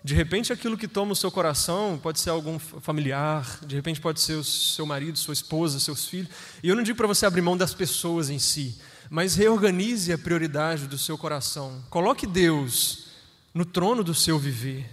De 0.08 0.14
repente, 0.14 0.54
aquilo 0.54 0.78
que 0.78 0.88
toma 0.88 1.12
o 1.12 1.16
seu 1.18 1.30
coração 1.30 2.00
pode 2.02 2.22
ser 2.22 2.30
algum 2.30 2.58
familiar, 2.58 3.60
de 3.66 3.76
repente, 3.76 4.00
pode 4.00 4.22
ser 4.22 4.36
o 4.36 4.44
seu 4.44 4.86
marido, 4.86 5.20
sua 5.20 5.34
esposa, 5.34 5.82
seus 5.82 6.08
filhos. 6.08 6.30
E 6.64 6.70
eu 6.70 6.78
não 6.78 6.82
digo 6.82 6.96
para 6.96 7.08
você 7.08 7.26
abrir 7.26 7.42
mão 7.42 7.58
das 7.58 7.74
pessoas 7.74 8.30
em 8.30 8.40
si, 8.40 8.80
mas 9.10 9.36
reorganize 9.36 10.14
a 10.14 10.18
prioridade 10.18 10.88
do 10.88 10.98
seu 10.98 11.18
coração. 11.18 11.84
Coloque 11.90 12.26
Deus 12.26 13.08
no 13.54 13.66
trono 13.66 14.02
do 14.02 14.14
seu 14.14 14.40
viver, 14.40 14.90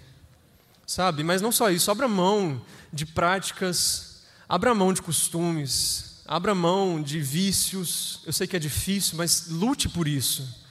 sabe? 0.85 1.23
Mas 1.23 1.41
não 1.41 1.49
só 1.49 1.71
isso, 1.71 1.89
abra 1.89 2.09
mão 2.09 2.61
de 2.91 3.05
práticas, 3.05 4.25
abra 4.49 4.75
mão 4.75 4.91
de 4.91 5.01
costumes, 5.01 6.15
Abra 6.27 6.55
mão 6.55 7.03
de 7.03 7.19
vícios, 7.19 8.19
eu 8.25 8.33
sei 8.33 8.47
que 8.47 8.55
é 8.55 8.59
difícil, 8.59 9.15
mas 9.15 9.47
lute 9.47 9.87
por 9.87 10.07
isso. 10.07 10.64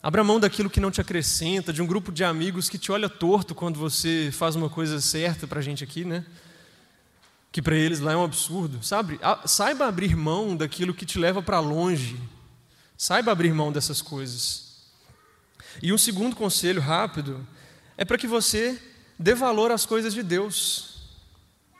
Abra 0.00 0.22
mão 0.22 0.38
daquilo 0.38 0.70
que 0.70 0.78
não 0.78 0.92
te 0.92 1.00
acrescenta, 1.00 1.72
de 1.72 1.82
um 1.82 1.86
grupo 1.86 2.12
de 2.12 2.22
amigos 2.22 2.68
que 2.68 2.78
te 2.78 2.92
olha 2.92 3.08
torto 3.08 3.54
quando 3.54 3.78
você 3.80 4.30
faz 4.32 4.54
uma 4.54 4.70
coisa 4.70 5.00
certa 5.00 5.46
para 5.46 5.58
a 5.58 5.62
gente 5.62 5.82
aqui, 5.82 6.04
né? 6.04 6.24
Que 7.50 7.60
para 7.60 7.74
eles 7.74 7.98
lá 7.98 8.12
é 8.12 8.16
um 8.16 8.22
absurdo, 8.22 8.82
sabe? 8.82 9.18
Saiba 9.44 9.88
abrir 9.88 10.14
mão 10.14 10.56
daquilo 10.56 10.94
que 10.94 11.04
te 11.04 11.18
leva 11.18 11.42
para 11.42 11.58
longe. 11.58 12.16
Saiba 12.96 13.32
abrir 13.32 13.52
mão 13.52 13.72
dessas 13.72 14.00
coisas. 14.00 14.68
E 15.82 15.92
um 15.92 15.98
segundo 15.98 16.36
conselho 16.36 16.80
rápido 16.80 17.44
é 17.96 18.04
para 18.04 18.18
que 18.18 18.26
você 18.28 18.80
dê 19.18 19.34
valor 19.34 19.72
às 19.72 19.84
coisas 19.84 20.14
de 20.14 20.22
Deus. 20.22 20.96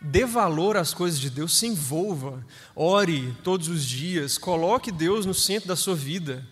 Dê 0.00 0.24
valor 0.24 0.76
às 0.76 0.92
coisas 0.92 1.18
de 1.18 1.28
Deus, 1.30 1.56
se 1.56 1.66
envolva, 1.66 2.44
ore 2.74 3.36
todos 3.42 3.68
os 3.68 3.84
dias, 3.84 4.38
coloque 4.38 4.92
Deus 4.92 5.26
no 5.26 5.34
centro 5.34 5.68
da 5.68 5.76
sua 5.76 5.94
vida. 5.94 6.44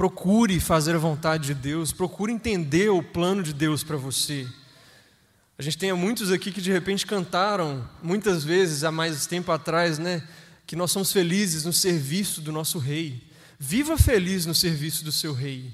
Procure 0.00 0.58
fazer 0.60 0.94
a 0.94 0.98
vontade 0.98 1.48
de 1.48 1.52
Deus, 1.52 1.92
procure 1.92 2.32
entender 2.32 2.88
o 2.88 3.02
plano 3.02 3.42
de 3.42 3.52
Deus 3.52 3.84
para 3.84 3.98
você. 3.98 4.48
A 5.58 5.62
gente 5.62 5.76
tem 5.76 5.92
muitos 5.92 6.32
aqui 6.32 6.50
que 6.50 6.62
de 6.62 6.72
repente 6.72 7.04
cantaram, 7.04 7.86
muitas 8.02 8.42
vezes 8.42 8.82
há 8.82 8.90
mais 8.90 9.26
tempo 9.26 9.52
atrás, 9.52 9.98
né, 9.98 10.26
que 10.66 10.74
nós 10.74 10.90
somos 10.90 11.12
felizes 11.12 11.66
no 11.66 11.72
serviço 11.74 12.40
do 12.40 12.50
nosso 12.50 12.78
rei. 12.78 13.22
Viva 13.58 13.98
feliz 13.98 14.46
no 14.46 14.54
serviço 14.54 15.04
do 15.04 15.12
seu 15.12 15.34
rei. 15.34 15.70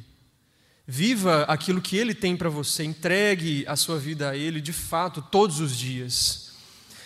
Viva 0.89 1.45
aquilo 1.45 1.81
que 1.81 1.97
ele 1.97 2.13
tem 2.13 2.37
para 2.37 2.51
você, 2.51 2.83
entregue 2.83 3.65
a 3.69 3.77
sua 3.77 3.97
vida 3.97 4.31
a 4.31 4.37
ele 4.37 4.61
de 4.61 4.73
fato 4.73 5.23
todos 5.23 5.61
os 5.61 5.79
dias. 5.79 6.51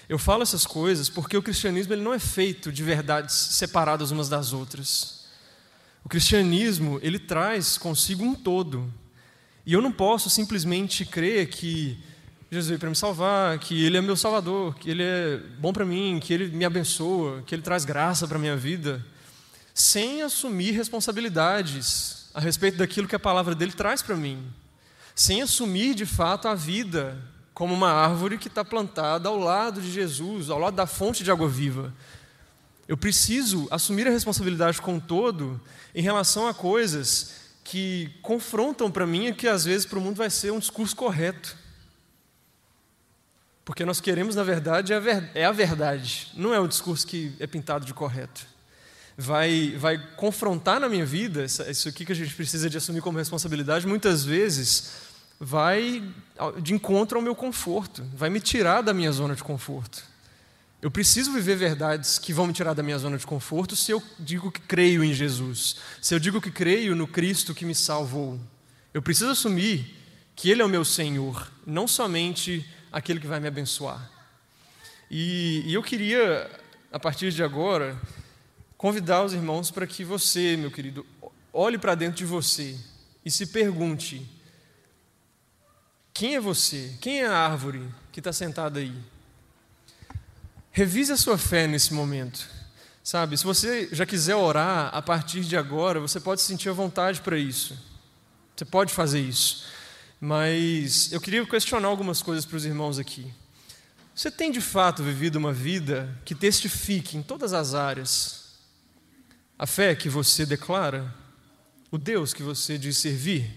Eu 0.09 0.19
falo 0.19 0.43
essas 0.43 0.65
coisas 0.65 1.11
porque 1.11 1.37
o 1.37 1.43
cristianismo 1.43 1.93
ele 1.93 2.01
não 2.01 2.15
é 2.15 2.19
feito 2.19 2.73
de 2.73 2.83
verdades 2.83 3.35
separadas 3.35 4.11
umas 4.11 4.31
das 4.31 4.55
outras. 4.55 5.20
O 6.05 6.09
cristianismo 6.09 6.99
ele 7.03 7.19
traz 7.19 7.79
consigo 7.79 8.25
um 8.25 8.35
todo. 8.35 8.93
E 9.65 9.73
eu 9.73 9.83
não 9.83 9.93
posso 9.93 10.31
simplesmente 10.31 11.05
crer 11.05 11.49
que 11.49 11.99
Jesus 12.51 12.67
veio 12.67 12.81
para 12.81 12.91
me 12.91 12.97
salvar, 12.97 13.59
que 13.61 13.85
Ele 13.85 13.97
é 13.97 14.01
meu 14.01 14.17
Salvador, 14.17 14.75
que 14.75 14.91
Ele 14.91 15.05
é 15.05 15.41
bom 15.61 15.73
para 15.73 15.85
mim, 15.85 16.19
que 16.21 16.35
Ele 16.35 16.49
me 16.49 16.65
abençoa, 16.65 17.43
que 17.47 17.55
Ele 17.55 17.63
traz 17.63 17.85
graça 17.85 18.27
para 18.27 18.41
minha 18.41 18.57
vida, 18.57 19.07
sem 19.73 20.23
assumir 20.23 20.73
responsabilidades 20.73 22.29
a 22.35 22.41
respeito 22.41 22.79
daquilo 22.79 23.07
que 23.07 23.15
a 23.15 23.21
palavra 23.21 23.55
dele 23.55 23.71
traz 23.71 24.03
para 24.03 24.17
mim, 24.17 24.45
sem 25.15 25.43
assumir 25.43 25.95
de 25.95 26.05
fato 26.05 26.49
a 26.49 26.55
vida 26.57 27.17
como 27.55 27.73
uma 27.73 27.93
árvore 27.93 28.37
que 28.37 28.49
está 28.49 28.65
plantada 28.65 29.29
ao 29.29 29.39
lado 29.39 29.81
de 29.81 29.93
Jesus, 29.93 30.51
ao 30.51 30.59
lado 30.59 30.75
da 30.75 30.87
fonte 30.87 31.23
de 31.23 31.31
água 31.31 31.49
viva. 31.49 31.95
Eu 32.91 32.97
preciso 32.97 33.69
assumir 33.71 34.09
a 34.09 34.11
responsabilidade 34.11 34.83
com 34.83 34.99
todo 34.99 35.61
em 35.95 36.03
relação 36.03 36.49
a 36.49 36.53
coisas 36.53 37.35
que 37.63 38.11
confrontam 38.21 38.91
para 38.91 39.07
mim 39.07 39.29
e 39.29 39.33
que 39.33 39.47
às 39.47 39.65
vezes 39.65 39.87
para 39.87 39.97
o 39.97 40.03
mundo 40.03 40.17
vai 40.17 40.29
ser 40.29 40.51
um 40.51 40.59
discurso 40.59 40.97
correto. 40.97 41.57
Porque 43.65 43.85
nós 43.85 44.01
queremos, 44.01 44.35
na 44.35 44.43
verdade, 44.43 44.93
é 44.93 45.45
a 45.45 45.53
verdade, 45.53 46.33
não 46.35 46.53
é 46.53 46.59
o 46.59 46.67
discurso 46.67 47.07
que 47.07 47.33
é 47.39 47.47
pintado 47.47 47.87
de 47.87 47.95
correto. 47.95 48.45
Vai, 49.17 49.77
vai 49.79 49.97
confrontar 50.17 50.81
na 50.81 50.89
minha 50.89 51.07
vida, 51.07 51.45
isso 51.45 51.89
aqui 51.89 52.05
que 52.05 52.11
a 52.11 52.17
gente 52.17 52.35
precisa 52.35 52.69
de 52.69 52.77
assumir 52.77 53.03
como 53.03 53.19
responsabilidade, 53.19 53.87
muitas 53.87 54.25
vezes 54.25 54.91
vai 55.39 56.03
de 56.61 56.75
encontro 56.75 57.19
ao 57.19 57.23
meu 57.23 57.37
conforto, 57.37 58.05
vai 58.17 58.29
me 58.29 58.41
tirar 58.41 58.83
da 58.83 58.93
minha 58.93 59.13
zona 59.13 59.37
de 59.37 59.45
conforto. 59.45 60.10
Eu 60.83 60.91
preciso 60.91 61.33
viver 61.33 61.57
verdades 61.57 62.19
que 62.19 62.33
vão 62.33 62.47
me 62.47 62.55
tirar 62.55 62.73
da 62.73 62.83
minha 62.83 62.97
zona 62.99 63.19
de 63.19 63.27
conforto 63.27 63.77
se 63.77 63.93
eu 63.93 64.03
digo 64.19 64.51
que 64.51 64.61
creio 64.61 65.05
em 65.05 65.13
Jesus, 65.13 65.77
se 66.01 66.15
eu 66.15 66.19
digo 66.19 66.41
que 66.41 66.51
creio 66.51 66.97
no 66.97 67.07
Cristo 67.07 67.55
que 67.55 67.67
me 67.67 67.75
salvou. 67.75 68.41
Eu 68.95 69.03
preciso 69.03 69.31
assumir 69.31 69.95
que 70.35 70.51
Ele 70.51 70.63
é 70.63 70.65
o 70.65 70.69
meu 70.69 70.85
Senhor, 70.85 71.53
não 71.67 71.87
somente 71.87 72.67
aquele 72.91 73.21
que 73.21 73.27
vai 73.27 73.39
me 73.39 73.47
abençoar. 73.47 74.11
E, 75.11 75.63
e 75.67 75.75
eu 75.75 75.83
queria, 75.83 76.51
a 76.91 76.99
partir 76.99 77.31
de 77.31 77.43
agora, 77.43 78.01
convidar 78.79 79.23
os 79.23 79.35
irmãos 79.35 79.71
para 79.71 79.87
que 79.87 80.03
você, 80.03 80.57
meu 80.57 80.71
querido, 80.71 81.05
olhe 81.53 81.77
para 81.77 81.95
dentro 81.95 82.17
de 82.17 82.25
você 82.25 82.75
e 83.23 83.31
se 83.31 83.49
pergunte: 83.49 84.27
quem 86.15 86.37
é 86.37 86.41
você? 86.41 86.97
Quem 87.03 87.21
é 87.21 87.27
a 87.27 87.37
árvore 87.37 87.87
que 88.11 88.21
está 88.21 88.33
sentada 88.33 88.81
aí? 88.81 88.97
Revise 90.73 91.13
a 91.13 91.17
sua 91.17 91.37
fé 91.37 91.67
nesse 91.67 91.93
momento. 91.93 92.49
Sabe, 93.03 93.37
se 93.37 93.45
você 93.45 93.89
já 93.93 94.07
quiser 94.07 94.37
orar 94.37 94.91
a 94.93 95.03
partir 95.03 95.41
de 95.41 95.57
agora, 95.57 95.99
você 95.99 96.21
pode 96.21 96.43
sentir 96.43 96.69
a 96.69 96.73
vontade 96.73 97.21
para 97.21 97.37
isso. 97.37 97.77
Você 98.55 98.65
pode 98.65 98.93
fazer 98.93 99.21
isso. 99.21 99.65
Mas 100.21 101.11
eu 101.11 101.21
queria 101.21 101.45
questionar 101.47 101.89
algumas 101.89 102.23
coisas 102.23 102.45
para 102.45 102.57
os 102.57 102.65
irmãos 102.65 102.99
aqui. 102.99 103.33
Você 104.15 104.31
tem 104.31 104.53
de 104.53 104.61
fato 104.61 105.03
vivido 105.03 105.37
uma 105.37 105.53
vida 105.53 106.15
que 106.25 106.35
testifique 106.35 107.17
em 107.17 107.23
todas 107.23 107.53
as 107.53 107.75
áreas 107.75 108.41
a 109.59 109.67
fé 109.67 109.95
que 109.95 110.09
você 110.09 110.47
declara, 110.47 111.15
o 111.91 111.99
Deus 111.99 112.33
que 112.33 112.43
você 112.43 112.79
diz 112.79 112.97
servir? 112.97 113.51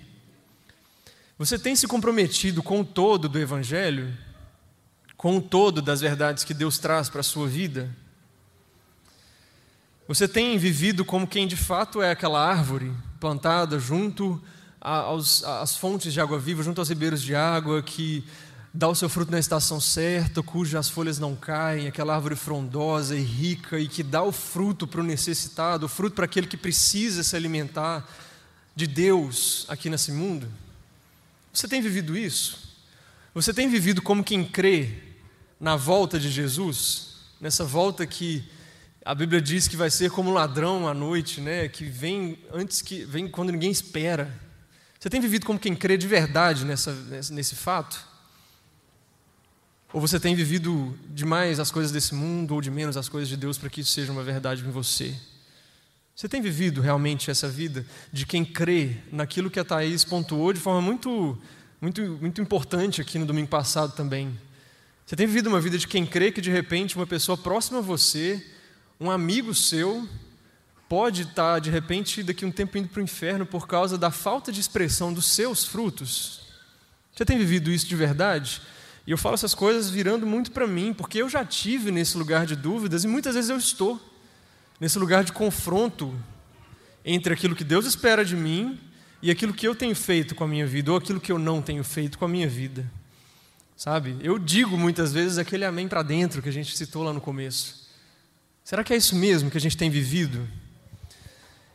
Você 1.38 1.58
tem 1.58 1.76
se 1.76 1.88
comprometido 1.88 2.62
com 2.62 2.82
o 2.82 2.86
todo 2.86 3.30
do 3.30 3.40
Evangelho? 3.40 4.14
Com 5.24 5.38
o 5.38 5.42
todo 5.42 5.82
das 5.82 6.02
verdades 6.02 6.44
que 6.44 6.54
Deus 6.54 6.78
traz 6.78 7.08
para 7.08 7.22
a 7.22 7.24
sua 7.24 7.48
vida? 7.48 7.90
Você 10.06 10.28
tem 10.28 10.58
vivido 10.58 11.06
como 11.06 11.26
quem 11.26 11.48
de 11.48 11.56
fato 11.56 12.02
é 12.02 12.12
aquela 12.12 12.46
árvore 12.46 12.92
plantada 13.22 13.80
junto 13.80 14.44
às 14.82 15.78
fontes 15.78 16.12
de 16.12 16.20
água 16.20 16.38
viva, 16.38 16.62
junto 16.62 16.82
aos 16.82 16.90
ribeiros 16.90 17.22
de 17.22 17.34
água, 17.34 17.82
que 17.82 18.22
dá 18.74 18.90
o 18.90 18.96
seu 18.96 19.08
fruto 19.08 19.32
na 19.32 19.40
estação 19.40 19.80
certa, 19.80 20.44
cujas 20.44 20.90
folhas 20.90 21.20
não 21.20 21.38
caem, 21.38 21.88
aquela 21.88 22.14
árvore 22.14 22.36
frondosa 22.36 23.16
e 23.16 23.24
rica 23.24 23.80
e 23.80 23.88
que 23.88 24.04
dá 24.04 24.22
o 24.22 24.32
fruto 24.34 24.86
para 24.86 25.00
o 25.00 25.06
necessitado, 25.06 25.86
o 25.86 25.90
fruto 25.90 26.18
para 26.18 26.26
aquele 26.26 26.48
que 26.48 26.58
precisa 26.58 27.24
se 27.24 27.34
alimentar 27.34 28.06
de 28.76 28.86
Deus 28.86 29.66
aqui 29.70 29.90
nesse 29.90 30.12
mundo? 30.12 30.50
Você 31.54 31.66
tem 31.66 31.82
vivido 31.82 32.18
isso? 32.18 32.74
Você 33.34 33.54
tem 33.54 33.70
vivido 33.70 34.02
como 34.02 34.22
quem 34.22 34.44
crê 34.44 35.03
na 35.64 35.78
volta 35.78 36.20
de 36.20 36.30
Jesus, 36.30 37.16
nessa 37.40 37.64
volta 37.64 38.06
que 38.06 38.44
a 39.06 39.16
Bíblia 39.16 39.42
diz 39.42 39.66
que 39.66 39.78
vai 39.78 39.90
ser 39.90 40.12
como 40.12 40.30
um 40.30 40.34
ladrão 40.34 40.90
à 40.90 40.94
noite, 40.94 41.40
né? 41.40 41.70
Que 41.70 41.86
vem 41.86 42.38
antes 42.52 42.82
que 42.82 43.06
vem 43.06 43.30
quando 43.30 43.54
ninguém 43.54 43.72
espera. 43.72 44.30
Você 45.00 45.10
tem 45.10 45.22
vivido 45.22 45.46
como 45.46 45.58
quem 45.58 45.74
crê 45.74 45.96
de 45.96 46.06
verdade 46.06 46.66
nessa, 46.66 46.94
nesse 47.32 47.56
fato? 47.56 48.06
Ou 49.94 50.02
você 50.02 50.20
tem 50.20 50.36
vivido 50.36 51.00
demais 51.08 51.62
as 51.62 51.72
coisas 51.72 51.94
desse 51.94 52.14
mundo 52.14 52.56
ou 52.56 52.60
de 52.60 52.70
menos 52.70 52.98
as 52.98 53.08
coisas 53.08 53.30
de 53.30 53.38
Deus 53.38 53.58
para 53.58 53.70
que 53.70 53.80
isso 53.80 53.92
seja 53.92 54.12
uma 54.12 54.22
verdade 54.22 54.66
em 54.68 54.70
você? 54.70 55.16
Você 56.14 56.28
tem 56.28 56.42
vivido 56.42 56.82
realmente 56.82 57.32
essa 57.32 57.48
vida 57.48 57.86
de 58.12 58.26
quem 58.26 58.44
crê 58.44 58.98
naquilo 59.14 59.50
que 59.50 59.62
a 59.62 59.64
Thaís 59.64 60.04
pontuou 60.04 60.52
de 60.52 60.60
forma 60.60 60.82
muito, 60.82 61.42
muito, 61.80 62.02
muito 62.20 62.42
importante 62.42 63.00
aqui 63.00 63.18
no 63.18 63.26
domingo 63.26 63.48
passado 63.48 63.96
também? 63.96 64.38
Você 65.06 65.16
tem 65.16 65.28
vivido 65.28 65.48
uma 65.48 65.60
vida 65.60 65.78
de 65.78 65.88
quem 65.88 66.06
crê 66.06 66.32
que 66.32 66.42
de 66.42 66.50
repente 66.50 66.96
uma 66.96 67.06
pessoa 67.06 67.38
próxima 67.38 67.80
a 67.80 67.82
você, 67.82 68.44
um 69.00 69.12
amigo 69.12 69.54
seu, 69.54 70.08
pode 70.88 71.24
estar 71.24 71.60
de 71.60 71.70
repente 71.70 72.24
daqui 72.24 72.46
um 72.46 72.52
tempo 72.52 72.78
indo 72.78 72.88
para 72.88 73.02
o 73.02 73.04
inferno 73.04 73.46
por 73.46 73.68
causa 73.68 73.98
da 73.98 74.12
falta 74.12 74.52
de 74.52 74.62
expressão 74.62 75.14
dos 75.14 75.28
seus 75.28 75.66
frutos? 75.66 76.42
Você 77.14 77.26
tem 77.26 77.38
vivido 77.38 77.70
isso 77.70 77.86
de 77.86 77.96
verdade? 77.96 78.62
E 79.06 79.12
eu 79.12 79.18
falo 79.18 79.36
essas 79.36 79.54
coisas 79.54 79.90
virando 79.90 80.26
muito 80.26 80.52
para 80.52 80.66
mim, 80.66 80.94
porque 80.94 81.22
eu 81.22 81.28
já 81.28 81.44
tive 81.44 81.92
nesse 81.92 82.18
lugar 82.18 82.46
de 82.46 82.56
dúvidas 82.56 83.04
e 83.04 83.08
muitas 83.08 83.36
vezes 83.36 83.50
eu 83.50 83.58
estou 83.58 84.00
nesse 84.80 84.98
lugar 84.98 85.26
de 85.26 85.34
confronto 85.34 86.18
entre 87.04 87.34
aquilo 87.34 87.56
que 87.56 87.66
Deus 87.66 87.86
espera 87.86 88.24
de 88.24 88.36
mim 88.36 88.80
e 89.22 89.30
aquilo 89.30 89.54
que 89.54 89.68
eu 89.68 89.76
tenho 89.76 89.96
feito 89.96 90.34
com 90.34 90.46
a 90.46 90.48
minha 90.48 90.66
vida 90.66 90.92
ou 90.92 90.98
aquilo 90.98 91.20
que 91.20 91.32
eu 91.32 91.38
não 91.38 91.62
tenho 91.62 91.84
feito 91.84 92.18
com 92.18 92.24
a 92.24 92.30
minha 92.30 92.48
vida. 92.48 92.90
Sabe? 93.76 94.18
Eu 94.22 94.38
digo 94.38 94.78
muitas 94.78 95.12
vezes 95.12 95.38
aquele 95.38 95.66
amém 95.66 95.88
para 95.88 96.04
dentro 96.04 96.42
que 96.42 96.50
a 96.50 96.54
gente 96.54 96.76
citou 96.78 97.04
lá 97.04 97.12
no 97.12 97.22
começo. 97.22 97.88
Será 98.64 98.84
que 98.84 98.94
é 98.94 98.98
isso 98.98 99.16
mesmo 99.16 99.52
que 99.52 99.58
a 99.58 99.62
gente 99.62 99.76
tem 99.76 99.90
vivido? 99.90 100.48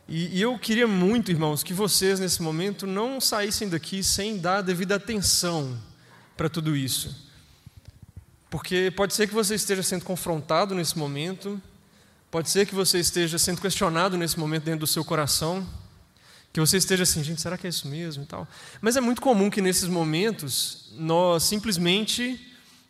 E, 0.07 0.37
e 0.37 0.41
eu 0.41 0.57
queria 0.57 0.87
muito, 0.87 1.29
irmãos, 1.29 1.61
que 1.61 1.73
vocês 1.73 2.19
nesse 2.19 2.41
momento 2.41 2.87
não 2.87 3.21
saíssem 3.21 3.69
daqui 3.69 4.03
sem 4.03 4.39
dar 4.39 4.57
a 4.57 4.61
devida 4.61 4.95
atenção 4.95 5.77
para 6.35 6.49
tudo 6.49 6.75
isso. 6.75 7.29
Porque 8.49 8.91
pode 8.95 9.13
ser 9.13 9.27
que 9.27 9.33
você 9.33 9.53
esteja 9.53 9.83
sendo 9.83 10.03
confrontado 10.03 10.73
nesse 10.73 10.97
momento, 10.97 11.61
pode 12.31 12.49
ser 12.49 12.65
que 12.65 12.73
você 12.73 12.97
esteja 12.97 13.37
sendo 13.37 13.61
questionado 13.61 14.17
nesse 14.17 14.39
momento 14.39 14.63
dentro 14.63 14.79
do 14.79 14.87
seu 14.87 15.05
coração, 15.05 15.67
que 16.51 16.59
você 16.59 16.77
esteja 16.77 17.03
assim, 17.03 17.23
gente, 17.23 17.41
será 17.41 17.57
que 17.57 17.67
é 17.67 17.69
isso 17.69 17.87
mesmo 17.87 18.23
e 18.23 18.25
tal. 18.25 18.47
Mas 18.81 18.95
é 18.95 19.01
muito 19.01 19.21
comum 19.21 19.49
que 19.49 19.61
nesses 19.61 19.87
momentos 19.87 20.89
nós 20.93 21.43
simplesmente 21.43 22.39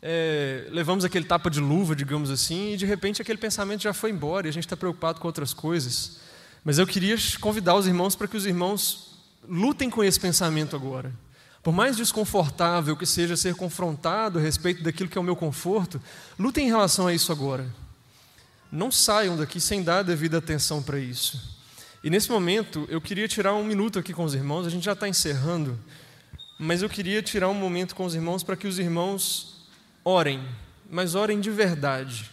é, 0.02 0.68
levamos 0.72 1.04
aquele 1.04 1.26
tapa 1.26 1.50
de 1.50 1.60
luva, 1.60 1.96
digamos 1.96 2.30
assim, 2.30 2.74
e 2.74 2.78
de 2.78 2.86
repente 2.86 3.22
aquele 3.22 3.38
pensamento 3.38 3.84
já 3.84 3.94
foi 3.94 4.12
embora 4.12 4.48
e 4.48 4.50
a 4.50 4.54
gente 4.54 4.66
está 4.66 4.78
preocupado 4.78 5.20
com 5.20 5.28
outras 5.28 5.54
coisas. 5.54 6.20
Mas 6.64 6.78
eu 6.78 6.88
queria 6.88 7.16
convidar 7.40 7.76
os 7.76 7.88
irmãos 7.88 8.16
para 8.16 8.28
que 8.28 8.38
os 8.38 8.46
irmãos 8.46 9.10
lutem 9.48 9.90
com 9.90 10.04
esse 10.04 10.20
pensamento 10.20 10.76
agora. 10.76 11.14
Por 11.62 11.74
mais 11.74 11.98
desconfortável 11.98 12.96
que 12.96 13.06
seja 13.06 13.36
ser 13.36 13.56
confrontado 13.56 14.40
a 14.40 14.42
respeito 14.42 14.82
daquilo 14.82 15.10
que 15.10 15.18
é 15.18 15.22
o 15.22 15.24
meu 15.24 15.36
conforto, 15.36 16.02
lutem 16.38 16.68
em 16.68 16.70
relação 16.70 17.08
a 17.08 17.14
isso 17.14 17.32
agora. 17.32 17.68
Não 18.72 18.92
saiam 18.92 19.36
daqui 19.36 19.60
sem 19.60 19.84
dar 19.84 20.00
a 20.00 20.04
devida 20.04 20.38
atenção 20.38 20.82
para 20.82 21.00
isso. 21.00 21.59
E 22.04 22.10
nesse 22.10 22.32
momento, 22.32 22.88
eu 22.90 23.02
queria 23.02 23.28
tirar 23.28 23.54
um 23.54 23.64
minuto 23.64 24.00
aqui 24.00 24.14
com 24.14 24.24
os 24.24 24.34
irmãos, 24.34 24.66
a 24.66 24.70
gente 24.70 24.86
já 24.86 24.94
está 24.94 25.08
encerrando, 25.08 25.78
mas 26.58 26.82
eu 26.82 26.90
queria 26.90 27.22
tirar 27.22 27.50
um 27.50 27.54
momento 27.54 27.94
com 27.94 28.06
os 28.06 28.16
irmãos 28.16 28.42
para 28.42 28.56
que 28.56 28.68
os 28.68 28.80
irmãos 28.80 29.68
orem, 30.04 30.42
mas 30.90 31.14
orem 31.14 31.42
de 31.42 31.52
verdade, 31.52 32.30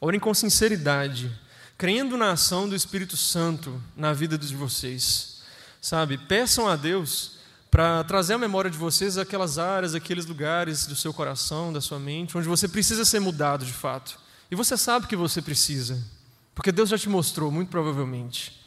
orem 0.00 0.18
com 0.18 0.32
sinceridade, 0.32 1.30
crendo 1.76 2.16
na 2.16 2.30
ação 2.30 2.66
do 2.66 2.74
Espírito 2.74 3.16
Santo 3.16 3.82
na 3.94 4.14
vida 4.14 4.38
de 4.38 4.56
vocês, 4.56 5.42
sabe? 5.82 6.16
Peçam 6.16 6.66
a 6.66 6.74
Deus 6.74 7.32
para 7.70 8.04
trazer 8.04 8.34
à 8.34 8.38
memória 8.38 8.70
de 8.70 8.78
vocês 8.78 9.18
aquelas 9.18 9.58
áreas, 9.58 9.94
aqueles 9.94 10.24
lugares 10.24 10.86
do 10.86 10.96
seu 10.96 11.12
coração, 11.12 11.72
da 11.72 11.80
sua 11.80 11.98
mente, 11.98 12.38
onde 12.38 12.48
você 12.48 12.66
precisa 12.66 13.04
ser 13.04 13.20
mudado 13.20 13.66
de 13.66 13.72
fato. 13.72 14.18
E 14.50 14.54
você 14.54 14.78
sabe 14.78 15.06
que 15.06 15.16
você 15.16 15.42
precisa, 15.42 16.02
porque 16.54 16.72
Deus 16.72 16.88
já 16.88 16.96
te 16.96 17.08
mostrou, 17.08 17.50
muito 17.50 17.68
provavelmente. 17.68 18.63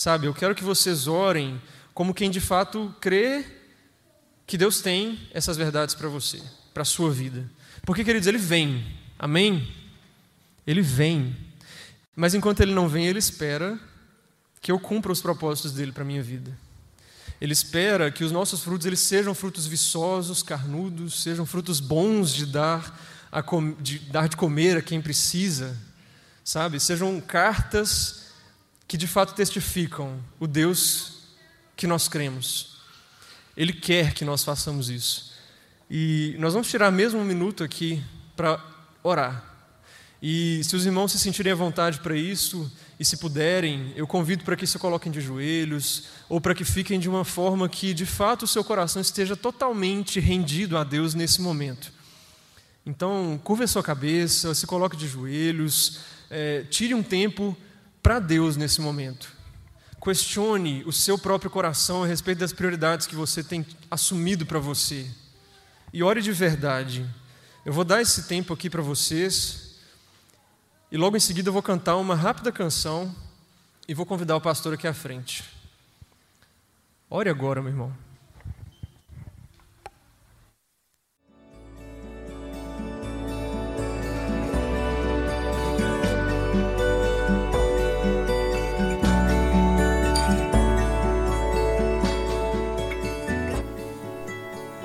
Sabe, 0.00 0.26
eu 0.26 0.32
quero 0.32 0.54
que 0.54 0.64
vocês 0.64 1.06
orem 1.06 1.60
como 1.92 2.14
quem 2.14 2.30
de 2.30 2.40
fato 2.40 2.94
crê 3.02 3.44
que 4.46 4.56
Deus 4.56 4.80
tem 4.80 5.28
essas 5.30 5.58
verdades 5.58 5.94
para 5.94 6.08
você, 6.08 6.40
para 6.72 6.84
a 6.84 6.86
sua 6.86 7.10
vida. 7.10 7.46
Porque, 7.84 8.02
queridos, 8.02 8.26
Ele 8.26 8.38
vem, 8.38 8.96
amém? 9.18 9.70
Ele 10.66 10.80
vem. 10.80 11.36
Mas 12.16 12.32
enquanto 12.32 12.60
Ele 12.62 12.72
não 12.72 12.88
vem, 12.88 13.08
Ele 13.08 13.18
espera 13.18 13.78
que 14.62 14.72
eu 14.72 14.80
cumpra 14.80 15.12
os 15.12 15.20
propósitos 15.20 15.72
dele 15.72 15.92
para 15.92 16.02
a 16.02 16.06
minha 16.06 16.22
vida. 16.22 16.50
Ele 17.38 17.52
espera 17.52 18.10
que 18.10 18.24
os 18.24 18.32
nossos 18.32 18.62
frutos 18.62 18.86
eles 18.86 19.00
sejam 19.00 19.34
frutos 19.34 19.66
viçosos, 19.66 20.42
carnudos, 20.42 21.22
sejam 21.22 21.44
frutos 21.44 21.78
bons 21.78 22.34
de 22.34 22.46
dar, 22.46 22.98
a 23.30 23.42
de 23.78 23.98
dar 23.98 24.30
de 24.30 24.36
comer 24.38 24.78
a 24.78 24.82
quem 24.82 25.02
precisa, 25.02 25.76
sabe? 26.42 26.80
Sejam 26.80 27.20
cartas 27.20 28.29
que 28.90 28.96
de 28.96 29.06
fato 29.06 29.34
testificam 29.34 30.18
o 30.40 30.48
Deus 30.48 31.12
que 31.76 31.86
nós 31.86 32.08
cremos. 32.08 32.80
Ele 33.56 33.72
quer 33.72 34.12
que 34.12 34.24
nós 34.24 34.42
façamos 34.42 34.90
isso. 34.90 35.30
E 35.88 36.34
nós 36.40 36.54
vamos 36.54 36.68
tirar 36.68 36.90
mesmo 36.90 37.20
um 37.20 37.24
minuto 37.24 37.62
aqui 37.62 38.02
para 38.34 38.60
orar. 39.00 39.44
E 40.20 40.60
se 40.64 40.74
os 40.74 40.86
irmãos 40.86 41.12
se 41.12 41.20
sentirem 41.20 41.52
à 41.52 41.54
vontade 41.54 42.00
para 42.00 42.16
isso, 42.16 42.68
e 42.98 43.04
se 43.04 43.16
puderem, 43.18 43.92
eu 43.94 44.08
convido 44.08 44.42
para 44.42 44.56
que 44.56 44.66
se 44.66 44.76
coloquem 44.76 45.12
de 45.12 45.20
joelhos, 45.20 46.08
ou 46.28 46.40
para 46.40 46.52
que 46.52 46.64
fiquem 46.64 46.98
de 46.98 47.08
uma 47.08 47.24
forma 47.24 47.68
que 47.68 47.94
de 47.94 48.04
fato 48.04 48.42
o 48.42 48.48
seu 48.48 48.64
coração 48.64 49.00
esteja 49.00 49.36
totalmente 49.36 50.18
rendido 50.18 50.76
a 50.76 50.82
Deus 50.82 51.14
nesse 51.14 51.40
momento. 51.40 51.92
Então, 52.84 53.40
curva 53.44 53.62
a 53.62 53.68
sua 53.68 53.84
cabeça, 53.84 54.52
se 54.52 54.66
coloque 54.66 54.96
de 54.96 55.06
joelhos, 55.06 56.00
é, 56.28 56.64
tire 56.68 56.92
um 56.92 57.04
tempo 57.04 57.56
para 58.02 58.18
Deus 58.18 58.56
nesse 58.56 58.80
momento. 58.80 59.32
Questione 60.02 60.82
o 60.84 60.92
seu 60.92 61.18
próprio 61.18 61.50
coração 61.50 62.02
a 62.02 62.06
respeito 62.06 62.38
das 62.38 62.52
prioridades 62.52 63.06
que 63.06 63.14
você 63.14 63.44
tem 63.44 63.66
assumido 63.90 64.46
para 64.46 64.58
você. 64.58 65.06
E 65.92 66.02
ore 66.02 66.22
de 66.22 66.32
verdade. 66.32 67.08
Eu 67.64 67.72
vou 67.72 67.84
dar 67.84 68.00
esse 68.00 68.22
tempo 68.22 68.54
aqui 68.54 68.70
para 68.70 68.80
vocês. 68.80 69.76
E 70.90 70.96
logo 70.96 71.16
em 71.16 71.20
seguida 71.20 71.50
eu 71.50 71.52
vou 71.52 71.62
cantar 71.62 71.96
uma 71.96 72.14
rápida 72.14 72.50
canção 72.50 73.14
e 73.86 73.94
vou 73.94 74.06
convidar 74.06 74.36
o 74.36 74.40
pastor 74.40 74.72
aqui 74.74 74.86
à 74.86 74.94
frente. 74.94 75.44
Ore 77.10 77.28
agora, 77.28 77.60
meu 77.60 77.70
irmão. 77.70 78.09